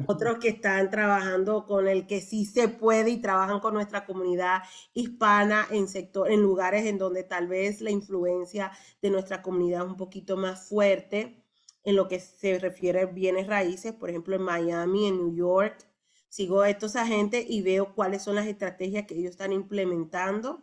otros 0.06 0.38
que 0.38 0.48
están 0.48 0.90
trabajando 0.90 1.66
con 1.66 1.88
el 1.88 2.06
que 2.06 2.20
sí 2.20 2.44
se 2.44 2.68
puede 2.68 3.10
y 3.10 3.20
trabajan 3.20 3.60
con 3.60 3.74
nuestra 3.74 4.04
comunidad 4.04 4.62
hispana 4.92 5.66
en 5.70 5.88
sector, 5.88 6.30
en 6.30 6.42
lugares 6.42 6.84
en 6.86 6.98
donde 6.98 7.24
tal 7.24 7.48
vez 7.48 7.80
la 7.80 7.90
influencia 7.90 8.72
de 9.00 9.10
nuestra 9.10 9.42
comunidad 9.42 9.84
es 9.84 9.90
un 9.90 9.96
poquito 9.96 10.36
más 10.36 10.68
fuerte 10.68 11.42
en 11.84 11.96
lo 11.96 12.08
que 12.08 12.20
se 12.20 12.58
refiere 12.58 13.02
a 13.02 13.06
bienes 13.06 13.46
raíces, 13.46 13.92
por 13.92 14.10
ejemplo 14.10 14.36
en 14.36 14.42
Miami, 14.42 15.06
en 15.08 15.16
New 15.16 15.34
York. 15.34 15.86
Sigo 16.28 16.62
a 16.62 16.70
estos 16.70 16.96
agentes 16.96 17.44
y 17.48 17.62
veo 17.62 17.94
cuáles 17.94 18.22
son 18.22 18.34
las 18.34 18.46
estrategias 18.46 19.06
que 19.06 19.14
ellos 19.14 19.30
están 19.30 19.52
implementando 19.52 20.62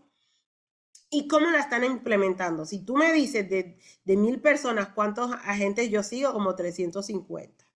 ¿Y 1.14 1.28
cómo 1.28 1.52
la 1.52 1.60
están 1.60 1.84
implementando? 1.84 2.66
Si 2.66 2.86
tú 2.86 2.96
me 2.96 3.12
dices 3.12 3.50
de, 3.50 3.78
mil 4.16 4.40
personas, 4.40 4.90
¿cuántos 4.96 5.30
agentes 5.44 5.90
yo 5.90 6.04
sigo? 6.04 6.32
Como 6.32 6.56
350. 6.56 7.68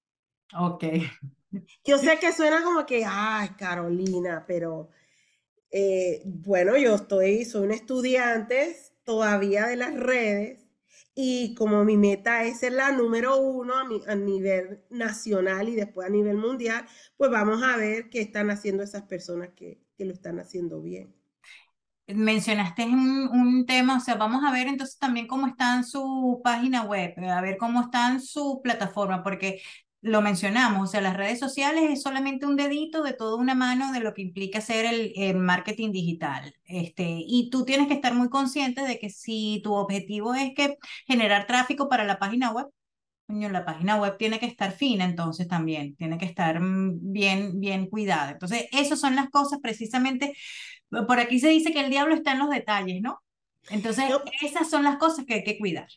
Ok. 0.57 0.85
Yo 1.83 1.97
sé 1.97 2.17
que 2.17 2.31
suena 2.31 2.63
como 2.63 2.85
que, 2.85 3.03
ay, 3.05 3.49
Carolina, 3.57 4.45
pero 4.47 4.89
eh, 5.69 6.21
bueno, 6.25 6.77
yo 6.77 6.95
estoy, 6.95 7.43
soy 7.43 7.63
un 7.63 7.71
estudiante 7.71 8.73
todavía 9.03 9.67
de 9.67 9.75
las 9.75 9.93
redes 9.95 10.65
y 11.13 11.55
como 11.55 11.83
mi 11.83 11.97
meta 11.97 12.45
es 12.45 12.59
ser 12.59 12.71
la 12.71 12.91
número 12.93 13.37
uno 13.37 13.73
a, 14.07 14.15
nivel 14.15 14.81
nacional 14.89 15.67
y 15.67 15.75
después 15.75 16.07
a 16.07 16.11
nivel 16.11 16.37
mundial, 16.37 16.85
pues 17.17 17.31
vamos 17.31 17.61
a 17.63 17.75
ver 17.75 18.09
qué 18.09 18.21
están 18.21 18.49
haciendo 18.49 18.83
esas 18.83 19.03
personas 19.03 19.49
que, 19.55 19.81
que 19.97 20.05
lo 20.05 20.13
están 20.13 20.39
haciendo 20.39 20.81
bien 20.81 21.13
mencionaste 22.07 22.85
un, 22.85 23.29
un, 23.31 23.65
tema, 23.65 23.97
o 23.97 23.99
sea, 23.99 24.15
vamos 24.15 24.43
a 24.43 24.51
ver 24.51 24.67
entonces 24.67 24.97
también 24.97 25.27
cómo 25.27 25.47
está 25.47 25.75
en 25.75 25.83
su 25.83 26.41
página 26.43 26.83
web, 26.83 27.13
a 27.29 27.41
ver 27.41 27.57
cómo 27.57 27.81
está 27.81 28.11
en 28.11 28.21
su 28.21 28.61
plataforma, 28.63 29.23
porque 29.23 29.61
lo 30.01 30.21
mencionamos, 30.21 30.89
o 30.89 30.91
sea, 30.91 31.01
las 31.01 31.17
redes 31.17 31.39
sociales 31.39 31.89
es 31.89 32.03
solamente 32.03 32.45
un 32.45 32.55
dedito 32.55 33.01
de 33.01 33.13
toda 33.13 33.37
una 33.37 33.55
mano 33.55 33.91
de 33.91 34.01
lo 34.01 34.13
que 34.13 34.21
implica 34.21 34.59
hacer 34.59 34.85
el, 34.85 35.13
el, 35.15 35.37
marketing 35.37 35.91
digital. 35.91 36.53
Este, 36.65 37.23
y 37.25 37.49
tú 37.49 37.65
tienes 37.65 37.87
que 37.87 37.95
estar 37.95 38.13
muy 38.13 38.29
consciente 38.29 38.83
de 38.83 38.99
que 38.99 39.09
si 39.09 39.61
tu 39.63 39.73
objetivo 39.73 40.35
es 40.35 40.53
que 40.55 40.77
generar 41.07 41.47
tráfico 41.47 41.89
para 41.89 42.03
la 42.03 42.19
página 42.19 42.51
web, 42.51 42.67
la 43.27 43.65
página 43.65 43.95
web 43.97 44.17
tiene 44.17 44.39
que 44.39 44.45
estar 44.45 44.71
fina, 44.71 45.05
entonces 45.05 45.47
también 45.47 45.95
tiene 45.95 46.17
que 46.17 46.25
estar 46.25 46.59
mm, 46.59 47.11
bien, 47.11 47.59
bien 47.59 47.87
cuidada. 47.87 48.31
Entonces, 48.31 48.67
esas 48.71 48.99
son 48.99 49.15
las 49.15 49.29
cosas 49.29 49.59
precisamente 49.61 50.35
por 50.89 51.19
aquí 51.19 51.39
se 51.39 51.49
dice 51.49 51.71
que 51.73 51.81
el 51.81 51.89
diablo 51.89 52.15
está 52.15 52.33
en 52.33 52.39
los 52.39 52.49
detalles, 52.49 53.01
¿no? 53.01 53.21
Entonces, 53.69 54.05
esas 54.41 54.69
son 54.69 54.83
las 54.83 54.97
cosas 54.97 55.25
que 55.25 55.35
hay 55.35 55.43
que 55.43 55.57
cuidar. 55.57 55.87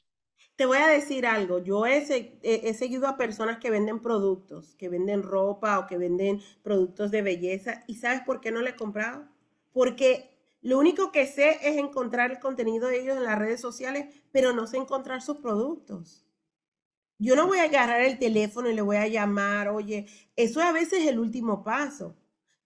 Te 0.56 0.66
voy 0.66 0.78
a 0.78 0.88
decir 0.88 1.26
algo, 1.26 1.62
yo 1.62 1.86
he, 1.86 2.04
he, 2.42 2.74
seguido 2.74 3.06
a 3.06 3.16
personas 3.16 3.58
que 3.58 3.70
venden 3.70 4.00
productos, 4.00 4.74
que 4.74 4.88
venden 4.88 5.22
ropa 5.22 5.78
o 5.78 5.86
que 5.86 5.98
venden 5.98 6.40
productos 6.62 7.12
de 7.12 7.22
belleza, 7.22 7.84
y 7.86 7.94
¿sabes 7.96 8.22
por 8.22 8.40
qué 8.40 8.50
no 8.50 8.60
le 8.60 8.70
he 8.70 8.76
comprado? 8.76 9.28
Porque 9.72 10.36
lo 10.60 10.78
único 10.78 11.12
que 11.12 11.26
sé 11.26 11.58
es 11.62 11.76
encontrar 11.76 12.32
el 12.32 12.40
contenido 12.40 12.88
de 12.88 13.02
ellos 13.02 13.16
en 13.16 13.24
las 13.24 13.38
redes 13.38 13.60
sociales, 13.60 14.06
pero 14.32 14.52
no 14.52 14.66
sé 14.66 14.78
encontrar 14.78 15.22
sus 15.22 15.36
productos. 15.36 16.24
Yo 17.20 17.36
no 17.36 17.46
voy 17.46 17.58
a 17.58 17.64
agarrar 17.64 18.00
el 18.00 18.18
teléfono 18.18 18.68
y 18.68 18.74
le 18.74 18.82
voy 18.82 18.96
a 18.96 19.06
llamar, 19.06 19.68
oye, 19.68 20.06
eso 20.34 20.60
a 20.60 20.72
veces 20.72 21.02
es 21.04 21.08
el 21.08 21.20
último 21.20 21.62
paso 21.62 22.16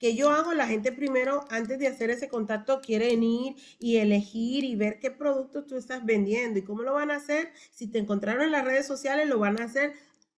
que 0.03 0.17
yo 0.17 0.31
hago, 0.31 0.53
la 0.53 0.67
gente 0.67 0.91
primero, 0.91 1.45
antes 1.49 1.79
de 1.79 1.87
hacer 1.87 2.11
ese 2.11 2.29
contacto, 2.29 2.81
quieren 2.81 3.23
ir 3.23 3.55
y 3.79 3.99
elegir 3.99 4.65
y 4.65 4.75
ver 4.75 4.99
qué 4.99 5.13
productos 5.13 5.69
tú 5.69 5.77
estás 5.77 6.05
vendiendo 6.05 6.59
y 6.59 6.63
cómo 6.63 6.83
lo 6.83 6.95
van 6.95 7.13
a 7.13 7.19
hacer. 7.19 7.53
Si 7.71 7.87
te 7.87 8.01
encontraron 8.01 8.43
en 8.43 8.51
las 8.51 8.65
redes 8.65 8.85
sociales, 8.85 9.29
lo 9.29 9.39
van 9.39 9.61
a 9.61 9.67
hacer 9.67 9.93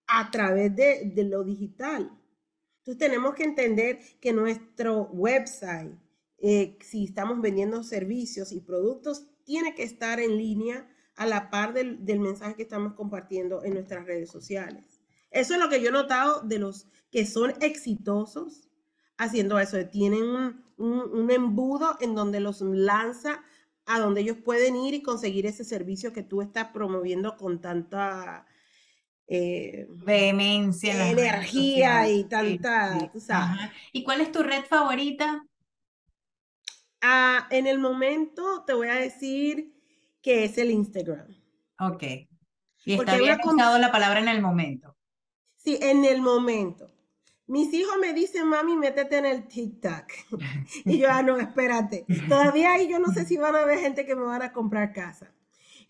a 0.06 0.30
través 0.30 0.76
de, 0.76 1.10
lo 1.16 1.44
digital. 1.44 2.12
Entonces 2.80 2.98
tenemos 2.98 3.34
que 3.34 3.44
entender 3.44 4.00
que 4.20 4.34
nuestro 4.34 5.04
website, 5.04 5.94
eh, 6.42 6.76
si 6.82 7.06
estamos 7.06 7.40
vendiendo 7.40 7.82
servicios 7.84 8.52
y 8.52 8.60
productos, 8.60 9.28
tiene 9.44 9.74
que 9.74 9.84
estar 9.84 10.20
en 10.20 10.36
línea 10.36 10.86
a 11.16 11.24
la 11.24 11.48
par 11.48 11.72
del, 11.72 12.04
del 12.04 12.20
mensaje 12.20 12.54
que 12.54 12.64
estamos 12.64 12.92
compartiendo 12.92 13.64
en 13.64 13.72
nuestras 13.72 14.04
redes 14.04 14.30
sociales. 14.30 15.00
Eso 15.30 15.54
es 15.54 15.58
lo 15.58 15.70
que 15.70 15.80
yo 15.80 15.88
he 15.88 15.92
notado 15.92 16.42
de 16.42 16.58
los 16.58 16.86
que 17.10 17.24
son 17.24 17.54
exitosos 17.62 18.68
haciendo 19.18 19.58
eso. 19.58 19.84
Tienen 19.86 20.24
un, 20.76 21.30
embudo 21.30 21.96
en 22.00 22.14
donde 22.14 22.40
los 22.40 22.60
lanza 22.60 23.42
a 23.86 24.00
donde 24.00 24.22
ellos 24.22 24.38
pueden 24.44 24.76
ir 24.76 24.94
y 24.94 25.02
conseguir 25.02 25.46
ese 25.46 25.64
servicio 25.64 26.12
que 26.12 26.22
tú 26.22 26.40
estás 26.42 26.68
promoviendo 26.68 27.36
con 27.36 27.60
tanta 27.60 28.46
eh, 29.26 29.86
vehemencia, 29.90 31.10
energía 31.10 32.08
y 32.08 32.24
tanta, 32.24 33.10
¿Y 33.92 34.02
cuál 34.04 34.20
es 34.20 34.32
tu 34.32 34.42
red 34.42 34.64
favorita? 34.64 35.46
Ah, 37.02 37.46
en 37.50 37.66
el 37.66 37.78
momento 37.78 38.64
te 38.66 38.72
voy 38.72 38.88
a 38.88 38.94
decir 38.94 39.74
que 40.22 40.44
es 40.44 40.56
el 40.56 40.70
Instagram. 40.70 41.28
Ok. 41.78 42.02
Y 42.86 42.94
está 42.94 43.16
bien 43.16 43.38
usado 43.44 43.78
la 43.78 43.92
palabra 43.92 44.20
en 44.20 44.28
el 44.28 44.40
momento. 44.40 44.96
Sí, 45.56 45.78
en 45.80 46.04
el 46.04 46.20
momento. 46.20 46.93
Mis 47.46 47.72
hijos 47.74 47.94
me 48.00 48.14
dicen, 48.14 48.48
mami, 48.48 48.76
métete 48.76 49.18
en 49.18 49.26
el 49.26 49.46
TikTok. 49.46 50.04
y 50.84 50.98
yo, 50.98 51.08
ah, 51.10 51.22
no, 51.22 51.36
espérate. 51.36 52.06
Todavía 52.28 52.72
ahí 52.72 52.88
yo 52.88 52.98
no 52.98 53.12
sé 53.12 53.26
si 53.26 53.36
van 53.36 53.54
a 53.54 53.62
haber 53.62 53.78
gente 53.78 54.06
que 54.06 54.16
me 54.16 54.24
van 54.24 54.42
a 54.42 54.52
comprar 54.52 54.92
casa. 54.92 55.30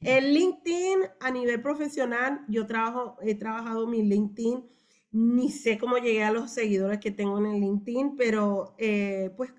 El 0.00 0.34
LinkedIn 0.34 0.98
a 1.20 1.30
nivel 1.30 1.62
profesional, 1.62 2.44
yo 2.48 2.66
trabajo, 2.66 3.16
he 3.22 3.34
trabajado 3.36 3.86
mi 3.86 4.02
LinkedIn, 4.02 4.64
ni 5.12 5.50
sé 5.50 5.78
cómo 5.78 5.96
llegué 5.96 6.24
a 6.24 6.32
los 6.32 6.50
seguidores 6.50 6.98
que 6.98 7.12
tengo 7.12 7.38
en 7.38 7.46
el 7.46 7.60
LinkedIn, 7.60 8.16
pero 8.16 8.74
eh, 8.76 9.30
pues 9.36 9.52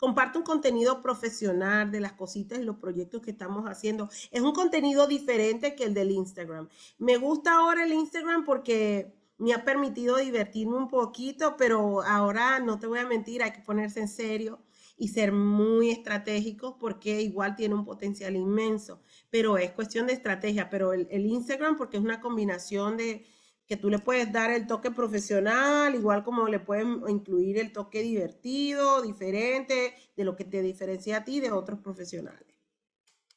comparto 0.00 0.38
un 0.38 0.44
contenido 0.44 1.02
profesional 1.02 1.90
de 1.90 2.00
las 2.00 2.14
cositas 2.14 2.58
y 2.58 2.62
los 2.62 2.76
proyectos 2.76 3.20
que 3.20 3.32
estamos 3.32 3.66
haciendo. 3.66 4.08
Es 4.30 4.40
un 4.40 4.52
contenido 4.52 5.06
diferente 5.06 5.74
que 5.74 5.84
el 5.84 5.92
del 5.92 6.12
Instagram. 6.12 6.68
Me 6.98 7.18
gusta 7.18 7.56
ahora 7.56 7.84
el 7.84 7.92
Instagram 7.92 8.46
porque 8.46 9.12
me 9.40 9.54
ha 9.54 9.64
permitido 9.64 10.18
divertirme 10.18 10.76
un 10.76 10.88
poquito, 10.88 11.56
pero 11.56 12.02
ahora 12.02 12.60
no 12.60 12.78
te 12.78 12.86
voy 12.86 12.98
a 12.98 13.06
mentir, 13.06 13.42
hay 13.42 13.52
que 13.52 13.62
ponerse 13.62 14.00
en 14.00 14.08
serio 14.08 14.60
y 14.98 15.08
ser 15.08 15.32
muy 15.32 15.90
estratégicos 15.90 16.74
porque 16.78 17.22
igual 17.22 17.56
tiene 17.56 17.74
un 17.74 17.86
potencial 17.86 18.36
inmenso, 18.36 19.00
pero 19.30 19.56
es 19.56 19.70
cuestión 19.72 20.06
de 20.06 20.12
estrategia, 20.12 20.68
pero 20.68 20.92
el, 20.92 21.08
Instagram 21.26 21.78
porque 21.78 21.96
es 21.96 22.02
una 22.02 22.20
combinación 22.20 22.98
de 22.98 23.24
que 23.66 23.78
tú 23.78 23.88
le 23.88 23.98
puedes 23.98 24.30
dar 24.30 24.50
el 24.50 24.66
toque 24.66 24.90
profesional, 24.90 25.94
igual 25.94 26.22
como 26.22 26.46
le 26.46 26.60
puedes 26.60 26.86
incluir 27.08 27.58
el 27.58 27.72
toque 27.72 28.02
divertido, 28.02 29.00
diferente, 29.00 29.94
de 30.16 30.24
lo 30.24 30.36
que 30.36 30.44
te 30.44 30.60
diferencia 30.60 31.18
a 31.18 31.24
ti 31.24 31.40
de 31.40 31.50
otros 31.50 31.78
profesionales. 31.80 32.49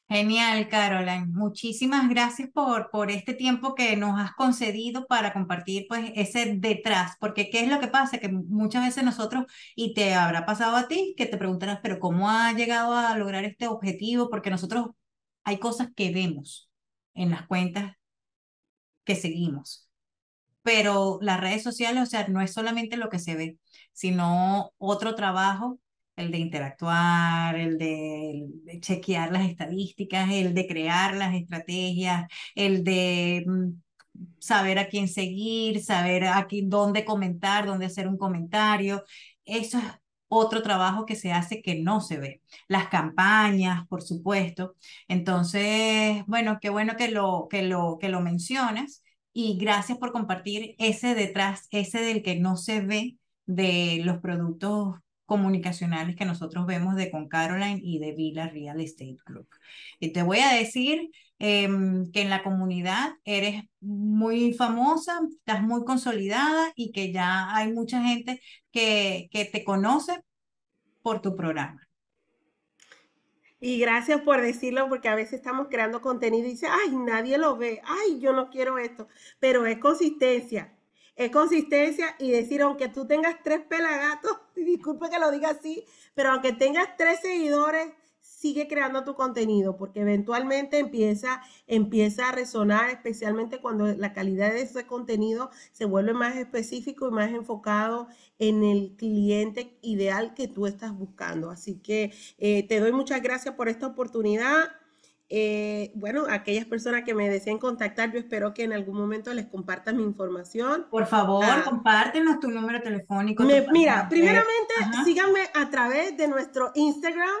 Genial, 0.08 0.68
Caroline. 0.68 1.26
Muchísimas 1.26 2.08
gracias 2.08 2.50
por, 2.52 2.90
por 2.90 3.10
este 3.10 3.32
tiempo 3.34 3.74
que 3.74 3.96
nos 3.96 4.20
has 4.20 4.32
concedido 4.34 5.06
para 5.06 5.32
compartir 5.32 5.86
pues 5.88 6.12
ese 6.14 6.56
detrás, 6.56 7.16
porque 7.18 7.50
¿qué 7.50 7.60
es 7.64 7.68
lo 7.70 7.80
que 7.80 7.88
pasa? 7.88 8.18
Que 8.18 8.28
muchas 8.28 8.84
veces 8.84 9.02
nosotros, 9.02 9.46
y 9.74 9.94
te 9.94 10.14
habrá 10.14 10.44
pasado 10.46 10.76
a 10.76 10.88
ti, 10.88 11.14
que 11.16 11.26
te 11.26 11.38
preguntarás, 11.38 11.80
pero 11.82 11.98
¿cómo 12.00 12.30
ha 12.30 12.52
llegado 12.52 12.94
a 12.94 13.16
lograr 13.16 13.44
este 13.44 13.66
objetivo? 13.66 14.28
Porque 14.30 14.50
nosotros 14.50 14.88
hay 15.42 15.58
cosas 15.58 15.88
que 15.96 16.12
vemos 16.12 16.70
en 17.14 17.30
las 17.30 17.46
cuentas 17.46 17.96
que 19.04 19.16
seguimos, 19.16 19.88
pero 20.62 21.18
las 21.22 21.40
redes 21.40 21.62
sociales, 21.62 22.02
o 22.02 22.06
sea, 22.06 22.28
no 22.28 22.40
es 22.40 22.52
solamente 22.52 22.96
lo 22.96 23.10
que 23.10 23.18
se 23.18 23.36
ve, 23.36 23.58
sino 23.92 24.72
otro 24.78 25.14
trabajo 25.14 25.78
el 26.16 26.30
de 26.30 26.38
interactuar, 26.38 27.56
el 27.56 27.78
de, 27.78 28.48
chequear 28.80 29.32
las 29.32 29.48
estadísticas, 29.48 30.30
el 30.30 30.54
de 30.54 30.66
crear 30.66 31.16
las 31.16 31.34
estrategias, 31.34 32.28
el 32.54 32.84
de 32.84 33.44
mm, 33.46 33.82
saber 34.38 34.78
a 34.78 34.88
quién 34.88 35.08
seguir, 35.08 35.82
saber 35.82 36.24
a 36.24 36.46
quién, 36.46 36.68
dónde 36.70 37.04
comentar, 37.04 37.66
dónde 37.66 37.86
hacer 37.86 38.08
un 38.08 38.18
comentario. 38.18 39.04
Eso 39.44 39.78
es 39.78 39.84
otro 40.28 40.62
trabajo 40.62 41.06
que 41.06 41.16
se 41.16 41.32
hace 41.32 41.62
que 41.62 41.76
no 41.80 42.00
se 42.00 42.18
ve. 42.18 42.42
Las 42.68 42.88
campañas, 42.88 43.86
por 43.88 44.02
supuesto. 44.02 44.76
Entonces, 45.08 46.24
bueno, 46.26 46.58
qué 46.60 46.70
bueno 46.70 46.96
que 46.96 47.10
lo, 47.10 47.48
que 47.50 47.62
lo, 47.62 47.98
que 48.00 48.08
lo 48.08 48.20
mencionas 48.20 49.02
y 49.32 49.58
gracias 49.58 49.98
por 49.98 50.12
compartir 50.12 50.74
ese 50.78 51.14
detrás, 51.14 51.66
ese 51.70 52.00
del 52.02 52.22
que 52.22 52.36
no 52.36 52.56
se 52.56 52.80
ve 52.80 53.16
de 53.46 54.00
los 54.04 54.18
productos 54.18 54.96
comunicacionales 55.26 56.16
que 56.16 56.24
nosotros 56.24 56.66
vemos 56.66 56.96
de 56.96 57.10
Con 57.10 57.28
Caroline 57.28 57.80
y 57.82 57.98
de 57.98 58.12
Villa 58.12 58.48
Real 58.48 58.80
Estate 58.80 59.16
Group. 59.26 59.48
Y 60.00 60.12
te 60.12 60.22
voy 60.22 60.38
a 60.38 60.52
decir 60.52 61.10
em, 61.38 62.10
que 62.12 62.22
en 62.22 62.30
la 62.30 62.42
comunidad 62.42 63.12
eres 63.24 63.64
muy 63.80 64.52
famosa, 64.54 65.20
estás 65.30 65.62
muy 65.62 65.84
consolidada 65.84 66.72
y 66.76 66.92
que 66.92 67.12
ya 67.12 67.54
hay 67.54 67.72
mucha 67.72 68.02
gente 68.02 68.40
que, 68.70 69.28
que 69.30 69.44
te 69.44 69.64
conoce 69.64 70.20
por 71.02 71.20
tu 71.20 71.36
programa. 71.36 71.80
Y 73.60 73.78
gracias 73.78 74.20
por 74.20 74.42
decirlo, 74.42 74.88
porque 74.90 75.08
a 75.08 75.14
veces 75.14 75.34
estamos 75.34 75.68
creando 75.70 76.02
contenido 76.02 76.46
y 76.46 76.50
dice, 76.50 76.66
ay, 76.66 76.94
nadie 76.94 77.38
lo 77.38 77.56
ve, 77.56 77.80
ay, 77.84 78.20
yo 78.20 78.34
no 78.34 78.50
quiero 78.50 78.78
esto, 78.78 79.08
pero 79.40 79.64
es 79.64 79.78
consistencia 79.78 80.73
es 81.16 81.30
consistencia 81.30 82.16
y 82.18 82.30
decir, 82.30 82.62
aunque 82.62 82.88
tú 82.88 83.06
tengas 83.06 83.36
tres 83.42 83.60
pelagatos, 83.60 84.38
disculpe 84.56 85.10
que 85.10 85.18
lo 85.18 85.30
diga 85.30 85.50
así, 85.50 85.84
pero 86.14 86.30
aunque 86.30 86.52
tengas 86.52 86.96
tres 86.96 87.20
seguidores, 87.20 87.92
sigue 88.24 88.68
creando 88.68 89.04
tu 89.04 89.14
contenido 89.14 89.76
porque 89.76 90.00
eventualmente 90.00 90.78
empieza, 90.78 91.42
empieza 91.66 92.28
a 92.28 92.32
resonar, 92.32 92.88
especialmente 92.88 93.60
cuando 93.60 93.86
la 93.86 94.14
calidad 94.14 94.52
de 94.52 94.62
ese 94.62 94.86
contenido 94.86 95.50
se 95.72 95.84
vuelve 95.84 96.14
más 96.14 96.36
específico 96.36 97.08
y 97.08 97.10
más 97.10 97.30
enfocado 97.30 98.08
en 98.38 98.64
el 98.64 98.96
cliente 98.96 99.78
ideal 99.82 100.34
que 100.34 100.48
tú 100.48 100.66
estás 100.66 100.96
buscando. 100.96 101.50
Así 101.50 101.80
que 101.80 102.12
eh, 102.38 102.66
te 102.66 102.80
doy 102.80 102.92
muchas 102.92 103.22
gracias 103.22 103.54
por 103.54 103.68
esta 103.68 103.86
oportunidad. 103.86 104.70
Eh, 105.36 105.90
bueno, 105.96 106.26
aquellas 106.30 106.64
personas 106.64 107.02
que 107.02 107.12
me 107.12 107.28
deseen 107.28 107.58
contactar, 107.58 108.12
yo 108.12 108.20
espero 108.20 108.54
que 108.54 108.62
en 108.62 108.72
algún 108.72 108.96
momento 108.96 109.34
les 109.34 109.46
comparta 109.46 109.92
mi 109.92 110.04
información. 110.04 110.86
Por 110.88 111.06
favor, 111.06 111.44
ah, 111.44 111.64
compártenos 111.64 112.38
tu 112.38 112.52
número 112.52 112.80
telefónico. 112.80 113.42
mira, 113.42 114.08
primeramente 114.08 114.74
síganme 115.04 115.40
a 115.52 115.68
través 115.70 116.16
de 116.16 116.28
nuestro 116.28 116.70
Instagram 116.76 117.34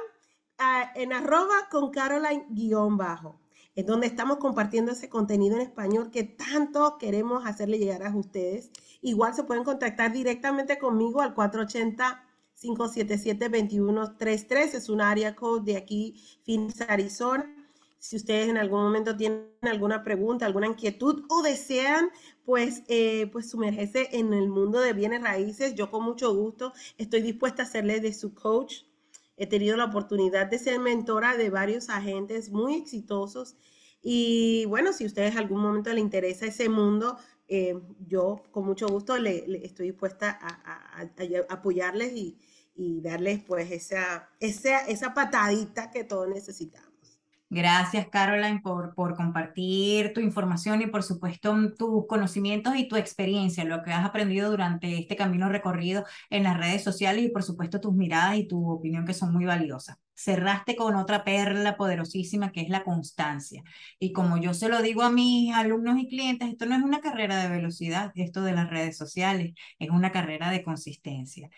ah, 0.58 0.90
en 0.96 1.12
arroba 1.12 1.68
con 1.70 1.92
Caroline 1.92 2.46
guion 2.48 2.96
bajo. 2.96 3.38
Es 3.76 3.86
donde 3.86 4.08
estamos 4.08 4.38
compartiendo 4.38 4.90
ese 4.90 5.08
contenido 5.08 5.54
en 5.54 5.62
español 5.62 6.10
que 6.10 6.24
tanto 6.24 6.98
queremos 6.98 7.46
hacerle 7.46 7.78
llegar 7.78 8.02
a 8.02 8.12
ustedes. 8.12 8.72
Igual 9.02 9.34
se 9.34 9.44
pueden 9.44 9.62
contactar 9.62 10.12
directamente 10.12 10.80
conmigo 10.80 11.20
al 11.20 11.32
480 11.32 12.22
577-2133. 12.60 14.74
Es 14.74 14.88
un 14.88 15.00
área 15.00 15.36
code 15.36 15.72
de 15.72 15.76
aquí, 15.76 16.20
Phoenix, 16.44 16.80
Arizona. 16.80 17.63
Si 18.04 18.16
ustedes 18.16 18.50
en 18.50 18.58
algún 18.58 18.82
momento 18.82 19.16
tienen 19.16 19.48
alguna 19.62 20.04
pregunta, 20.04 20.44
alguna 20.44 20.66
inquietud 20.66 21.24
o 21.30 21.40
desean, 21.40 22.10
pues, 22.44 22.82
eh, 22.88 23.30
pues 23.32 23.48
sumergerse 23.48 24.10
en 24.12 24.34
el 24.34 24.50
mundo 24.50 24.78
de 24.80 24.92
bienes 24.92 25.22
raíces, 25.22 25.74
yo 25.74 25.90
con 25.90 26.04
mucho 26.04 26.34
gusto 26.34 26.74
estoy 26.98 27.22
dispuesta 27.22 27.62
a 27.62 27.66
serles 27.66 28.02
de 28.02 28.12
su 28.12 28.34
coach. 28.34 28.82
He 29.38 29.46
tenido 29.46 29.78
la 29.78 29.86
oportunidad 29.86 30.48
de 30.48 30.58
ser 30.58 30.80
mentora 30.80 31.38
de 31.38 31.48
varios 31.48 31.88
agentes 31.88 32.50
muy 32.50 32.74
exitosos 32.74 33.56
y 34.02 34.66
bueno, 34.66 34.92
si 34.92 35.04
a 35.04 35.06
ustedes 35.06 35.32
en 35.32 35.38
algún 35.38 35.62
momento 35.62 35.90
les 35.90 36.02
interesa 36.02 36.44
ese 36.44 36.68
mundo, 36.68 37.16
eh, 37.48 37.80
yo 38.06 38.42
con 38.50 38.66
mucho 38.66 38.86
gusto 38.86 39.16
le, 39.16 39.64
estoy 39.64 39.86
dispuesta 39.86 40.38
a, 40.42 41.08
apoyarles 41.48 42.12
y, 42.12 42.38
y, 42.74 43.00
darles 43.00 43.42
pues 43.42 43.70
esa, 43.70 44.28
esa, 44.40 44.80
esa 44.88 45.14
patadita 45.14 45.90
que 45.90 46.04
todos 46.04 46.28
necesitamos. 46.28 46.93
Gracias, 47.50 48.08
Caroline, 48.08 48.60
por, 48.60 48.94
por 48.94 49.14
compartir 49.14 50.12
tu 50.12 50.20
información 50.20 50.82
y, 50.82 50.86
por 50.86 51.02
supuesto, 51.02 51.54
tus 51.78 52.06
conocimientos 52.08 52.74
y 52.74 52.88
tu 52.88 52.96
experiencia, 52.96 53.64
lo 53.64 53.82
que 53.82 53.92
has 53.92 54.04
aprendido 54.04 54.50
durante 54.50 54.98
este 54.98 55.14
camino 55.14 55.48
recorrido 55.48 56.04
en 56.30 56.42
las 56.42 56.56
redes 56.56 56.82
sociales 56.82 57.24
y, 57.24 57.28
por 57.28 57.44
supuesto, 57.44 57.80
tus 57.80 57.94
miradas 57.94 58.38
y 58.38 58.48
tu 58.48 58.68
opinión 58.70 59.04
que 59.04 59.14
son 59.14 59.32
muy 59.32 59.44
valiosas. 59.44 59.96
Cerraste 60.14 60.74
con 60.74 60.96
otra 60.96 61.22
perla 61.22 61.76
poderosísima 61.76 62.50
que 62.50 62.62
es 62.62 62.70
la 62.70 62.82
constancia. 62.82 63.62
Y 63.98 64.12
como 64.12 64.38
yo 64.38 64.54
se 64.54 64.68
lo 64.68 64.82
digo 64.82 65.02
a 65.02 65.10
mis 65.10 65.54
alumnos 65.54 65.98
y 65.98 66.08
clientes, 66.08 66.48
esto 66.48 66.66
no 66.66 66.76
es 66.76 66.82
una 66.82 67.00
carrera 67.00 67.36
de 67.42 67.50
velocidad, 67.50 68.10
esto 68.16 68.42
de 68.42 68.52
las 68.52 68.70
redes 68.70 68.96
sociales, 68.96 69.54
es 69.78 69.90
una 69.90 70.10
carrera 70.12 70.50
de 70.50 70.64
consistencia. 70.64 71.50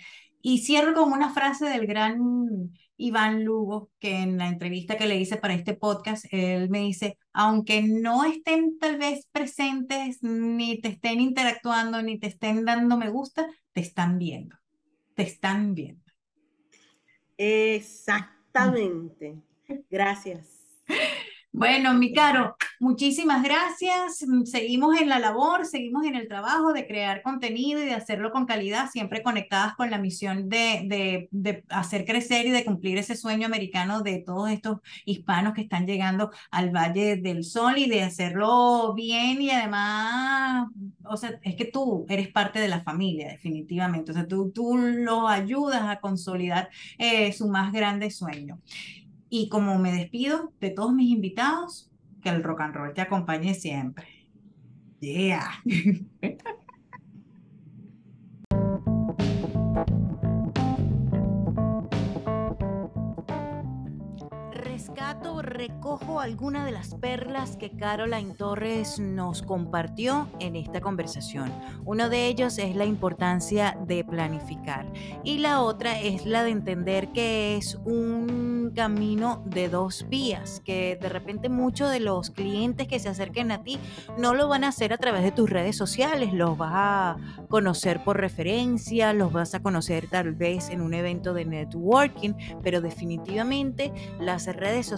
Y 0.43 0.59
cierro 0.59 0.95
con 0.95 1.13
una 1.13 1.33
frase 1.33 1.67
del 1.67 1.87
gran 1.87 2.71
Iván 2.97 3.45
Lugo, 3.45 3.91
que 3.99 4.17
en 4.17 4.39
la 4.39 4.49
entrevista 4.49 4.97
que 4.97 5.07
le 5.07 5.17
hice 5.17 5.37
para 5.37 5.55
este 5.55 5.75
podcast, 5.75 6.25
él 6.31 6.71
me 6.71 6.81
dice, 6.81 7.19
aunque 7.33 7.83
no 7.83 8.25
estén 8.25 8.79
tal 8.79 8.99
vez 8.99 9.27
presentes, 9.33 10.23
ni 10.23 10.81
te 10.81 10.89
estén 10.89 11.21
interactuando, 11.21 12.03
ni 12.03 12.19
te 12.19 12.29
estén 12.29 12.65
dando 12.65 12.97
me 12.97 13.11
gusta, 13.11 13.47
te 13.73 13.81
están 13.81 14.19
viendo, 14.19 14.57
te 15.15 15.23
están 15.23 15.75
viendo. 15.75 16.05
Exactamente. 17.37 19.37
Gracias. 19.91 20.56
Bueno, 21.57 21.95
mi 21.95 22.13
caro, 22.13 22.55
muchísimas 22.81 23.43
gracias. 23.43 24.23
Seguimos 24.45 25.01
en 25.01 25.09
la 25.09 25.19
labor, 25.19 25.65
seguimos 25.65 26.05
en 26.05 26.15
el 26.15 26.29
trabajo 26.29 26.75
de 26.75 26.87
crear 26.87 27.23
contenido 27.23 27.83
y 27.83 27.87
de 27.87 27.95
hacerlo 27.95 28.31
con 28.31 28.45
calidad, 28.45 28.91
siempre 28.91 29.23
conectadas 29.23 29.75
con 29.75 29.91
la 29.91 29.97
misión 29.97 30.51
de, 30.51 31.29
de, 31.31 31.65
hacer 31.71 32.05
crecer 32.05 32.45
y 32.45 32.51
de 32.51 32.63
cumplir 32.63 32.99
ese 32.99 33.17
sueño 33.17 33.47
americano 33.47 34.03
de 34.03 34.19
todos 34.19 34.51
estos 34.51 34.81
hispanos 35.07 35.55
que 35.55 35.63
están 35.63 35.87
llegando 35.87 36.31
al 36.51 36.77
Valle 36.77 37.17
del 37.17 37.43
Sol 37.43 37.79
y 37.79 37.89
de 37.89 38.03
hacerlo 38.03 38.93
bien 38.93 39.41
y 39.41 39.51
además, 39.51 40.69
o 41.05 41.17
sea, 41.17 41.41
es 41.41 41.57
que 41.57 41.65
tú 41.65 42.05
eres 42.11 42.29
parte 42.29 42.59
de 42.59 42.69
la 42.69 42.83
familia, 42.83 43.29
definitivamente. 43.29 44.11
O 44.11 44.15
sea, 44.15 44.29
tú, 44.29 44.51
tú 44.51 44.77
los 44.77 45.27
ayudas 45.27 45.85
a 45.85 46.01
consolidar 46.01 46.69
eh, 46.99 47.33
su 47.33 47.49
más 47.49 47.73
grande 47.73 48.11
sueño. 48.11 48.61
Y 49.39 49.51
como 49.51 49.79
me 49.79 49.93
despido 49.93 50.55
de 50.61 50.71
todos 50.71 50.95
mis 50.95 51.11
invitados, 51.11 51.91
que 52.23 52.31
el 52.31 52.43
rock 52.43 52.63
and 52.63 52.75
roll 52.75 52.95
te 52.95 53.03
acompañe 53.03 53.53
siempre. 53.53 54.07
Yeah. 55.01 55.63
recojo 65.47 66.21
algunas 66.21 66.65
de 66.65 66.73
las 66.73 66.95
perlas 66.95 67.57
que 67.57 67.71
Caroline 67.71 68.35
Torres 68.35 68.99
nos 68.99 69.43
compartió 69.43 70.29
en 70.41 70.57
esta 70.57 70.81
conversación. 70.81 71.53
Uno 71.85 72.09
de 72.09 72.27
ellos 72.27 72.59
es 72.59 72.75
la 72.75 72.85
importancia 72.85 73.79
de 73.87 74.05
planificar 74.05 74.93
y 75.25 75.39
la 75.39 75.63
otra 75.63 76.01
es 76.01 76.27
la 76.27 76.43
de 76.43 76.51
entender 76.51 77.13
que 77.13 77.57
es 77.57 77.77
un 77.85 78.73
camino 78.75 79.43
de 79.47 79.69
dos 79.69 80.07
vías, 80.09 80.61
que 80.65 80.99
de 81.01 81.09
repente 81.09 81.49
muchos 81.49 81.91
de 81.91 82.01
los 82.01 82.31
clientes 82.31 82.89
que 82.89 82.99
se 82.99 83.09
acerquen 83.09 83.53
a 83.53 83.63
ti 83.63 83.79
no 84.19 84.35
lo 84.35 84.49
van 84.49 84.65
a 84.65 84.69
hacer 84.69 84.93
a 84.93 84.99
través 84.99 85.23
de 85.23 85.33
tus 85.33 85.49
redes 85.49 85.77
sociales, 85.77 86.33
los 86.33 86.59
vas 86.59 86.73
a 86.75 87.17
conocer 87.49 88.03
por 88.03 88.21
referencia, 88.21 89.13
los 89.13 89.33
vas 89.33 89.55
a 89.55 89.61
conocer 89.61 90.09
tal 90.09 90.33
vez 90.33 90.69
en 90.69 90.81
un 90.81 90.95
evento 90.95 91.33
de 91.33 91.45
networking, 91.45 92.35
pero 92.63 92.81
definitivamente 92.81 93.93
las 94.19 94.47
redes 94.47 94.87
sociales 94.87 94.96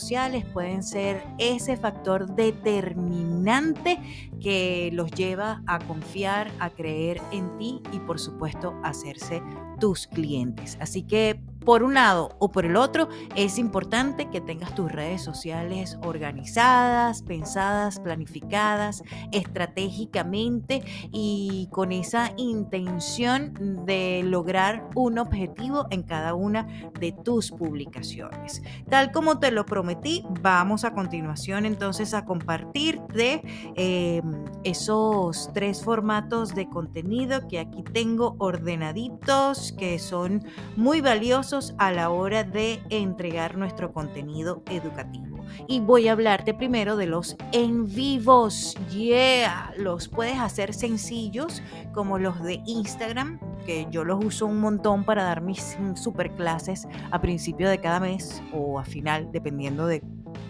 pueden 0.52 0.82
ser 0.82 1.24
ese 1.38 1.76
factor 1.76 2.34
determinante 2.34 3.98
que 4.40 4.90
los 4.92 5.10
lleva 5.10 5.62
a 5.66 5.78
confiar, 5.78 6.50
a 6.60 6.70
creer 6.70 7.20
en 7.32 7.56
ti 7.58 7.82
y 7.92 7.98
por 8.00 8.18
supuesto 8.18 8.74
a 8.82 8.90
hacerse 8.90 9.42
tus 9.80 10.06
clientes. 10.06 10.76
Así 10.80 11.02
que 11.02 11.40
por 11.68 11.82
un 11.82 11.92
lado 11.92 12.34
o 12.38 12.50
por 12.50 12.64
el 12.64 12.76
otro, 12.76 13.10
es 13.36 13.58
importante 13.58 14.30
que 14.30 14.40
tengas 14.40 14.74
tus 14.74 14.90
redes 14.90 15.22
sociales 15.22 15.98
organizadas, 16.02 17.20
pensadas, 17.20 18.00
planificadas 18.00 19.02
estratégicamente 19.32 20.82
y 21.12 21.68
con 21.70 21.92
esa 21.92 22.32
intención 22.38 23.84
de 23.84 24.22
lograr 24.24 24.88
un 24.94 25.18
objetivo 25.18 25.86
en 25.90 26.04
cada 26.04 26.32
una 26.32 26.66
de 26.98 27.12
tus 27.12 27.50
publicaciones. 27.50 28.62
Tal 28.88 29.12
como 29.12 29.38
te 29.38 29.50
lo 29.50 29.66
prometí, 29.66 30.24
vamos 30.40 30.84
a 30.84 30.94
continuación 30.94 31.66
entonces 31.66 32.14
a 32.14 32.24
compartirte 32.24 33.42
eh, 33.76 34.22
esos 34.64 35.50
tres 35.52 35.84
formatos 35.84 36.54
de 36.54 36.66
contenido 36.66 37.46
que 37.46 37.58
aquí 37.58 37.82
tengo 37.82 38.36
ordenaditos, 38.38 39.72
que 39.72 39.98
son 39.98 40.46
muy 40.74 41.02
valiosos 41.02 41.57
a 41.78 41.92
la 41.92 42.10
hora 42.10 42.44
de 42.44 42.80
entregar 42.90 43.56
nuestro 43.56 43.92
contenido 43.92 44.62
educativo. 44.70 45.38
Y 45.66 45.80
voy 45.80 46.08
a 46.08 46.12
hablarte 46.12 46.54
primero 46.54 46.96
de 46.96 47.06
los 47.06 47.36
en 47.52 47.86
vivos. 47.92 48.76
Yeah, 48.90 49.72
los 49.76 50.08
puedes 50.08 50.38
hacer 50.38 50.74
sencillos 50.74 51.62
como 51.92 52.18
los 52.18 52.42
de 52.42 52.62
Instagram, 52.66 53.40
que 53.66 53.86
yo 53.90 54.04
los 54.04 54.24
uso 54.24 54.46
un 54.46 54.60
montón 54.60 55.04
para 55.04 55.24
dar 55.24 55.40
mis 55.40 55.76
super 55.94 56.30
clases 56.32 56.86
a 57.10 57.20
principio 57.20 57.68
de 57.68 57.78
cada 57.78 58.00
mes 58.00 58.42
o 58.52 58.78
a 58.78 58.84
final, 58.84 59.30
dependiendo 59.32 59.86
de 59.86 60.02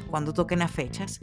cuando 0.08 0.32
toquen 0.32 0.60
las 0.60 0.70
fechas, 0.70 1.20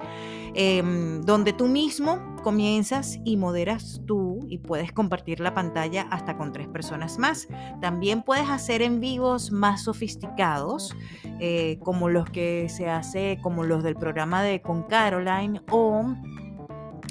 em, 0.53 1.21
donde 1.21 1.53
tú 1.53 1.67
mismo 1.67 2.35
comienzas 2.43 3.19
y 3.25 3.37
moderas 3.37 4.01
tú 4.05 4.45
y 4.47 4.59
puedes 4.59 4.91
compartir 4.91 5.39
la 5.39 5.53
pantalla 5.53 6.07
hasta 6.11 6.37
con 6.37 6.53
tres 6.53 6.67
personas 6.67 7.17
más. 7.17 7.47
También 7.81 8.21
puedes 8.21 8.49
hacer 8.49 8.81
en 8.81 8.99
vivos 8.99 9.51
más 9.51 9.83
sofisticados, 9.83 10.95
eh, 11.39 11.79
como 11.83 12.09
los 12.09 12.29
que 12.29 12.69
se 12.69 12.89
hace, 12.89 13.39
como 13.41 13.63
los 13.63 13.83
del 13.83 13.95
programa 13.95 14.43
de 14.43 14.61
Con 14.61 14.83
Caroline 14.83 15.61
o 15.71 16.05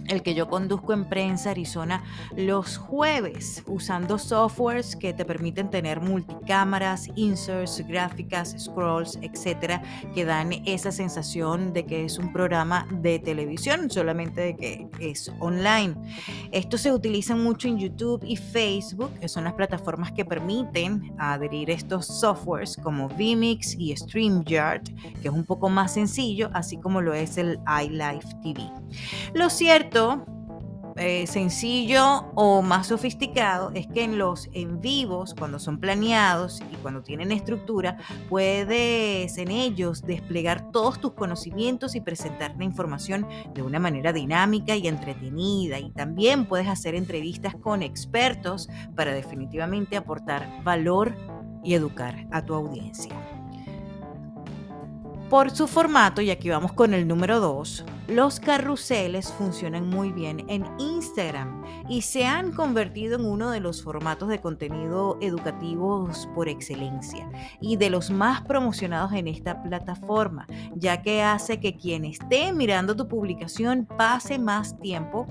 el 0.08 0.22
que 0.22 0.34
yo 0.34 0.48
conduzco 0.48 0.92
en 0.92 1.08
Prensa 1.08 1.50
Arizona 1.50 2.02
los 2.36 2.76
jueves, 2.76 3.62
usando 3.66 4.18
softwares 4.18 4.96
que 4.96 5.12
te 5.12 5.24
permiten 5.24 5.70
tener 5.70 6.00
multicámaras, 6.00 7.08
inserts, 7.16 7.86
gráficas, 7.86 8.54
scrolls, 8.58 9.18
etcétera, 9.22 9.82
que 10.14 10.24
dan 10.24 10.52
esa 10.66 10.92
sensación 10.92 11.72
de 11.72 11.86
que 11.86 12.04
es 12.04 12.18
un 12.18 12.32
programa 12.32 12.86
de 12.90 13.18
televisión, 13.18 13.90
solamente 13.90 14.40
de 14.40 14.56
que 14.56 14.88
es 15.00 15.32
online. 15.40 15.94
Esto 16.52 16.78
se 16.78 16.92
utiliza 16.92 17.34
mucho 17.36 17.68
en 17.68 17.78
YouTube 17.78 18.22
y 18.24 18.36
Facebook, 18.36 19.12
que 19.20 19.28
son 19.28 19.44
las 19.44 19.54
plataformas 19.54 20.12
que 20.12 20.24
permiten 20.24 21.14
adherir 21.18 21.70
estos 21.70 22.06
softwares 22.06 22.76
como 22.82 23.08
Vimix 23.08 23.74
y 23.78 23.96
StreamYard, 23.96 24.82
que 25.20 25.28
es 25.28 25.34
un 25.34 25.44
poco 25.44 25.68
más 25.68 25.94
sencillo, 25.94 26.50
así 26.52 26.76
como 26.76 27.00
lo 27.00 27.14
es 27.14 27.38
el 27.38 27.58
iLife 27.82 28.28
TV. 28.42 28.70
Lo 29.34 29.50
cierto 29.50 29.93
eh, 30.96 31.26
sencillo 31.26 32.26
o 32.34 32.62
más 32.62 32.88
sofisticado 32.88 33.70
es 33.74 33.86
que 33.86 34.04
en 34.04 34.18
los 34.18 34.48
en 34.52 34.80
vivos, 34.80 35.34
cuando 35.36 35.58
son 35.58 35.78
planeados 35.78 36.62
y 36.72 36.76
cuando 36.76 37.02
tienen 37.02 37.32
estructura, 37.32 37.96
puedes 38.28 39.36
en 39.38 39.50
ellos 39.50 40.02
desplegar 40.02 40.70
todos 40.70 41.00
tus 41.00 41.12
conocimientos 41.14 41.94
y 41.94 42.00
presentar 42.00 42.54
la 42.56 42.64
información 42.64 43.26
de 43.54 43.62
una 43.62 43.78
manera 43.78 44.12
dinámica 44.12 44.76
y 44.76 44.86
entretenida. 44.86 45.78
Y 45.78 45.90
también 45.90 46.46
puedes 46.46 46.68
hacer 46.68 46.94
entrevistas 46.94 47.54
con 47.56 47.82
expertos 47.82 48.68
para 48.94 49.12
definitivamente 49.12 49.96
aportar 49.96 50.62
valor 50.64 51.16
y 51.62 51.74
educar 51.74 52.26
a 52.30 52.44
tu 52.44 52.54
audiencia. 52.54 53.33
Por 55.34 55.50
su 55.50 55.66
formato, 55.66 56.22
y 56.22 56.30
aquí 56.30 56.48
vamos 56.48 56.74
con 56.74 56.94
el 56.94 57.08
número 57.08 57.40
2, 57.40 57.84
los 58.06 58.38
carruseles 58.38 59.32
funcionan 59.32 59.88
muy 59.88 60.12
bien 60.12 60.44
en 60.48 60.64
Instagram 60.78 61.64
y 61.88 62.02
se 62.02 62.24
han 62.24 62.52
convertido 62.52 63.16
en 63.16 63.24
uno 63.24 63.50
de 63.50 63.58
los 63.58 63.82
formatos 63.82 64.28
de 64.28 64.40
contenido 64.40 65.18
educativos 65.20 66.28
por 66.36 66.48
excelencia 66.48 67.28
y 67.60 67.76
de 67.78 67.90
los 67.90 68.12
más 68.12 68.42
promocionados 68.42 69.12
en 69.12 69.26
esta 69.26 69.60
plataforma, 69.60 70.46
ya 70.76 71.02
que 71.02 71.24
hace 71.24 71.58
que 71.58 71.76
quien 71.76 72.04
esté 72.04 72.52
mirando 72.52 72.94
tu 72.94 73.08
publicación 73.08 73.86
pase 73.86 74.38
más 74.38 74.78
tiempo 74.78 75.26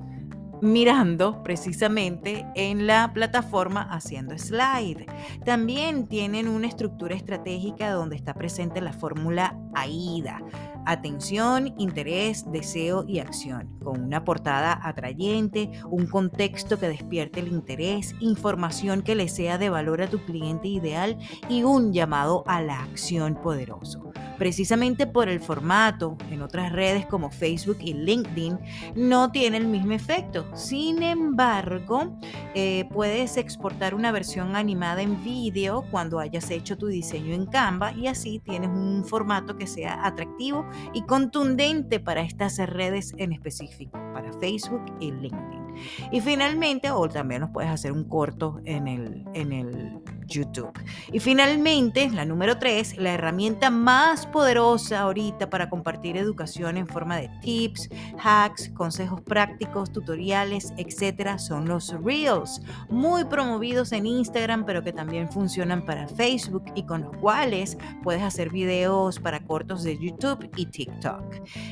mirando 0.64 1.43
precisamente 1.43 2.47
en 2.55 2.88
la 2.88 3.11
plataforma 3.14 3.82
haciendo 3.82 4.38
slide. 4.38 5.05
También 5.43 6.07
tienen 6.07 6.47
una 6.47 6.68
estructura 6.68 7.16
estratégica 7.16 7.91
donde 7.91 8.16
está 8.16 8.34
presente 8.34 8.80
la 8.80 8.93
fórmula 8.93 9.59
AIDA. 9.76 10.39
Atención, 10.86 11.73
interés, 11.77 12.49
deseo 12.51 13.05
y 13.07 13.19
acción, 13.19 13.69
con 13.84 14.01
una 14.01 14.23
portada 14.23 14.79
atrayente, 14.84 15.71
un 15.89 16.07
contexto 16.07 16.79
que 16.79 16.89
despierte 16.89 17.39
el 17.39 17.47
interés, 17.47 18.15
información 18.19 19.01
que 19.01 19.15
le 19.15 19.27
sea 19.27 19.57
de 19.57 19.69
valor 19.69 20.01
a 20.01 20.09
tu 20.09 20.19
cliente 20.19 20.67
ideal 20.67 21.17
y 21.49 21.63
un 21.63 21.93
llamado 21.93 22.43
a 22.47 22.61
la 22.61 22.81
acción 22.84 23.36
poderoso 23.41 24.13
precisamente 24.38 25.07
por 25.07 25.29
el 25.29 25.39
formato 25.39 26.17
en 26.29 26.41
otras 26.41 26.71
redes 26.71 27.05
como 27.05 27.31
Facebook 27.31 27.77
y 27.79 27.93
LinkedIn, 27.93 28.59
no 28.95 29.31
tiene 29.31 29.57
el 29.57 29.67
mismo 29.67 29.93
efecto. 29.93 30.45
Sin 30.55 31.03
embargo, 31.03 32.17
eh, 32.53 32.86
puedes 32.91 33.38
exportar 33.38 33.95
una 33.95 34.11
versión 34.11 34.55
animada 34.55 35.01
en 35.01 35.23
vídeo 35.23 35.86
cuando 35.91 36.19
hayas 36.19 36.49
hecho 36.51 36.77
tu 36.77 36.88
diseño 36.88 37.34
en 37.34 37.45
Canva 37.45 37.93
y 37.93 38.07
así 38.07 38.39
tienes 38.39 38.69
un 38.69 39.05
formato 39.05 39.55
que 39.55 39.67
sea 39.67 40.05
atractivo 40.05 40.65
y 40.93 41.03
contundente 41.03 41.99
para 41.99 42.21
estas 42.21 42.57
redes 42.57 43.13
en 43.17 43.32
específico, 43.32 43.99
para 44.13 44.32
Facebook 44.34 44.84
y 44.99 45.11
LinkedIn. 45.11 45.62
Y 46.11 46.21
finalmente, 46.21 46.91
o 46.91 47.07
también 47.07 47.41
nos 47.41 47.51
puedes 47.51 47.69
hacer 47.69 47.91
un 47.91 48.03
corto 48.05 48.59
en 48.65 48.88
el, 48.88 49.26
en 49.34 49.51
el 49.51 50.01
YouTube. 50.28 50.71
Y 51.11 51.19
finalmente, 51.19 52.09
la 52.09 52.26
número 52.26 52.57
tres, 52.57 52.97
la 52.97 53.13
herramienta 53.13 53.69
más 53.69 54.26
poderosa 54.26 55.01
ahorita 55.01 55.49
para 55.49 55.69
compartir 55.69 56.17
educación 56.17 56.78
en 56.78 56.88
forma 56.88 57.17
de 57.17 57.30
tips, 57.41 57.89
hacks, 58.21 58.69
consejos 58.69 59.21
prácticos, 59.21 59.91
tutoriales, 59.91 60.74
etcétera, 60.78 61.38
son 61.39 61.67
los 61.67 61.93
Reels, 62.03 62.61
muy 62.89 63.26
promovidos 63.26 63.91
en 63.91 64.05
Instagram, 64.05 64.65
pero 64.65 64.84
que 64.84 64.93
también 64.93 65.32
funcionan 65.32 65.86
para 65.86 66.07
Facebook 66.07 66.65
y 66.76 66.86
con 66.86 67.03
los 67.03 67.17
cuales 67.17 67.78
puedes 68.01 68.24
hacer 68.24 68.49
videos 68.49 69.19
para 69.19 69.45
cortos 69.45 69.84
de 69.84 69.97
YouTube 69.97 70.49
y 70.55 70.65
TikTok. 70.65 71.24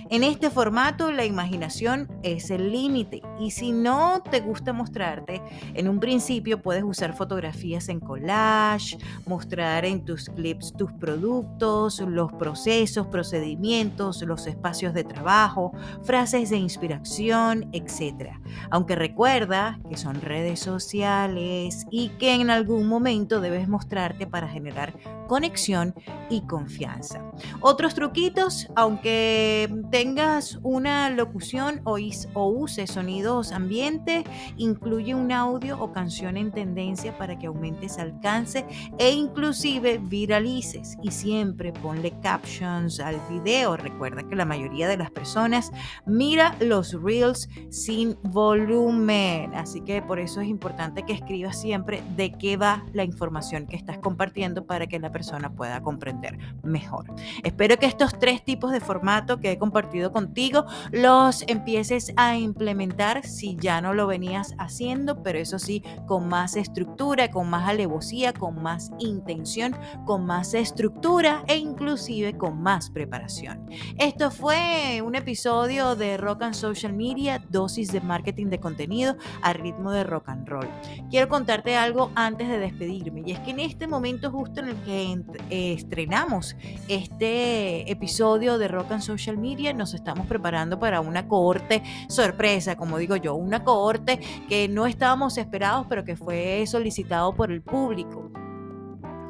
En 0.09 0.23
este 0.23 0.49
formato, 0.49 1.11
la 1.11 1.25
imaginación 1.25 2.09
es 2.23 2.51
el 2.51 2.71
límite 2.71 3.21
y 3.39 3.51
si 3.51 3.71
no 3.71 3.90
te 4.29 4.39
gusta 4.39 4.73
mostrarte, 4.73 5.41
en 5.73 5.87
un 5.87 5.99
principio 5.99 6.61
puedes 6.61 6.83
usar 6.83 7.15
fotografías 7.15 7.89
en 7.89 7.99
collage 7.99 8.97
mostrar 9.25 9.85
en 9.85 10.03
tus 10.03 10.29
clips 10.29 10.73
tus 10.73 10.91
productos, 10.93 11.99
los 11.99 12.31
procesos, 12.33 13.07
procedimientos, 13.07 14.21
los 14.21 14.47
espacios 14.47 14.93
de 14.93 15.03
trabajo, 15.03 15.71
frases 16.03 16.49
de 16.49 16.57
inspiración, 16.57 17.69
etc. 17.73 18.31
Aunque 18.69 18.95
recuerda 18.95 19.79
que 19.89 19.97
son 19.97 20.21
redes 20.21 20.59
sociales 20.59 21.85
y 21.91 22.09
que 22.09 22.33
en 22.33 22.49
algún 22.49 22.87
momento 22.87 23.41
debes 23.41 23.67
mostrarte 23.67 24.27
para 24.27 24.47
generar 24.47 24.93
conexión 25.27 25.95
y 26.29 26.41
confianza. 26.41 27.23
Otros 27.61 27.95
truquitos, 27.95 28.67
aunque 28.75 29.69
tengas 29.89 30.59
una 30.61 31.09
locución 31.09 31.81
o, 31.85 31.97
o 32.33 32.47
uses 32.49 32.91
sonidos 32.91 33.51
ambiente, 33.81 34.23
incluye 34.57 35.15
un 35.15 35.31
audio 35.31 35.79
o 35.79 35.91
canción 35.91 36.37
en 36.37 36.51
tendencia 36.51 37.17
para 37.17 37.37
que 37.39 37.47
aumentes 37.47 37.97
alcance 37.97 38.65
e 38.99 39.11
inclusive 39.11 39.97
viralices 39.97 40.97
y 41.01 41.09
siempre 41.09 41.73
ponle 41.73 42.13
captions 42.21 42.99
al 42.99 43.19
video. 43.29 43.75
Recuerda 43.77 44.21
que 44.21 44.35
la 44.35 44.45
mayoría 44.45 44.87
de 44.87 44.97
las 44.97 45.09
personas 45.09 45.71
mira 46.05 46.55
los 46.59 46.93
reels 47.01 47.49
sin 47.69 48.17
volumen, 48.21 49.55
así 49.55 49.81
que 49.81 50.01
por 50.03 50.19
eso 50.19 50.41
es 50.41 50.47
importante 50.47 51.03
que 51.03 51.13
escribas 51.13 51.59
siempre 51.59 52.03
de 52.15 52.31
qué 52.33 52.57
va 52.57 52.85
la 52.93 53.03
información 53.03 53.65
que 53.65 53.77
estás 53.77 53.97
compartiendo 53.97 54.65
para 54.67 54.85
que 54.85 54.99
la 54.99 55.11
persona 55.11 55.53
pueda 55.53 55.81
comprender 55.81 56.37
mejor. 56.61 57.05
Espero 57.43 57.77
que 57.77 57.87
estos 57.87 58.19
tres 58.19 58.43
tipos 58.43 58.71
de 58.71 58.79
formato 58.79 59.39
que 59.39 59.51
he 59.51 59.57
compartido 59.57 60.11
contigo 60.11 60.65
los 60.91 61.43
empieces 61.47 62.13
a 62.15 62.37
implementar 62.37 63.25
si 63.25 63.55
ya 63.55 63.70
no 63.79 63.93
lo 63.93 64.07
venías 64.07 64.55
haciendo, 64.57 65.23
pero 65.23 65.39
eso 65.39 65.59
sí, 65.59 65.83
con 66.07 66.27
más 66.27 66.57
estructura, 66.57 67.31
con 67.31 67.49
más 67.49 67.69
alevosía, 67.69 68.33
con 68.33 68.61
más 68.61 68.91
intención, 68.99 69.75
con 70.05 70.25
más 70.25 70.53
estructura 70.53 71.43
e 71.47 71.57
inclusive 71.57 72.37
con 72.37 72.61
más 72.61 72.89
preparación. 72.89 73.65
Esto 73.97 74.31
fue 74.31 75.01
un 75.05 75.15
episodio 75.15 75.95
de 75.95 76.17
Rock 76.17 76.41
and 76.43 76.55
Social 76.55 76.93
Media, 76.93 77.43
dosis 77.49 77.91
de 77.91 78.01
marketing 78.01 78.47
de 78.47 78.59
contenido 78.59 79.15
a 79.41 79.53
ritmo 79.53 79.91
de 79.91 80.03
rock 80.03 80.29
and 80.29 80.47
roll. 80.47 80.67
Quiero 81.09 81.29
contarte 81.29 81.77
algo 81.77 82.11
antes 82.15 82.49
de 82.49 82.57
despedirme 82.57 83.21
y 83.25 83.31
es 83.31 83.39
que 83.39 83.51
en 83.51 83.59
este 83.59 83.87
momento 83.87 84.31
justo 84.31 84.61
en 84.61 84.69
el 84.69 84.75
que 84.83 85.11
eh, 85.49 85.73
estrenamos 85.73 86.55
este 86.87 87.91
episodio 87.91 88.57
de 88.57 88.67
Rock 88.67 88.93
and 88.93 89.01
Social 89.01 89.37
Media 89.37 89.73
nos 89.73 89.93
estamos 89.93 90.25
preparando 90.27 90.79
para 90.79 91.01
una 91.01 91.27
cohorte 91.27 91.83
sorpresa, 92.07 92.75
como 92.75 92.97
digo 92.97 93.15
yo, 93.15 93.35
una 93.35 93.60
cohorte 93.63 94.19
que 94.47 94.67
no 94.67 94.85
estábamos 94.85 95.37
esperados 95.37 95.85
pero 95.89 96.03
que 96.03 96.15
fue 96.15 96.63
solicitado 96.67 97.33
por 97.33 97.51
el 97.51 97.61
público 97.61 98.31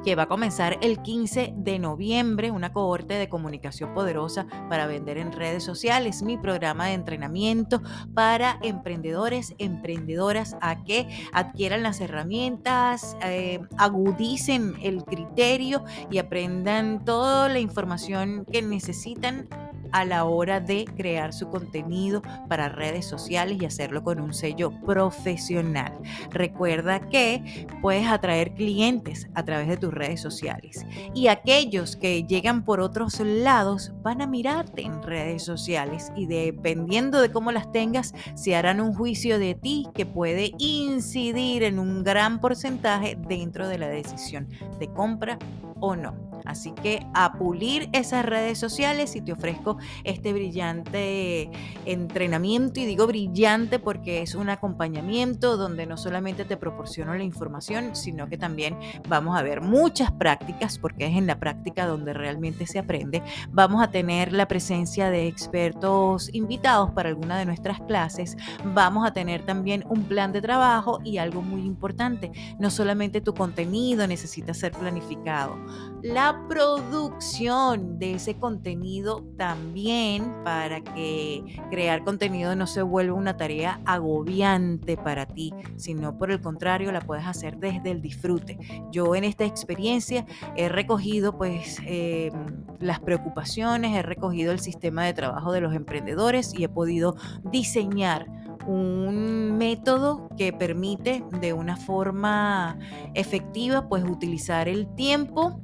que 0.04 0.16
va 0.16 0.24
a 0.24 0.28
comenzar 0.28 0.78
el 0.82 1.02
15 1.02 1.54
de 1.56 1.80
noviembre, 1.80 2.52
una 2.52 2.74
cohorte 2.74 3.16
de 3.16 3.30
comunicación 3.30 3.94
poderosa 3.94 4.48
para 4.70 4.88
vender 4.88 5.18
en 5.18 5.32
redes 5.32 5.64
sociales, 5.64 6.24
mi 6.24 6.38
programa 6.38 6.88
de 6.88 6.94
entrenamiento 6.94 7.82
para 8.14 8.58
emprendedores, 8.62 9.54
emprendedoras, 9.58 10.56
a 10.62 10.84
que 10.84 11.08
adquieran 11.34 11.84
las 11.84 12.02
herramientas, 12.02 13.16
eh, 13.24 13.60
agudicen 13.78 14.76
el 14.82 15.04
criterio 15.04 15.84
y 16.10 16.18
aprendan 16.18 17.06
toda 17.06 17.50
la 17.50 17.60
información 17.60 18.46
que 18.52 18.62
necesitan 18.62 19.48
a 19.92 20.06
la 20.06 20.26
hora 20.26 20.60
de 20.60 20.86
crear 20.86 21.34
su 21.34 21.50
contenido 21.50 22.22
para 22.48 22.70
redes 22.70 23.06
sociales 23.06 23.58
y 23.60 23.66
hacerlo 23.66 24.04
con 24.04 24.20
un 24.20 24.34
sello 24.34 24.72
profesional. 24.86 25.94
Recuerda 26.30 27.10
que 27.10 27.68
puedes 27.82 28.08
atraer 28.08 28.54
clientes 28.54 29.28
a 29.34 29.44
través 29.44 29.68
de 29.68 29.78
tus 29.78 29.94
redes 29.94 30.22
sociales 30.22 30.86
y 31.14 31.28
aquellos 31.28 31.96
que 31.96 32.24
llegan 32.24 32.64
por 32.64 32.80
otros 32.80 33.20
lados 33.20 33.92
van 34.02 34.22
a 34.22 34.28
mirarte 34.28 34.84
en 34.84 35.02
redes 35.04 35.44
sociales 35.44 36.12
y 36.16 36.26
dependiendo 36.26 37.22
de 37.22 37.32
cómo 37.32 37.52
las 37.52 37.72
tengas 37.72 38.14
se 38.36 38.56
harán 38.56 38.82
un 38.82 38.94
juicio 38.94 39.40
de 39.40 39.56
ti 39.56 39.88
que 39.94 40.06
puede 40.06 40.54
incidir 40.58 41.64
en 41.64 41.80
un 41.80 42.04
gran 42.04 42.40
porcentaje 42.40 43.18
dentro 43.28 43.68
de 43.68 43.78
la 43.78 43.88
decisión 43.88 44.48
de 44.80 44.88
compra 44.88 45.38
o 45.80 45.96
no. 45.96 46.31
Así 46.46 46.72
que 46.72 47.06
a 47.14 47.34
pulir 47.34 47.90
esas 47.94 48.26
redes 48.26 48.58
sociales 48.58 49.16
y 49.16 49.22
te 49.22 49.34
ofrezco 49.34 49.78
este 50.04 50.34
brillante 50.34 51.50
entrenamiento 51.86 52.80
y 52.80 52.86
digo 52.86 53.08
brillante 53.08 53.80
porque 53.80 54.22
es 54.22 54.36
un 54.36 54.50
acompañamiento 54.50 55.58
donde 55.58 55.86
no 55.86 55.98
solamente 55.98 56.46
te 56.46 56.58
proporciono 56.58 57.14
la 57.16 57.24
información, 57.24 57.96
sino 57.96 58.28
que 58.28 58.38
también 58.38 58.78
vamos 59.08 59.38
a 59.38 59.44
ver 59.44 59.62
muchas 59.62 60.12
prácticas 60.12 60.78
porque 60.78 61.08
es 61.08 61.18
en 61.18 61.28
la 61.28 61.40
práctica 61.40 61.86
donde 61.86 62.14
realmente 62.14 62.66
se 62.66 62.80
aprende. 62.80 63.24
Vamos 63.52 63.84
a 63.84 63.92
tener 63.92 64.34
la 64.34 64.48
presencia 64.48 65.10
de 65.10 65.28
expertos 65.28 66.30
invitados 66.34 66.92
para 66.92 67.10
alguna 67.10 67.38
de 67.38 67.46
nuestras 67.46 67.80
clases. 67.82 68.38
Vamos 68.64 69.06
a 69.06 69.14
tener 69.14 69.46
también 69.46 69.84
un 69.90 70.04
plan 70.04 70.32
de 70.32 70.42
trabajo 70.42 71.00
y 71.04 71.18
algo 71.18 71.42
muy 71.42 71.62
importante, 71.62 72.32
no 72.60 72.70
solamente 72.70 73.22
tu 73.22 73.34
contenido 73.34 74.08
necesita 74.08 74.54
ser 74.54 74.72
planificado. 74.72 75.56
La 76.02 76.31
producción 76.48 78.00
de 78.00 78.14
ese 78.14 78.36
contenido 78.36 79.24
también 79.38 80.34
para 80.44 80.82
que 80.82 81.62
crear 81.70 82.04
contenido 82.04 82.56
no 82.56 82.68
se 82.68 82.82
vuelva 82.82 83.16
una 83.16 83.38
tarea 83.38 83.82
agobiante 83.86 84.98
para 84.98 85.26
ti, 85.26 85.54
sino 85.76 86.18
por 86.18 86.32
el 86.32 86.42
contrario 86.42 86.92
la 86.92 87.02
puedes 87.02 87.26
hacer 87.26 87.58
desde 87.58 87.92
el 87.92 88.02
disfrute. 88.02 88.58
Yo 88.92 89.16
en 89.16 89.24
esta 89.24 89.46
experiencia 89.46 90.26
he 90.56 90.70
recogido 90.70 91.38
pues 91.38 91.80
em, 91.86 92.34
las 92.80 93.00
preocupaciones, 93.00 93.96
he 93.96 94.02
recogido 94.02 94.52
el 94.52 94.60
sistema 94.60 95.06
de 95.06 95.14
trabajo 95.14 95.52
de 95.52 95.62
los 95.62 95.74
emprendedores 95.74 96.54
y 96.58 96.64
he 96.64 96.70
podido 96.70 97.16
diseñar 97.44 98.28
un 98.68 99.58
método 99.58 100.30
que 100.38 100.54
permite 100.54 101.24
de 101.40 101.54
una 101.54 101.78
forma 101.78 102.78
efectiva 103.14 103.88
pues 103.88 104.04
utilizar 104.04 104.68
el 104.68 104.88
tiempo 104.96 105.62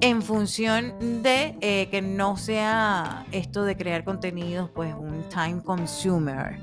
en 0.00 0.22
función 0.22 1.22
de 1.22 1.56
eh, 1.60 1.88
que 1.90 2.02
no 2.02 2.36
sea 2.36 3.26
esto 3.32 3.64
de 3.64 3.76
crear 3.76 4.04
contenidos, 4.04 4.70
pues 4.74 4.94
un 4.94 5.24
time 5.28 5.62
consumer, 5.62 6.58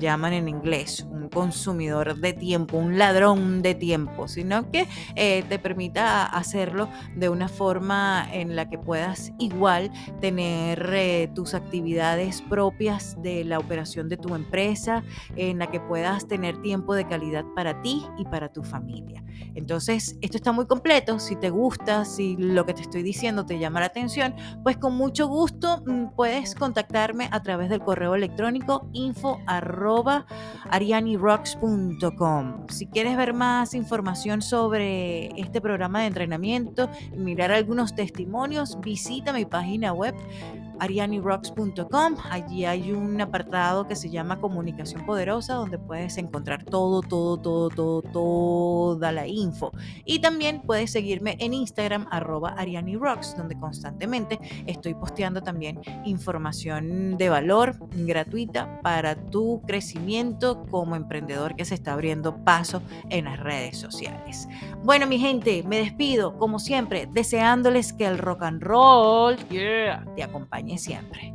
llaman 0.00 0.32
en 0.32 0.48
inglés, 0.48 1.06
un 1.10 1.28
consumidor 1.28 2.16
de 2.16 2.32
tiempo, 2.32 2.78
un 2.78 2.98
ladrón 2.98 3.62
de 3.62 3.74
tiempo, 3.74 4.28
sino 4.28 4.70
que 4.70 4.88
eh, 5.14 5.44
te 5.48 5.58
permita 5.58 6.26
hacerlo 6.26 6.88
de 7.14 7.28
una 7.28 7.48
forma 7.48 8.26
en 8.32 8.56
la 8.56 8.68
que 8.68 8.78
puedas 8.78 9.32
igual 9.38 9.90
tener 10.20 10.90
eh, 10.92 11.30
tus 11.34 11.54
actividades 11.54 12.42
propias 12.42 13.20
de 13.22 13.44
la 13.44 13.58
operación 13.58 14.08
de 14.08 14.16
tu 14.16 14.34
empresa, 14.34 15.04
en 15.36 15.58
la 15.58 15.68
que 15.70 15.80
puedas 15.80 16.26
tener 16.26 16.60
tiempo 16.62 16.94
de 16.94 17.06
calidad 17.06 17.44
para 17.54 17.80
ti 17.82 18.04
y 18.18 18.24
para 18.24 18.52
tu 18.52 18.62
familia. 18.62 19.22
Entonces, 19.54 20.16
esto 20.20 20.36
está 20.36 20.52
muy 20.52 20.66
completo. 20.66 21.18
Si 21.18 21.36
te 21.36 21.50
gusta, 21.50 22.04
si 22.04 22.36
lo 22.36 22.66
que 22.66 22.74
te 22.74 22.82
estoy 22.82 23.02
diciendo 23.02 23.46
te 23.46 23.58
llama 23.58 23.80
la 23.80 23.86
atención, 23.86 24.34
pues 24.62 24.76
con 24.76 24.94
mucho 24.94 25.28
gusto 25.28 25.82
mm, 25.86 26.14
puedes 26.16 26.54
contactarme 26.54 27.28
a 27.32 27.42
través 27.42 27.68
del 27.68 27.80
correo 27.80 28.14
electrónico 28.14 28.88
info 28.92 29.40
arroba 29.68 30.26
arianirocks.com. 30.70 32.66
Si 32.68 32.86
quieres 32.86 33.16
ver 33.16 33.34
más 33.34 33.74
información 33.74 34.42
sobre 34.42 35.28
este 35.40 35.60
programa 35.60 36.00
de 36.00 36.06
entrenamiento 36.06 36.90
y 37.12 37.18
mirar 37.18 37.52
algunos 37.52 37.94
testimonios, 37.94 38.80
visita 38.80 39.32
mi 39.32 39.44
página 39.44 39.92
web 39.92 40.14
arianirocks.com. 40.80 42.16
Allí 42.30 42.64
hay 42.64 42.92
un 42.92 43.20
apartado 43.20 43.86
que 43.86 43.96
se 43.96 44.10
llama 44.10 44.40
Comunicación 44.40 45.04
Poderosa, 45.04 45.54
donde 45.54 45.78
puedes 45.78 46.18
encontrar 46.18 46.64
todo, 46.64 47.02
todo, 47.02 47.36
todo, 47.36 47.70
todo, 47.70 48.02
toda 48.02 49.12
la 49.12 49.26
info. 49.26 49.72
Y 50.04 50.20
también 50.20 50.62
puedes 50.62 50.90
seguirme 50.90 51.36
en 51.40 51.54
Instagram, 51.54 52.06
arroba 52.10 52.50
arianirocks, 52.50 53.36
donde 53.36 53.58
constantemente 53.58 54.38
estoy 54.66 54.94
posteando 54.94 55.42
también 55.42 55.80
información 56.04 57.16
de 57.16 57.28
valor 57.28 57.76
gratuita 57.92 58.80
para 58.82 59.14
tu 59.14 59.62
crecimiento 59.66 60.64
como 60.70 60.96
emprendedor 60.96 61.56
que 61.56 61.64
se 61.64 61.74
está 61.74 61.92
abriendo 61.92 62.36
paso 62.44 62.82
en 63.10 63.24
las 63.24 63.38
redes 63.40 63.76
sociales. 63.78 64.48
Bueno, 64.84 65.06
mi 65.06 65.18
gente, 65.18 65.62
me 65.64 65.78
despido, 65.78 66.36
como 66.38 66.58
siempre, 66.58 67.08
deseándoles 67.12 67.92
que 67.92 68.06
el 68.06 68.18
rock 68.18 68.42
and 68.42 68.62
roll 68.62 69.36
te 70.16 70.22
acompañe 70.68 70.78
siempre. 70.78 71.34